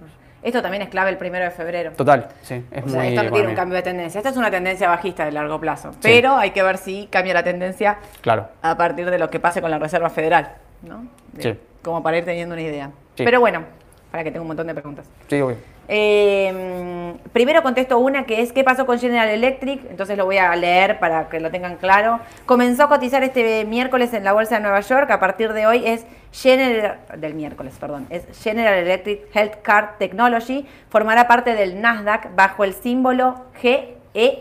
Esto 0.44 0.62
también 0.62 0.84
es 0.84 0.90
clave 0.90 1.10
el 1.10 1.18
primero 1.18 1.44
de 1.46 1.52
febrero. 1.52 1.92
total, 1.94 2.28
sí, 2.42 2.64
es 2.72 2.84
O 2.86 2.90
sea, 2.90 3.00
muy. 3.00 3.08
esto 3.10 3.24
no 3.24 3.32
tiene 3.32 3.48
un 3.50 3.56
cambio 3.56 3.76
de 3.76 3.82
tendencia. 3.84 4.20
Esta 4.20 4.30
es 4.30 4.38
una 4.38 4.52
tendencia 4.52 4.88
bajista 4.88 5.26
de 5.26 5.32
largo 5.32 5.60
plazo. 5.60 5.92
Pero 6.02 6.38
hay 6.38 6.52
que 6.52 6.64
ver 6.64 6.78
si 6.78 7.08
cambia 7.12 7.34
la 7.34 7.44
tendencia 7.44 7.98
Claro. 8.22 8.48
a 8.62 8.78
partir 8.78 9.10
de 9.10 9.18
lo 9.20 9.30
que 9.30 9.40
pase 9.40 9.62
con 9.62 9.72
la 9.72 9.80
Reserva 9.80 10.10
Federal. 10.10 10.54
¿no? 10.84 11.06
De- 11.34 11.42
Sí. 11.44 11.60
Como 11.84 12.04
para 12.04 12.18
ir 12.18 12.26
teniendo 12.26 12.54
una 12.54 12.62
idea. 12.62 12.92
Sí. 13.16 13.24
Pero 13.26 13.40
bueno, 13.40 13.64
para 14.12 14.24
que 14.24 14.30
tenga 14.32 14.42
un 14.42 14.48
montón 14.48 14.68
de 14.68 14.74
preguntas. 14.74 15.10
Sí, 15.28 15.42
obvio. 15.42 15.58
Eh, 15.90 17.14
primero 17.32 17.64
contesto 17.64 17.98
una 17.98 18.26
que 18.26 18.42
es 18.42 18.52
¿qué 18.52 18.64
pasó 18.64 18.86
con 18.86 19.00
General 19.00 19.30
Electric? 19.30 19.90
Entonces 19.90 20.18
lo 20.18 20.26
voy 20.26 20.38
a 20.38 20.56
leer 20.56 21.00
para 21.00 21.30
que 21.30 21.40
lo 21.40 21.50
tengan 21.52 21.78
claro. 21.78 22.20
Comenzó 22.46 22.84
a 22.84 22.90
cotizar 22.90 23.24
este 23.24 23.64
miércoles 23.66 24.14
en 24.14 24.24
la 24.24 24.34
bolsa 24.34 24.56
de 24.56 24.62
Nueva 24.62 24.82
York. 24.82 25.10
A 25.12 25.20
partir 25.20 25.54
de 25.54 25.66
hoy 25.68 25.84
es 25.86 26.06
General 26.32 27.00
del 27.18 27.34
miércoles, 27.34 27.76
perdón, 27.80 28.06
es 28.10 28.26
General 28.44 28.74
Electric 28.74 29.34
Healthcare 29.34 29.92
Technology. 29.98 30.66
Formará 30.90 31.28
parte 31.28 31.56
del 31.56 31.80
Nasdaq 31.82 32.36
bajo 32.36 32.64
el 32.64 32.74
símbolo 32.74 33.46
GEHC 33.62 34.38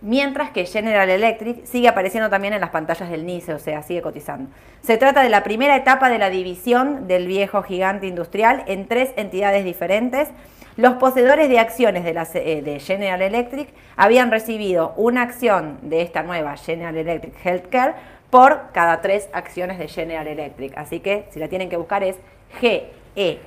mientras 0.00 0.50
que 0.50 0.64
General 0.66 1.08
Electric 1.08 1.64
sigue 1.64 1.88
apareciendo 1.88 2.30
también 2.30 2.54
en 2.54 2.60
las 2.60 2.70
pantallas 2.70 3.10
del 3.10 3.26
NICE, 3.26 3.54
o 3.54 3.58
sea, 3.58 3.82
sigue 3.82 4.02
cotizando. 4.02 4.50
Se 4.82 4.96
trata 4.96 5.22
de 5.22 5.28
la 5.28 5.42
primera 5.42 5.76
etapa 5.76 6.08
de 6.08 6.18
la 6.18 6.30
división 6.30 7.08
del 7.08 7.26
viejo 7.26 7.62
gigante 7.62 8.06
industrial 8.06 8.62
en 8.66 8.86
tres 8.86 9.10
entidades 9.16 9.64
diferentes. 9.64 10.28
Los 10.76 10.94
poseedores 10.94 11.48
de 11.48 11.58
acciones 11.58 12.04
de, 12.04 12.10
eh, 12.34 12.62
de 12.62 12.78
General 12.78 13.20
Electric 13.20 13.68
habían 13.96 14.30
recibido 14.30 14.94
una 14.96 15.22
acción 15.22 15.78
de 15.82 16.02
esta 16.02 16.22
nueva 16.22 16.56
General 16.56 16.96
Electric 16.96 17.34
Healthcare 17.44 17.94
por 18.30 18.70
cada 18.72 19.00
tres 19.00 19.28
acciones 19.32 19.78
de 19.78 19.88
General 19.88 20.28
Electric. 20.28 20.76
Así 20.76 21.00
que 21.00 21.26
si 21.30 21.40
la 21.40 21.48
tienen 21.48 21.68
que 21.68 21.76
buscar 21.76 22.04
es 22.04 22.16
GEHC, 22.60 23.42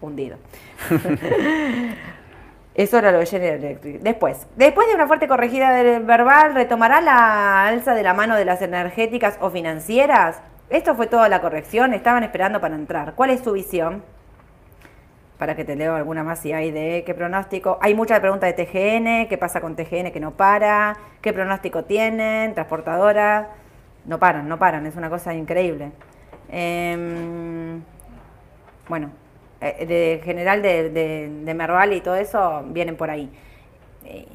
hundido. 0.00 0.38
Eso 2.76 2.98
era 2.98 3.10
lo 3.10 3.20
de 3.20 3.26
General 3.26 3.56
Electric. 3.56 4.00
Después, 4.00 4.46
después 4.54 4.86
de 4.86 4.94
una 4.94 5.06
fuerte 5.06 5.26
corregida 5.26 5.70
del 5.70 6.04
verbal, 6.04 6.54
¿retomará 6.54 7.00
la 7.00 7.66
alza 7.66 7.94
de 7.94 8.02
la 8.02 8.12
mano 8.12 8.36
de 8.36 8.44
las 8.44 8.60
energéticas 8.60 9.38
o 9.40 9.48
financieras? 9.48 10.42
Esto 10.68 10.94
fue 10.94 11.06
toda 11.06 11.30
la 11.30 11.40
corrección, 11.40 11.94
estaban 11.94 12.22
esperando 12.22 12.60
para 12.60 12.74
entrar. 12.74 13.14
¿Cuál 13.14 13.30
es 13.30 13.40
su 13.40 13.52
visión? 13.52 14.02
Para 15.38 15.56
que 15.56 15.64
te 15.64 15.74
leo 15.74 15.94
alguna 15.94 16.22
más 16.22 16.40
si 16.40 16.52
hay 16.52 16.70
de 16.70 17.02
qué 17.06 17.14
pronóstico. 17.14 17.78
Hay 17.80 17.94
mucha 17.94 18.20
pregunta 18.20 18.46
de 18.46 18.52
TGN, 18.52 19.28
qué 19.28 19.38
pasa 19.38 19.62
con 19.62 19.74
TGN 19.74 20.12
que 20.12 20.20
no 20.20 20.32
para, 20.32 20.98
qué 21.22 21.32
pronóstico 21.32 21.84
tienen, 21.84 22.52
transportadora. 22.52 23.52
No 24.04 24.18
paran, 24.18 24.48
no 24.48 24.58
paran, 24.58 24.84
es 24.84 24.96
una 24.96 25.08
cosa 25.08 25.32
increíble. 25.32 25.92
Em, 26.50 27.82
bueno, 28.86 29.10
eh, 29.66 29.86
de 29.86 30.20
general 30.24 30.62
de, 30.62 30.90
de, 30.90 31.54
Merval 31.54 31.92
y 31.92 32.00
todo 32.00 32.16
eso 32.16 32.62
vienen 32.66 32.96
por 32.96 33.10
ahí. 33.10 33.30
Eh, 34.04 34.26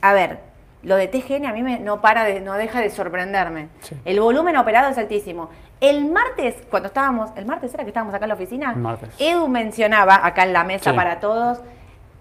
a 0.00 0.12
ver, 0.12 0.38
lo 0.82 0.96
de 0.96 1.08
TGN 1.08 1.46
a 1.46 1.52
mí 1.52 1.62
me, 1.62 1.78
no 1.80 2.00
para 2.00 2.24
de, 2.24 2.40
no 2.40 2.54
deja 2.54 2.80
de 2.80 2.90
sorprenderme. 2.90 3.68
El 4.04 4.20
volumen 4.20 4.56
operado 4.56 4.90
es 4.90 4.98
altísimo. 4.98 5.50
El 5.80 6.10
martes, 6.10 6.54
cuando 6.70 6.86
estábamos, 6.86 7.30
el 7.36 7.44
martes 7.44 7.74
era 7.74 7.84
que 7.84 7.90
estábamos 7.90 8.14
acá 8.14 8.24
en 8.24 8.28
la 8.30 8.34
oficina, 8.34 8.98
Edu 9.18 9.48
mencionaba 9.48 10.24
acá 10.24 10.44
en 10.44 10.52
la 10.52 10.64
mesa 10.64 10.94
para 10.94 11.20
todos 11.20 11.60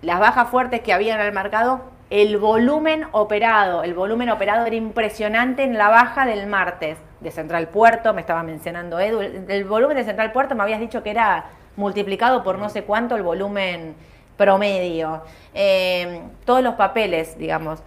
las 0.02 0.20
bajas 0.20 0.50
fuertes 0.50 0.82
que 0.82 0.92
había 0.92 1.16
en 1.16 1.22
el 1.22 1.32
mercado, 1.32 1.82
el 2.10 2.38
volumen 2.38 3.06
operado, 3.12 3.84
el 3.84 3.94
volumen 3.94 4.30
operado 4.30 4.66
era 4.66 4.76
impresionante 4.76 5.64
en 5.64 5.78
la 5.78 5.90
baja 5.90 6.26
del 6.26 6.48
martes 6.48 6.98
de 7.22 7.32
Central 7.32 7.70
Puerto, 7.70 8.14
me 8.14 8.22
estaba 8.22 8.44
mencionando 8.44 9.00
Edu, 9.00 9.22
el 9.22 9.64
volumen 9.64 9.98
de 9.98 10.04
Central 10.04 10.32
Puerto 10.32 10.54
me 10.54 10.64
habías 10.64 10.80
dicho 10.80 11.02
que 11.02 11.12
era 11.12 11.46
multiplicado 11.76 12.44
por 12.44 12.58
no 12.58 12.70
sé 12.70 12.84
cuánto 12.84 13.16
el 13.16 13.24
volumen 13.24 13.96
promedio. 14.38 15.22
Eh, 15.54 16.22
todos 16.46 16.64
los 16.64 16.76
papeles, 16.76 17.38
digamos. 17.38 17.82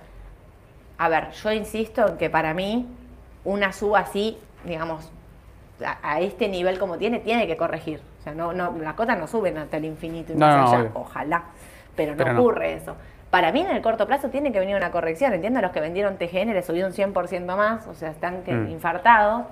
A 0.97 1.09
ver, 1.09 1.30
yo 1.32 1.53
insisto 1.53 2.07
en 2.07 2.16
que 2.16 2.30
para 2.30 2.55
mí 2.55 2.86
una 3.45 3.72
suba 3.72 4.01
así, 4.01 4.39
digamos, 4.64 5.11
a, 6.03 6.20
este 6.20 6.49
nivel 6.49 6.78
como 6.78 6.99
tiene, 6.99 7.20
tiene 7.20 7.47
que 7.47 7.57
corregir. 7.57 8.01
O 8.20 8.22
sea, 8.22 8.34
no, 8.34 8.53
no, 8.53 8.76
las 8.78 8.95
cosas 8.95 9.18
no 9.18 9.26
suben 9.26 9.59
hasta 9.59 9.76
el 9.76 9.84
infinito 9.84 10.32
y 10.32 10.36
más 10.36 10.72
allá, 10.72 10.91
ojalá, 10.95 11.45
pero 11.95 12.14
no 12.16 12.32
ocurre 12.32 12.74
eso. 12.74 12.97
Para 13.30 13.53
mí 13.53 13.61
en 13.61 13.70
el 13.70 13.82
corto 13.82 14.07
plazo 14.07 14.28
tiene 14.30 14.53
que 14.53 14.59
venir 14.59 14.74
una 14.74 14.91
corrección. 14.91 15.34
Entiendo, 15.34 15.61
los 15.61 15.70
que 15.70 15.80
vendieron 15.80 16.16
TGN 16.16 16.53
les 16.53 16.66
subió 16.66 16.86
un 16.86 16.93
100% 16.93 17.57
más, 17.57 17.86
o 17.86 17.95
sea, 17.95 18.11
están 18.11 18.43
mm. 18.47 18.70
infartados 18.70 19.45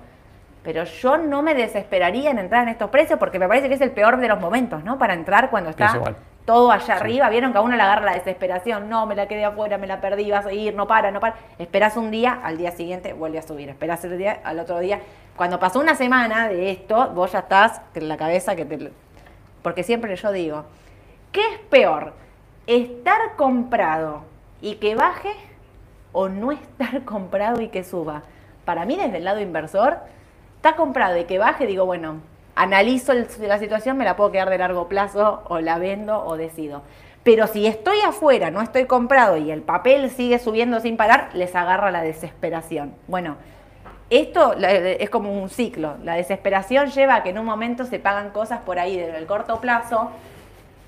pero 0.66 0.82
yo 0.82 1.16
no 1.16 1.42
me 1.42 1.54
desesperaría 1.54 2.28
en 2.28 2.40
entrar 2.40 2.64
en 2.64 2.70
estos 2.70 2.90
precios 2.90 3.20
porque 3.20 3.38
me 3.38 3.46
parece 3.46 3.68
que 3.68 3.76
es 3.76 3.80
el 3.80 3.92
peor 3.92 4.16
de 4.16 4.26
los 4.26 4.40
momentos, 4.40 4.82
¿no? 4.82 4.98
Para 4.98 5.14
entrar 5.14 5.48
cuando 5.48 5.70
está 5.70 5.96
todo 6.44 6.72
allá 6.72 6.96
arriba. 6.96 7.28
Vieron 7.28 7.52
que 7.52 7.58
a 7.58 7.60
uno 7.60 7.76
le 7.76 7.82
agarra 7.84 8.04
la 8.04 8.14
desesperación. 8.14 8.88
No, 8.88 9.06
me 9.06 9.14
la 9.14 9.28
quedé 9.28 9.44
afuera, 9.44 9.78
me 9.78 9.86
la 9.86 10.00
perdí, 10.00 10.28
vas 10.28 10.44
a 10.44 10.52
ir, 10.52 10.74
no 10.74 10.88
para, 10.88 11.12
no 11.12 11.20
para. 11.20 11.36
Esperás 11.60 11.96
un 11.96 12.10
día, 12.10 12.40
al 12.42 12.58
día 12.58 12.72
siguiente 12.72 13.12
vuelve 13.12 13.38
a 13.38 13.42
subir. 13.42 13.68
Esperás 13.68 14.04
el 14.06 14.18
día, 14.18 14.40
al 14.42 14.58
otro 14.58 14.80
día. 14.80 14.98
Cuando 15.36 15.60
pasó 15.60 15.78
una 15.78 15.94
semana 15.94 16.48
de 16.48 16.72
esto, 16.72 17.12
vos 17.14 17.30
ya 17.30 17.38
estás 17.38 17.80
en 17.94 18.08
la 18.08 18.16
cabeza 18.16 18.56
que 18.56 18.64
te. 18.64 18.90
Porque 19.62 19.84
siempre 19.84 20.16
yo 20.16 20.32
digo, 20.32 20.64
¿qué 21.30 21.42
es 21.42 21.58
peor? 21.70 22.12
¿Estar 22.66 23.36
comprado 23.36 24.24
y 24.60 24.74
que 24.76 24.96
baje 24.96 25.32
o 26.10 26.28
no 26.28 26.50
estar 26.50 27.02
comprado 27.04 27.60
y 27.60 27.68
que 27.68 27.84
suba? 27.84 28.24
Para 28.64 28.84
mí, 28.84 28.96
desde 28.96 29.18
el 29.18 29.24
lado 29.24 29.40
inversor, 29.40 29.98
está 30.56 30.76
comprado 30.76 31.16
y 31.16 31.24
que 31.24 31.38
baje, 31.38 31.66
digo, 31.66 31.86
bueno, 31.86 32.20
analizo 32.54 33.12
la 33.14 33.58
situación, 33.58 33.96
me 33.96 34.04
la 34.04 34.16
puedo 34.16 34.32
quedar 34.32 34.50
de 34.50 34.58
largo 34.58 34.88
plazo 34.88 35.42
o 35.48 35.60
la 35.60 35.78
vendo 35.78 36.24
o 36.24 36.36
decido. 36.36 36.82
Pero 37.22 37.46
si 37.46 37.66
estoy 37.66 38.00
afuera, 38.00 38.50
no 38.50 38.62
estoy 38.62 38.86
comprado 38.86 39.36
y 39.36 39.50
el 39.50 39.62
papel 39.62 40.10
sigue 40.10 40.38
subiendo 40.38 40.80
sin 40.80 40.96
parar, 40.96 41.30
les 41.34 41.54
agarra 41.56 41.90
la 41.90 42.02
desesperación. 42.02 42.94
Bueno, 43.08 43.36
esto 44.10 44.54
es 44.54 45.10
como 45.10 45.32
un 45.32 45.48
ciclo. 45.48 45.96
La 46.04 46.14
desesperación 46.14 46.90
lleva 46.90 47.16
a 47.16 47.22
que 47.24 47.30
en 47.30 47.38
un 47.38 47.44
momento 47.44 47.84
se 47.84 47.98
pagan 47.98 48.30
cosas 48.30 48.60
por 48.60 48.78
ahí 48.78 48.96
desde 48.96 49.18
el 49.18 49.26
corto 49.26 49.60
plazo 49.60 50.12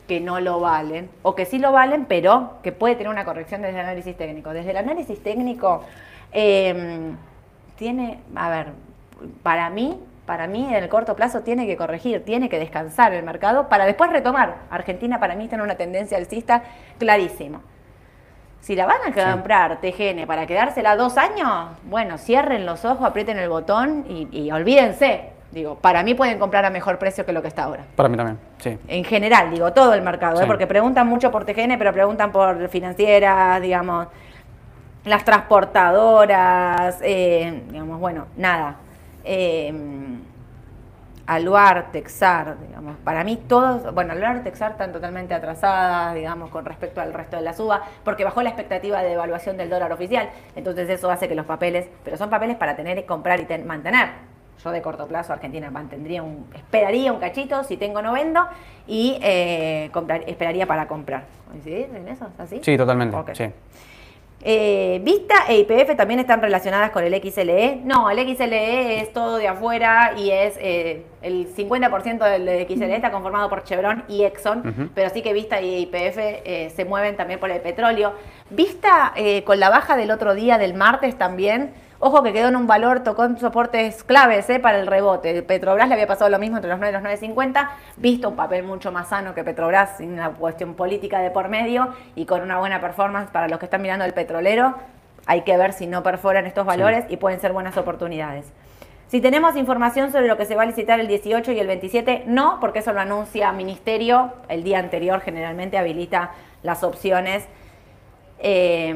que 0.06 0.20
no 0.20 0.40
lo 0.40 0.60
valen, 0.60 1.10
o 1.22 1.34
que 1.34 1.44
sí 1.44 1.58
lo 1.58 1.70
valen, 1.70 2.06
pero 2.06 2.54
que 2.62 2.72
puede 2.72 2.94
tener 2.94 3.10
una 3.10 3.24
corrección 3.24 3.60
desde 3.60 3.78
el 3.78 3.84
análisis 3.84 4.16
técnico. 4.16 4.52
Desde 4.52 4.70
el 4.70 4.76
análisis 4.76 5.22
técnico 5.22 5.84
em, 6.32 7.16
tiene, 7.76 8.20
a 8.34 8.48
ver, 8.48 8.66
para 9.42 9.70
mí, 9.70 9.98
para 10.26 10.46
mí 10.46 10.66
en 10.68 10.74
el 10.74 10.88
corto 10.88 11.16
plazo 11.16 11.40
tiene 11.40 11.66
que 11.66 11.76
corregir, 11.76 12.24
tiene 12.24 12.48
que 12.48 12.58
descansar 12.58 13.14
el 13.14 13.24
mercado 13.24 13.68
para 13.68 13.86
después 13.86 14.10
retomar. 14.10 14.56
Argentina 14.70 15.18
para 15.18 15.34
mí 15.34 15.48
tiene 15.48 15.64
una 15.64 15.76
tendencia 15.76 16.18
alcista 16.18 16.62
clarísima. 16.98 17.60
Si 18.60 18.76
la 18.76 18.86
van 18.86 18.98
a 19.06 19.32
comprar 19.32 19.80
TGN 19.80 20.26
para 20.26 20.46
quedársela 20.46 20.96
dos 20.96 21.16
años, 21.16 21.70
bueno, 21.84 22.18
cierren 22.18 22.66
los 22.66 22.84
ojos, 22.84 23.06
aprieten 23.06 23.38
el 23.38 23.48
botón 23.48 24.04
y, 24.08 24.50
olvídense. 24.50 25.30
Digo, 25.52 25.76
para 25.76 26.02
mí 26.02 26.12
pueden 26.12 26.38
comprar 26.38 26.66
a 26.66 26.70
mejor 26.70 26.98
precio 26.98 27.24
que 27.24 27.32
lo 27.32 27.40
que 27.40 27.48
está 27.48 27.64
ahora. 27.64 27.84
Para 27.96 28.10
mí 28.10 28.18
también, 28.18 28.38
sí. 28.58 28.78
En 28.86 29.04
general, 29.04 29.50
digo, 29.50 29.72
todo 29.72 29.94
el 29.94 30.02
mercado, 30.02 30.42
¿eh? 30.42 30.46
porque 30.46 30.66
preguntan 30.66 31.06
mucho 31.06 31.30
por 31.30 31.46
TGN, 31.46 31.78
pero 31.78 31.90
preguntan 31.94 32.30
por 32.30 32.68
financieras, 32.68 33.62
digamos, 33.62 34.08
las 35.06 35.24
transportadoras, 35.24 36.98
eh, 37.00 37.62
digamos, 37.70 37.98
bueno, 37.98 38.26
nada 38.36 38.76
eh, 39.28 39.72
Aluar, 41.26 41.92
Texar, 41.92 42.56
digamos, 42.66 42.96
para 43.04 43.22
mí 43.22 43.36
todos, 43.36 43.92
bueno, 43.92 44.14
Aluar, 44.14 44.42
Texar 44.42 44.72
están 44.72 44.92
totalmente 44.92 45.34
atrasadas, 45.34 46.14
digamos, 46.14 46.48
con 46.48 46.64
respecto 46.64 47.02
al 47.02 47.12
resto 47.12 47.36
de 47.36 47.42
la 47.42 47.52
suba, 47.52 47.82
porque 48.02 48.24
bajó 48.24 48.40
la 48.40 48.48
expectativa 48.48 49.02
de 49.02 49.10
devaluación 49.10 49.58
del 49.58 49.68
dólar 49.68 49.92
oficial, 49.92 50.30
entonces 50.56 50.88
eso 50.88 51.10
hace 51.10 51.28
que 51.28 51.34
los 51.34 51.44
papeles, 51.44 51.86
pero 52.02 52.16
son 52.16 52.30
papeles 52.30 52.56
para 52.56 52.76
tener, 52.76 53.04
comprar 53.04 53.40
y 53.40 53.58
mantener. 53.62 54.08
Yo 54.64 54.70
de 54.70 54.80
corto 54.80 55.06
plazo 55.06 55.34
Argentina 55.34 55.70
mantendría 55.70 56.22
un, 56.22 56.46
esperaría 56.54 57.12
un 57.12 57.20
cachito, 57.20 57.62
si 57.62 57.76
tengo 57.76 58.00
no 58.00 58.12
vendo, 58.14 58.40
y 58.86 59.18
eh, 59.22 59.90
comprar, 59.92 60.22
esperaría 60.26 60.66
para 60.66 60.88
comprar. 60.88 61.24
¿Coincidís 61.48 61.88
en 61.94 62.08
eso? 62.08 62.26
¿Así? 62.38 62.60
Sí, 62.62 62.76
totalmente. 62.76 63.34
Sí. 63.34 63.52
Eh, 64.50 65.02
Vista 65.04 65.44
e 65.46 65.58
IPF 65.58 65.94
también 65.94 66.20
están 66.20 66.40
relacionadas 66.40 66.90
con 66.90 67.04
el 67.04 67.12
XLE. 67.12 67.82
No, 67.84 68.08
el 68.08 68.18
XLE 68.34 69.02
es 69.02 69.12
todo 69.12 69.36
de 69.36 69.46
afuera 69.46 70.14
y 70.16 70.30
es 70.30 70.56
eh, 70.58 71.04
el 71.20 71.54
50% 71.54 72.18
del 72.24 72.66
XLE 72.66 72.96
está 72.96 73.10
conformado 73.10 73.50
por 73.50 73.64
Chevron 73.64 74.04
y 74.08 74.24
Exxon, 74.24 74.90
pero 74.94 75.10
sí 75.10 75.20
que 75.20 75.34
Vista 75.34 75.60
y 75.60 75.82
IPF 75.82 76.16
eh, 76.16 76.72
se 76.74 76.86
mueven 76.86 77.14
también 77.14 77.38
por 77.38 77.50
el 77.50 77.60
petróleo. 77.60 78.14
Vista 78.48 79.12
con 79.44 79.60
la 79.60 79.68
baja 79.68 79.98
del 79.98 80.10
otro 80.10 80.32
día, 80.34 80.56
del 80.56 80.72
martes 80.72 81.18
también, 81.18 81.74
Ojo 82.00 82.22
que 82.22 82.32
quedó 82.32 82.46
en 82.46 82.54
un 82.54 82.68
valor, 82.68 83.00
tocó 83.00 83.24
en 83.24 83.38
soportes 83.38 84.04
claves 84.04 84.48
eh, 84.50 84.60
para 84.60 84.78
el 84.78 84.86
rebote. 84.86 85.42
Petrobras 85.42 85.88
le 85.88 85.94
había 85.94 86.06
pasado 86.06 86.30
lo 86.30 86.38
mismo 86.38 86.56
entre 86.56 86.70
los 86.70 86.78
9 86.78 86.96
y 86.96 87.02
los 87.02 87.20
9.50, 87.20 87.70
visto 87.96 88.28
un 88.28 88.36
papel 88.36 88.62
mucho 88.62 88.92
más 88.92 89.08
sano 89.08 89.34
que 89.34 89.42
Petrobras, 89.42 89.96
sin 89.96 90.12
una 90.12 90.30
cuestión 90.30 90.74
política 90.74 91.18
de 91.18 91.32
por 91.32 91.48
medio 91.48 91.88
y 92.14 92.24
con 92.24 92.40
una 92.40 92.60
buena 92.60 92.80
performance 92.80 93.30
para 93.30 93.48
los 93.48 93.58
que 93.58 93.64
están 93.64 93.82
mirando 93.82 94.04
el 94.04 94.14
petrolero. 94.14 94.76
Hay 95.26 95.42
que 95.42 95.56
ver 95.56 95.72
si 95.72 95.88
no 95.88 96.04
perforan 96.04 96.46
estos 96.46 96.64
valores 96.64 97.04
y 97.08 97.16
pueden 97.16 97.40
ser 97.40 97.52
buenas 97.52 97.76
oportunidades. 97.76 98.46
Si 99.08 99.20
tenemos 99.20 99.56
información 99.56 100.12
sobre 100.12 100.28
lo 100.28 100.36
que 100.36 100.44
se 100.44 100.54
va 100.54 100.62
a 100.62 100.66
licitar 100.66 101.00
el 101.00 101.08
18 101.08 101.50
y 101.50 101.58
el 101.58 101.66
27, 101.66 102.24
no, 102.26 102.58
porque 102.60 102.78
eso 102.78 102.92
lo 102.92 103.00
anuncia 103.00 103.50
Ministerio. 103.50 104.34
El 104.48 104.62
día 104.62 104.78
anterior 104.78 105.20
generalmente 105.20 105.76
habilita 105.78 106.30
las 106.62 106.84
opciones 106.84 107.44
eh, 108.38 108.94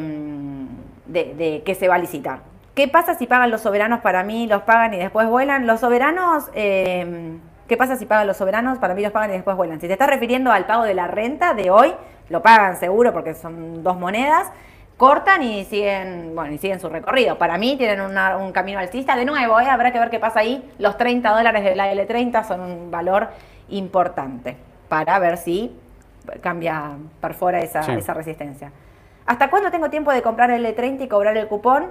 de, 1.07 1.34
de 1.34 1.62
qué 1.64 1.74
se 1.74 1.88
va 1.88 1.96
a 1.96 1.98
licitar. 1.98 2.51
¿Qué 2.75 2.89
pasa 2.89 3.14
si 3.14 3.27
pagan 3.27 3.51
los 3.51 3.61
soberanos 3.61 4.01
para 4.01 4.23
mí, 4.25 4.47
los 4.47 4.62
pagan 4.62 4.95
y 4.95 4.99
después 4.99 5.29
vuelan? 5.29 5.66
Los 5.66 5.81
soberanos, 5.81 6.51
eh, 6.55 7.39
¿Qué 7.68 7.77
pasa 7.77 7.97
si 7.97 8.05
pagan 8.07 8.27
los 8.27 8.37
soberanos? 8.37 8.79
Para 8.79 8.93
mí 8.95 9.03
los 9.03 9.12
pagan 9.12 9.31
y 9.31 9.35
después 9.35 9.57
vuelan. 9.57 9.81
Si 9.81 9.87
te 9.87 9.95
estás 9.95 10.09
refiriendo 10.09 10.53
al 10.53 10.66
pago 10.66 10.83
de 10.83 10.93
la 10.95 11.07
renta 11.07 11.55
de 11.55 11.70
hoy, 11.70 11.95
lo 12.29 12.43
pagan 12.43 12.77
seguro 12.77 13.12
porque 13.14 13.35
son 13.35 13.83
dos 13.83 13.97
monedas. 13.99 14.51
Cortan 14.99 15.43
y 15.43 15.64
siguen, 15.64 16.33
bueno, 16.35 16.53
y 16.53 16.59
siguen 16.59 16.81
su 16.81 16.89
recorrido. 16.91 17.39
Para 17.39 17.57
mí 17.57 17.77
tienen 17.79 18.01
una- 18.03 18.37
un 18.37 18.53
camino 18.53 18.79
alcista. 18.79 19.16
De 19.16 19.25
nuevo, 19.25 19.59
¿eh? 19.59 19.66
habrá 19.70 19.91
que 19.91 19.99
ver 19.99 20.11
qué 20.11 20.18
pasa 20.18 20.41
ahí. 20.41 20.70
Los 20.79 20.99
30 20.99 21.31
dólares 21.31 21.64
de 21.64 21.75
la 21.75 21.91
L30 21.93 22.45
son 22.45 22.61
un 22.61 22.91
valor 22.91 23.29
importante 23.70 24.57
para 24.91 25.18
ver 25.18 25.39
si 25.39 25.75
cambia, 26.43 26.91
perfora 27.23 27.61
esa, 27.61 27.83
Sí. 27.85 27.93
esa 27.93 28.12
resistencia. 28.12 28.70
¿Hasta 29.25 29.49
cuándo 29.49 29.70
tengo 29.70 29.89
tiempo 29.89 30.12
de 30.12 30.20
comprar 30.20 30.51
el 30.51 30.66
L30 30.66 31.05
y 31.05 31.09
cobrar 31.09 31.37
el 31.39 31.47
cupón? 31.49 31.87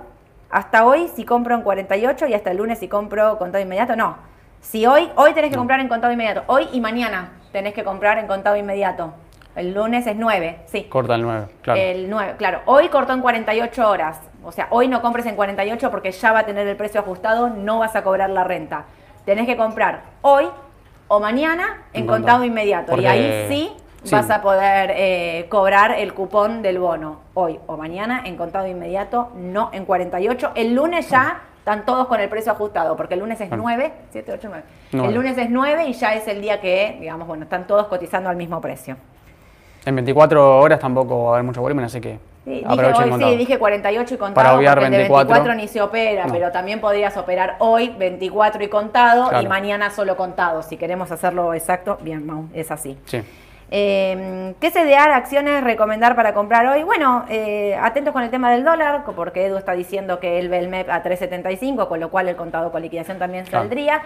Hasta 0.52 0.86
hoy 0.86 1.08
si 1.16 1.24
compro 1.26 1.56
en 1.56 1.62
48 1.62 2.28
y 2.28 2.34
hasta 2.34 2.52
el 2.52 2.58
lunes 2.58 2.80
si 2.80 2.88
compro 2.88 3.38
contado 3.38 3.64
inmediato, 3.64 3.95
no. 3.95 4.18
Si 4.60 4.86
hoy, 4.86 5.10
hoy 5.16 5.34
tenés 5.34 5.49
que 5.49 5.56
No. 5.56 5.62
comprar 5.62 5.80
en 5.80 5.88
contado 5.88 6.12
inmediato. 6.14 6.43
Hoy 6.47 6.68
y 6.72 6.82
mañana 6.82 7.32
tenés 7.52 7.74
que 7.74 7.84
comprar 7.84 8.18
en 8.18 8.28
contado 8.28 8.56
inmediato. 8.56 9.14
El 9.56 9.74
lunes 9.74 10.06
es 10.08 10.16
9, 10.16 10.60
sí. 10.68 10.84
Corta 10.84 11.16
el 11.16 11.24
9, 11.24 11.47
claro. 11.62 11.80
El 11.80 12.10
9, 12.10 12.36
claro. 12.38 12.62
Hoy 12.66 12.88
cortó 12.89 13.14
en 13.14 13.22
48 13.22 13.89
horas. 13.89 14.20
O 14.43 14.52
sea, 14.52 14.68
hoy 14.72 14.88
no 14.88 15.02
compres 15.02 15.26
en 15.26 15.36
48 15.36 15.91
porque 15.91 16.12
ya 16.12 16.32
va 16.32 16.39
a 16.39 16.45
tener 16.45 16.68
el 16.68 16.76
precio 16.78 17.02
ajustado, 17.02 17.49
no 17.49 17.80
vas 17.80 17.95
a 17.95 18.04
cobrar 18.04 18.30
la 18.30 18.43
renta. 18.43 18.86
Tenés 19.26 19.45
que 19.45 19.58
comprar 19.58 20.04
hoy 20.22 20.47
o 21.08 21.20
mañana 21.20 21.84
en 21.93 22.08
contado 22.08 22.43
inmediato. 22.43 22.95
Y 22.99 23.06
ahí 23.06 23.45
sí, 23.49 23.72
sí. 24.04 24.16
vas 24.16 24.30
a 24.30 24.41
poder 24.41 24.91
eh, 24.95 25.45
cobrar 25.49 25.91
el 25.91 26.14
cupón 26.14 26.62
del 26.62 26.80
bono. 26.80 27.20
Hoy 27.34 27.60
o 27.68 27.78
mañana 27.78 28.22
en 28.26 28.36
contado 28.38 28.68
inmediato, 28.68 29.30
no 29.36 29.70
en 29.74 29.86
48. 29.86 30.52
El 30.56 30.74
lunes 30.76 31.10
ya 31.10 31.41
están 31.60 31.86
todos 31.86 32.08
con 32.08 32.20
el 32.20 32.28
precio 32.30 32.52
ajustado, 32.52 32.95
porque 32.97 33.14
el 33.14 33.20
lunes 33.20 33.39
es 33.39 33.47
Claro. 33.47 33.62
9, 33.64 33.93
7, 34.12 34.32
8, 34.34 34.47
9. 34.49 34.64
Nueve. 34.93 35.08
El 35.10 35.14
lunes 35.16 35.38
es 35.38 35.49
9 35.49 35.86
y 35.88 35.93
ya 35.93 36.16
es 36.16 36.28
el 36.28 36.41
día 36.41 36.60
que, 36.60 36.97
digamos, 36.99 37.28
bueno, 37.28 37.43
están 37.43 37.68
todos 37.68 37.88
cotizando 37.88 38.30
al 38.30 38.36
mismo 38.36 38.60
precio. 38.60 38.97
En 39.86 39.95
24 39.95 40.60
horas 40.60 40.80
tampoco 40.80 41.24
va 41.26 41.30
a 41.30 41.34
haber 41.36 41.43
mucho 41.43 41.62
volumen, 41.62 41.86
así 41.86 42.02
que 42.02 42.20
Sí, 42.43 42.64
dije, 42.68 42.93
hoy, 42.95 43.24
sí, 43.24 43.38
dije 43.38 43.60
48 43.60 44.16
y 44.16 44.18
contado 44.18 44.34
Para 44.34 44.58
obviar 44.58 44.74
porque 44.80 44.86
el 44.88 44.91
de 44.93 44.97
24. 44.97 45.28
24 45.36 45.62
ni 45.62 45.68
se 45.68 45.80
opera, 45.80 46.26
No. 46.26 46.34
pero 46.34 46.52
también 46.52 46.82
podrías 46.82 47.16
operar 47.16 47.56
hoy 47.60 47.89
24 47.99 48.64
y 48.64 48.68
contado 48.68 49.30
y 49.39 49.45
mañana 49.47 49.91
solo 49.91 50.18
contado. 50.18 50.64
Si 50.64 50.76
queremos 50.76 51.12
hacerlo 51.12 51.54
exacto, 51.54 51.99
bien, 52.02 52.26
Mau, 52.26 52.47
es 52.56 52.72
así. 52.72 52.97
Sí. 53.06 53.22
Eh, 53.74 54.53
¿Qué 54.59 54.69
CDR 54.69 55.11
acciones 55.13 55.63
recomendar 55.63 56.13
para 56.15 56.34
comprar 56.34 56.65
hoy? 56.67 56.84
Bueno, 56.84 57.26
eh, 57.30 57.74
atentos 57.82 58.11
con 58.11 58.22
el 58.22 58.30
tema 58.30 58.51
del 58.51 58.65
dólar, 58.65 59.03
porque 59.15 59.45
Edu 59.45 59.55
está 59.57 59.72
diciendo 59.72 60.19
que 60.19 60.39
él 60.39 60.49
ve 60.49 60.59
el 60.59 60.67
MEP 60.67 60.89
a 60.89 61.01
3.75, 61.01 61.88
con 61.88 62.01
lo 62.01 62.09
cual 62.11 62.28
el 62.28 62.36
contado 62.36 62.72
con 62.72 62.82
liquidación 62.82 63.17
también 63.17 63.45
Claro. 63.45 63.63
saldría. 63.63 64.01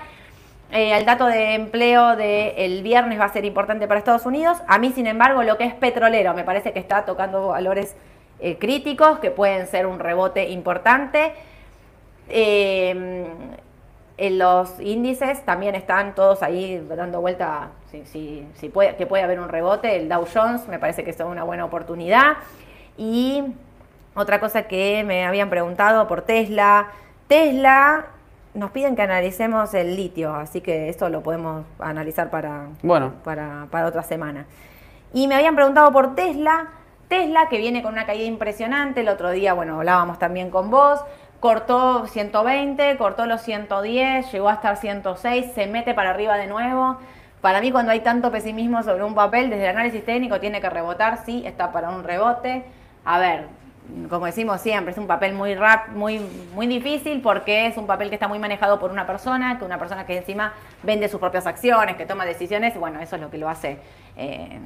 Eh, 0.72 0.95
el 0.95 1.05
dato 1.05 1.26
de 1.26 1.55
empleo 1.55 2.16
del 2.16 2.84
viernes 2.84 3.20
va 3.20 3.26
a 3.26 3.30
ser 3.34 3.43
importante 3.45 3.88
para 3.88 3.97
Estados 3.97 4.26
Unidos. 4.28 4.57
A 4.68 4.78
mí, 4.78 4.91
sin 4.93 5.07
embargo, 5.07 5.41
lo 5.41 5.57
que 5.57 5.66
es 5.66 5.74
petrolero 5.74 6.34
me 6.36 6.43
parece 6.43 6.72
que 6.72 6.80
está 6.80 7.03
tocando 7.05 7.47
valores 7.47 7.95
eh, 8.39 8.57
críticos 8.59 9.18
que 9.20 9.32
pueden 9.32 9.66
ser 9.68 9.88
un 9.88 9.97
rebote 9.99 10.49
importante. 10.49 11.34
Eh, 12.30 13.26
en 14.18 14.38
los 14.39 14.80
índices 14.80 15.43
también 15.45 15.76
están 15.76 16.16
todos 16.16 16.41
ahí 16.41 16.86
dando 16.95 17.20
vuelta, 17.22 17.70
si, 17.91 18.05
si- 18.05 18.47
si 18.55 18.70
puede, 18.70 18.95
que 18.95 19.05
puede 19.05 19.24
haber 19.24 19.39
un 19.39 19.49
rebote. 19.49 19.95
El 19.97 20.07
Dow 20.09 20.26
Jones 20.34 20.68
me 20.68 20.80
parece 20.80 21.03
que 21.03 21.09
es 21.11 21.20
una 21.20 21.43
buena 21.43 21.66
oportunidad. 21.66 22.38
Y 22.97 23.43
otra 24.16 24.39
cosa 24.39 24.63
que 24.63 25.03
me 25.05 25.26
habían 25.26 25.49
preguntado 25.49 26.07
por 26.07 26.22
Tesla. 26.22 26.88
Tesla, 27.28 28.05
nos 28.53 28.72
piden 28.72 28.95
que 28.95 29.01
analicemos 29.01 29.74
el 29.74 29.97
litio, 29.97 30.34
así 30.34 30.61
que 30.61 30.88
esto 30.88 31.09
lo 31.09 31.22
podemos 31.22 31.66
analizar 31.80 32.30
para, 32.30 32.68
Bueno. 32.84 33.11
para, 33.26 33.68
para 33.70 33.88
otra 33.88 34.03
semana. 34.03 34.45
Y 35.13 35.28
me 35.28 35.36
habían 35.36 35.55
preguntado 35.55 35.91
por 35.91 36.16
Tesla. 36.16 36.68
Tesla, 37.09 37.49
que 37.49 37.57
viene 37.57 37.84
con 37.84 37.91
una 37.93 38.05
caída 38.05 38.26
impresionante. 38.26 39.01
El 39.01 39.09
otro 39.09 39.32
día, 39.32 39.53
bueno, 39.53 39.76
hablábamos 39.78 40.18
también 40.20 40.49
con 40.49 40.70
vos. 40.72 41.01
Cortó 41.40 42.08
120, 42.08 42.98
cortó 42.98 43.26
los 43.26 43.42
110, 43.42 44.32
llegó 44.32 44.50
a 44.50 44.54
estar 44.54 44.78
106, 44.78 45.52
se 45.54 45.68
mete 45.68 45.94
para 45.94 46.12
arriba 46.12 46.38
de 46.38 46.48
nuevo. 46.48 46.98
Para 47.42 47.62
mí, 47.62 47.72
cuando 47.72 47.92
hay 47.92 48.00
tanto 48.00 48.32
pesimismo 48.32 48.82
sobre 48.82 49.04
un 49.04 49.14
papel, 49.14 49.50
desde 49.50 49.70
el 49.70 49.76
análisis 49.76 50.04
técnico 50.04 50.40
tiene 50.40 50.62
que 50.62 50.70
rebotar, 50.70 51.24
sí, 51.26 51.44
está 51.46 51.72
para 51.72 51.90
un 51.90 52.04
rebote. 52.04 52.64
A 53.04 53.20
ver, 53.20 53.46
como 54.10 54.26
decimos 54.26 54.62
siempre, 54.62 54.92
es 54.92 54.98
un 54.98 55.08
papel 55.08 55.34
muy 55.34 55.54
rap, 55.54 55.90
muy, 55.90 56.20
muy 56.54 56.66
difícil 56.66 57.22
porque 57.22 57.68
es 57.68 57.78
un 57.78 57.86
papel 57.86 58.10
que 58.10 58.16
está 58.16 58.28
muy 58.28 58.40
manejado 58.40 58.80
por 58.80 58.92
una 58.92 59.06
persona, 59.06 59.60
que 59.60 59.66
una 59.66 59.78
persona 59.78 60.06
que 60.06 60.18
encima 60.18 60.54
vende 60.82 61.08
sus 61.08 61.20
propias 61.20 61.46
acciones, 61.46 61.96
que 61.96 62.06
toma 62.06 62.26
decisiones, 62.26 62.76
bueno, 62.80 63.00
eso 63.00 63.16
es 63.16 63.22
lo 63.22 63.30
que 63.30 63.38
lo 63.38 63.48
hace 63.48 63.78
eh, 64.18 64.60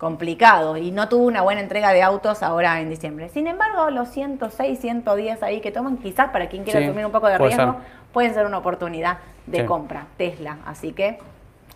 complicado 0.00 0.78
y 0.78 0.90
no 0.92 1.08
tuvo 1.10 1.24
una 1.26 1.42
buena 1.42 1.60
entrega 1.60 1.92
de 1.92 2.02
autos 2.02 2.42
ahora 2.42 2.80
en 2.80 2.88
diciembre. 2.88 3.28
Sin 3.28 3.46
embargo, 3.46 3.90
los 3.90 4.08
106, 4.08 4.80
110 4.80 5.42
ahí 5.42 5.60
que 5.60 5.70
toman, 5.70 5.98
quizás 5.98 6.30
para 6.30 6.48
quien 6.48 6.64
quiera 6.64 6.80
Sí, 6.80 6.86
asumir 6.86 7.04
un 7.04 7.12
poco 7.12 7.28
de 7.28 7.36
puede 7.36 7.54
riesgo, 7.54 7.72
ser. 7.74 7.82
pueden 8.10 8.32
ser 8.34 8.46
una 8.46 8.56
oportunidad 8.58 9.18
de 9.46 9.58
Sí. 9.60 9.64
compra. 9.66 10.06
Tesla, 10.16 10.56
así 10.64 10.92
que 10.94 11.18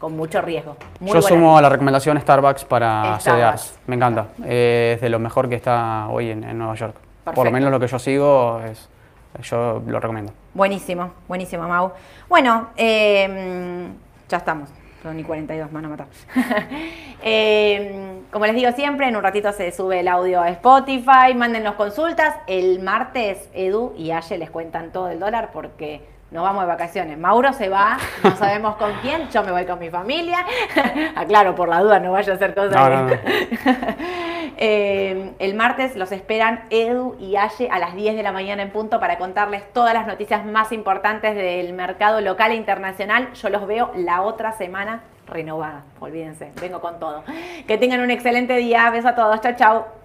con 0.01 0.17
mucho 0.17 0.41
riesgo. 0.41 0.77
Muy 1.01 1.13
Yo 1.13 1.21
sumo 1.21 1.59
a 1.59 1.63
la 1.63 1.69
recomendación 1.69 2.19
Starbucks 2.19 2.65
para 2.65 3.21
Starbucks. 3.21 3.61
CDRs. 3.61 3.79
Me 3.87 3.97
encanta. 3.97 4.27
Eh, 4.45 4.93
es 4.97 5.01
de 5.03 5.09
lo 5.11 5.19
mejor 5.19 5.49
que 5.51 5.57
está 5.57 6.09
hoy 6.09 6.31
en, 6.31 6.45
en 6.45 6.57
Nueva 6.57 6.75
York. 6.77 6.97
Por 7.35 7.45
lo 7.45 7.51
menos 7.51 7.71
lo 7.71 7.79
que 7.79 7.87
yo 7.89 7.99
sigo, 7.99 8.61
es, 8.65 8.89
yo 9.43 9.83
lo 9.87 10.01
recomiendo. 10.01 10.33
Buenísimo, 10.55 11.11
buenísimo, 11.29 11.69
Mau. 11.69 11.93
Bueno, 12.29 12.69
eh, 12.77 13.87
ya 14.31 14.39
estamos. 14.39 14.71
Son 15.05 15.15
ni 15.15 15.23
42, 15.23 15.71
me 15.71 15.87
van 15.87 16.01
a. 16.01 16.07
Eh, 17.27 18.23
como 18.31 18.47
les 18.47 18.55
digo 18.55 18.73
siempre, 18.73 19.07
en 19.07 19.17
un 19.17 19.23
ratito 19.23 19.53
se 19.53 19.71
sube 19.71 20.01
el 20.01 20.09
audio 20.09 20.41
a 20.41 20.49
Spotify. 20.49 21.35
Mándenos 21.35 21.75
consultas. 21.75 22.35
El 22.47 22.81
martes, 22.81 23.51
Edu 23.53 23.93
y 23.99 24.13
Aye 24.13 24.39
les 24.39 24.51
cuentan 24.51 24.93
todo 24.93 25.11
el 25.11 25.21
dólar 25.21 25.51
porque 25.53 26.01
nos 26.35 26.43
vamos 26.43 26.65
de 26.65 26.67
vacaciones. 26.69 27.17
Mauro 27.17 27.53
se 27.53 27.69
va, 27.69 27.97
no 28.25 28.37
sabemos 28.37 28.75
con 28.75 28.93
quién. 29.03 29.31
Yo 29.31 29.45
me 29.45 29.53
voy 29.53 29.65
con 29.65 29.79
mi 29.79 29.89
familia. 29.89 30.45
Aclaro, 31.15 31.55
por 31.55 31.69
la 31.69 31.81
duda, 31.81 32.01
no 32.01 32.11
vaya 32.11 32.33
a 32.33 32.37
hacer 32.37 32.55
cosas. 32.55 32.73
No, 32.73 33.09
que- 33.09 33.17
no, 33.65 33.73
no. 33.73 33.95
Eh, 34.57 35.33
el 35.41 35.55
martes 35.57 35.97
los 35.97 36.13
esperan 36.13 36.67
Edu 36.71 37.17
y 37.19 37.35
Aye 37.35 37.69
a 37.73 37.79
las 37.81 37.95
10 37.97 38.15
de 38.15 38.23
la 38.23 38.31
mañana 38.31 38.63
en 38.63 38.71
punto 38.71 39.01
para 39.01 39.19
contarles 39.19 39.65
todas 39.73 39.93
las 39.95 40.07
noticias 40.07 40.45
más 40.47 40.71
importantes 40.71 41.35
del 41.35 41.73
mercado 41.73 42.21
local 42.21 42.53
e 42.53 42.55
internacional. 42.55 43.33
Yo 43.33 43.49
los 43.49 43.67
veo 43.67 43.91
la 43.97 44.23
otra 44.23 44.53
semana 44.53 45.01
renovada. 45.27 45.83
Olvídense, 45.99 46.53
vengo 46.61 46.81
con 46.81 47.01
todo. 47.01 47.25
Que 47.67 47.79
tengan 47.79 48.01
un 48.01 48.13
excelente 48.13 48.55
día. 48.57 48.89
Besos 48.91 49.11
a 49.11 49.15
todos. 49.17 49.41
Chao, 49.41 49.55
chao. 49.57 50.04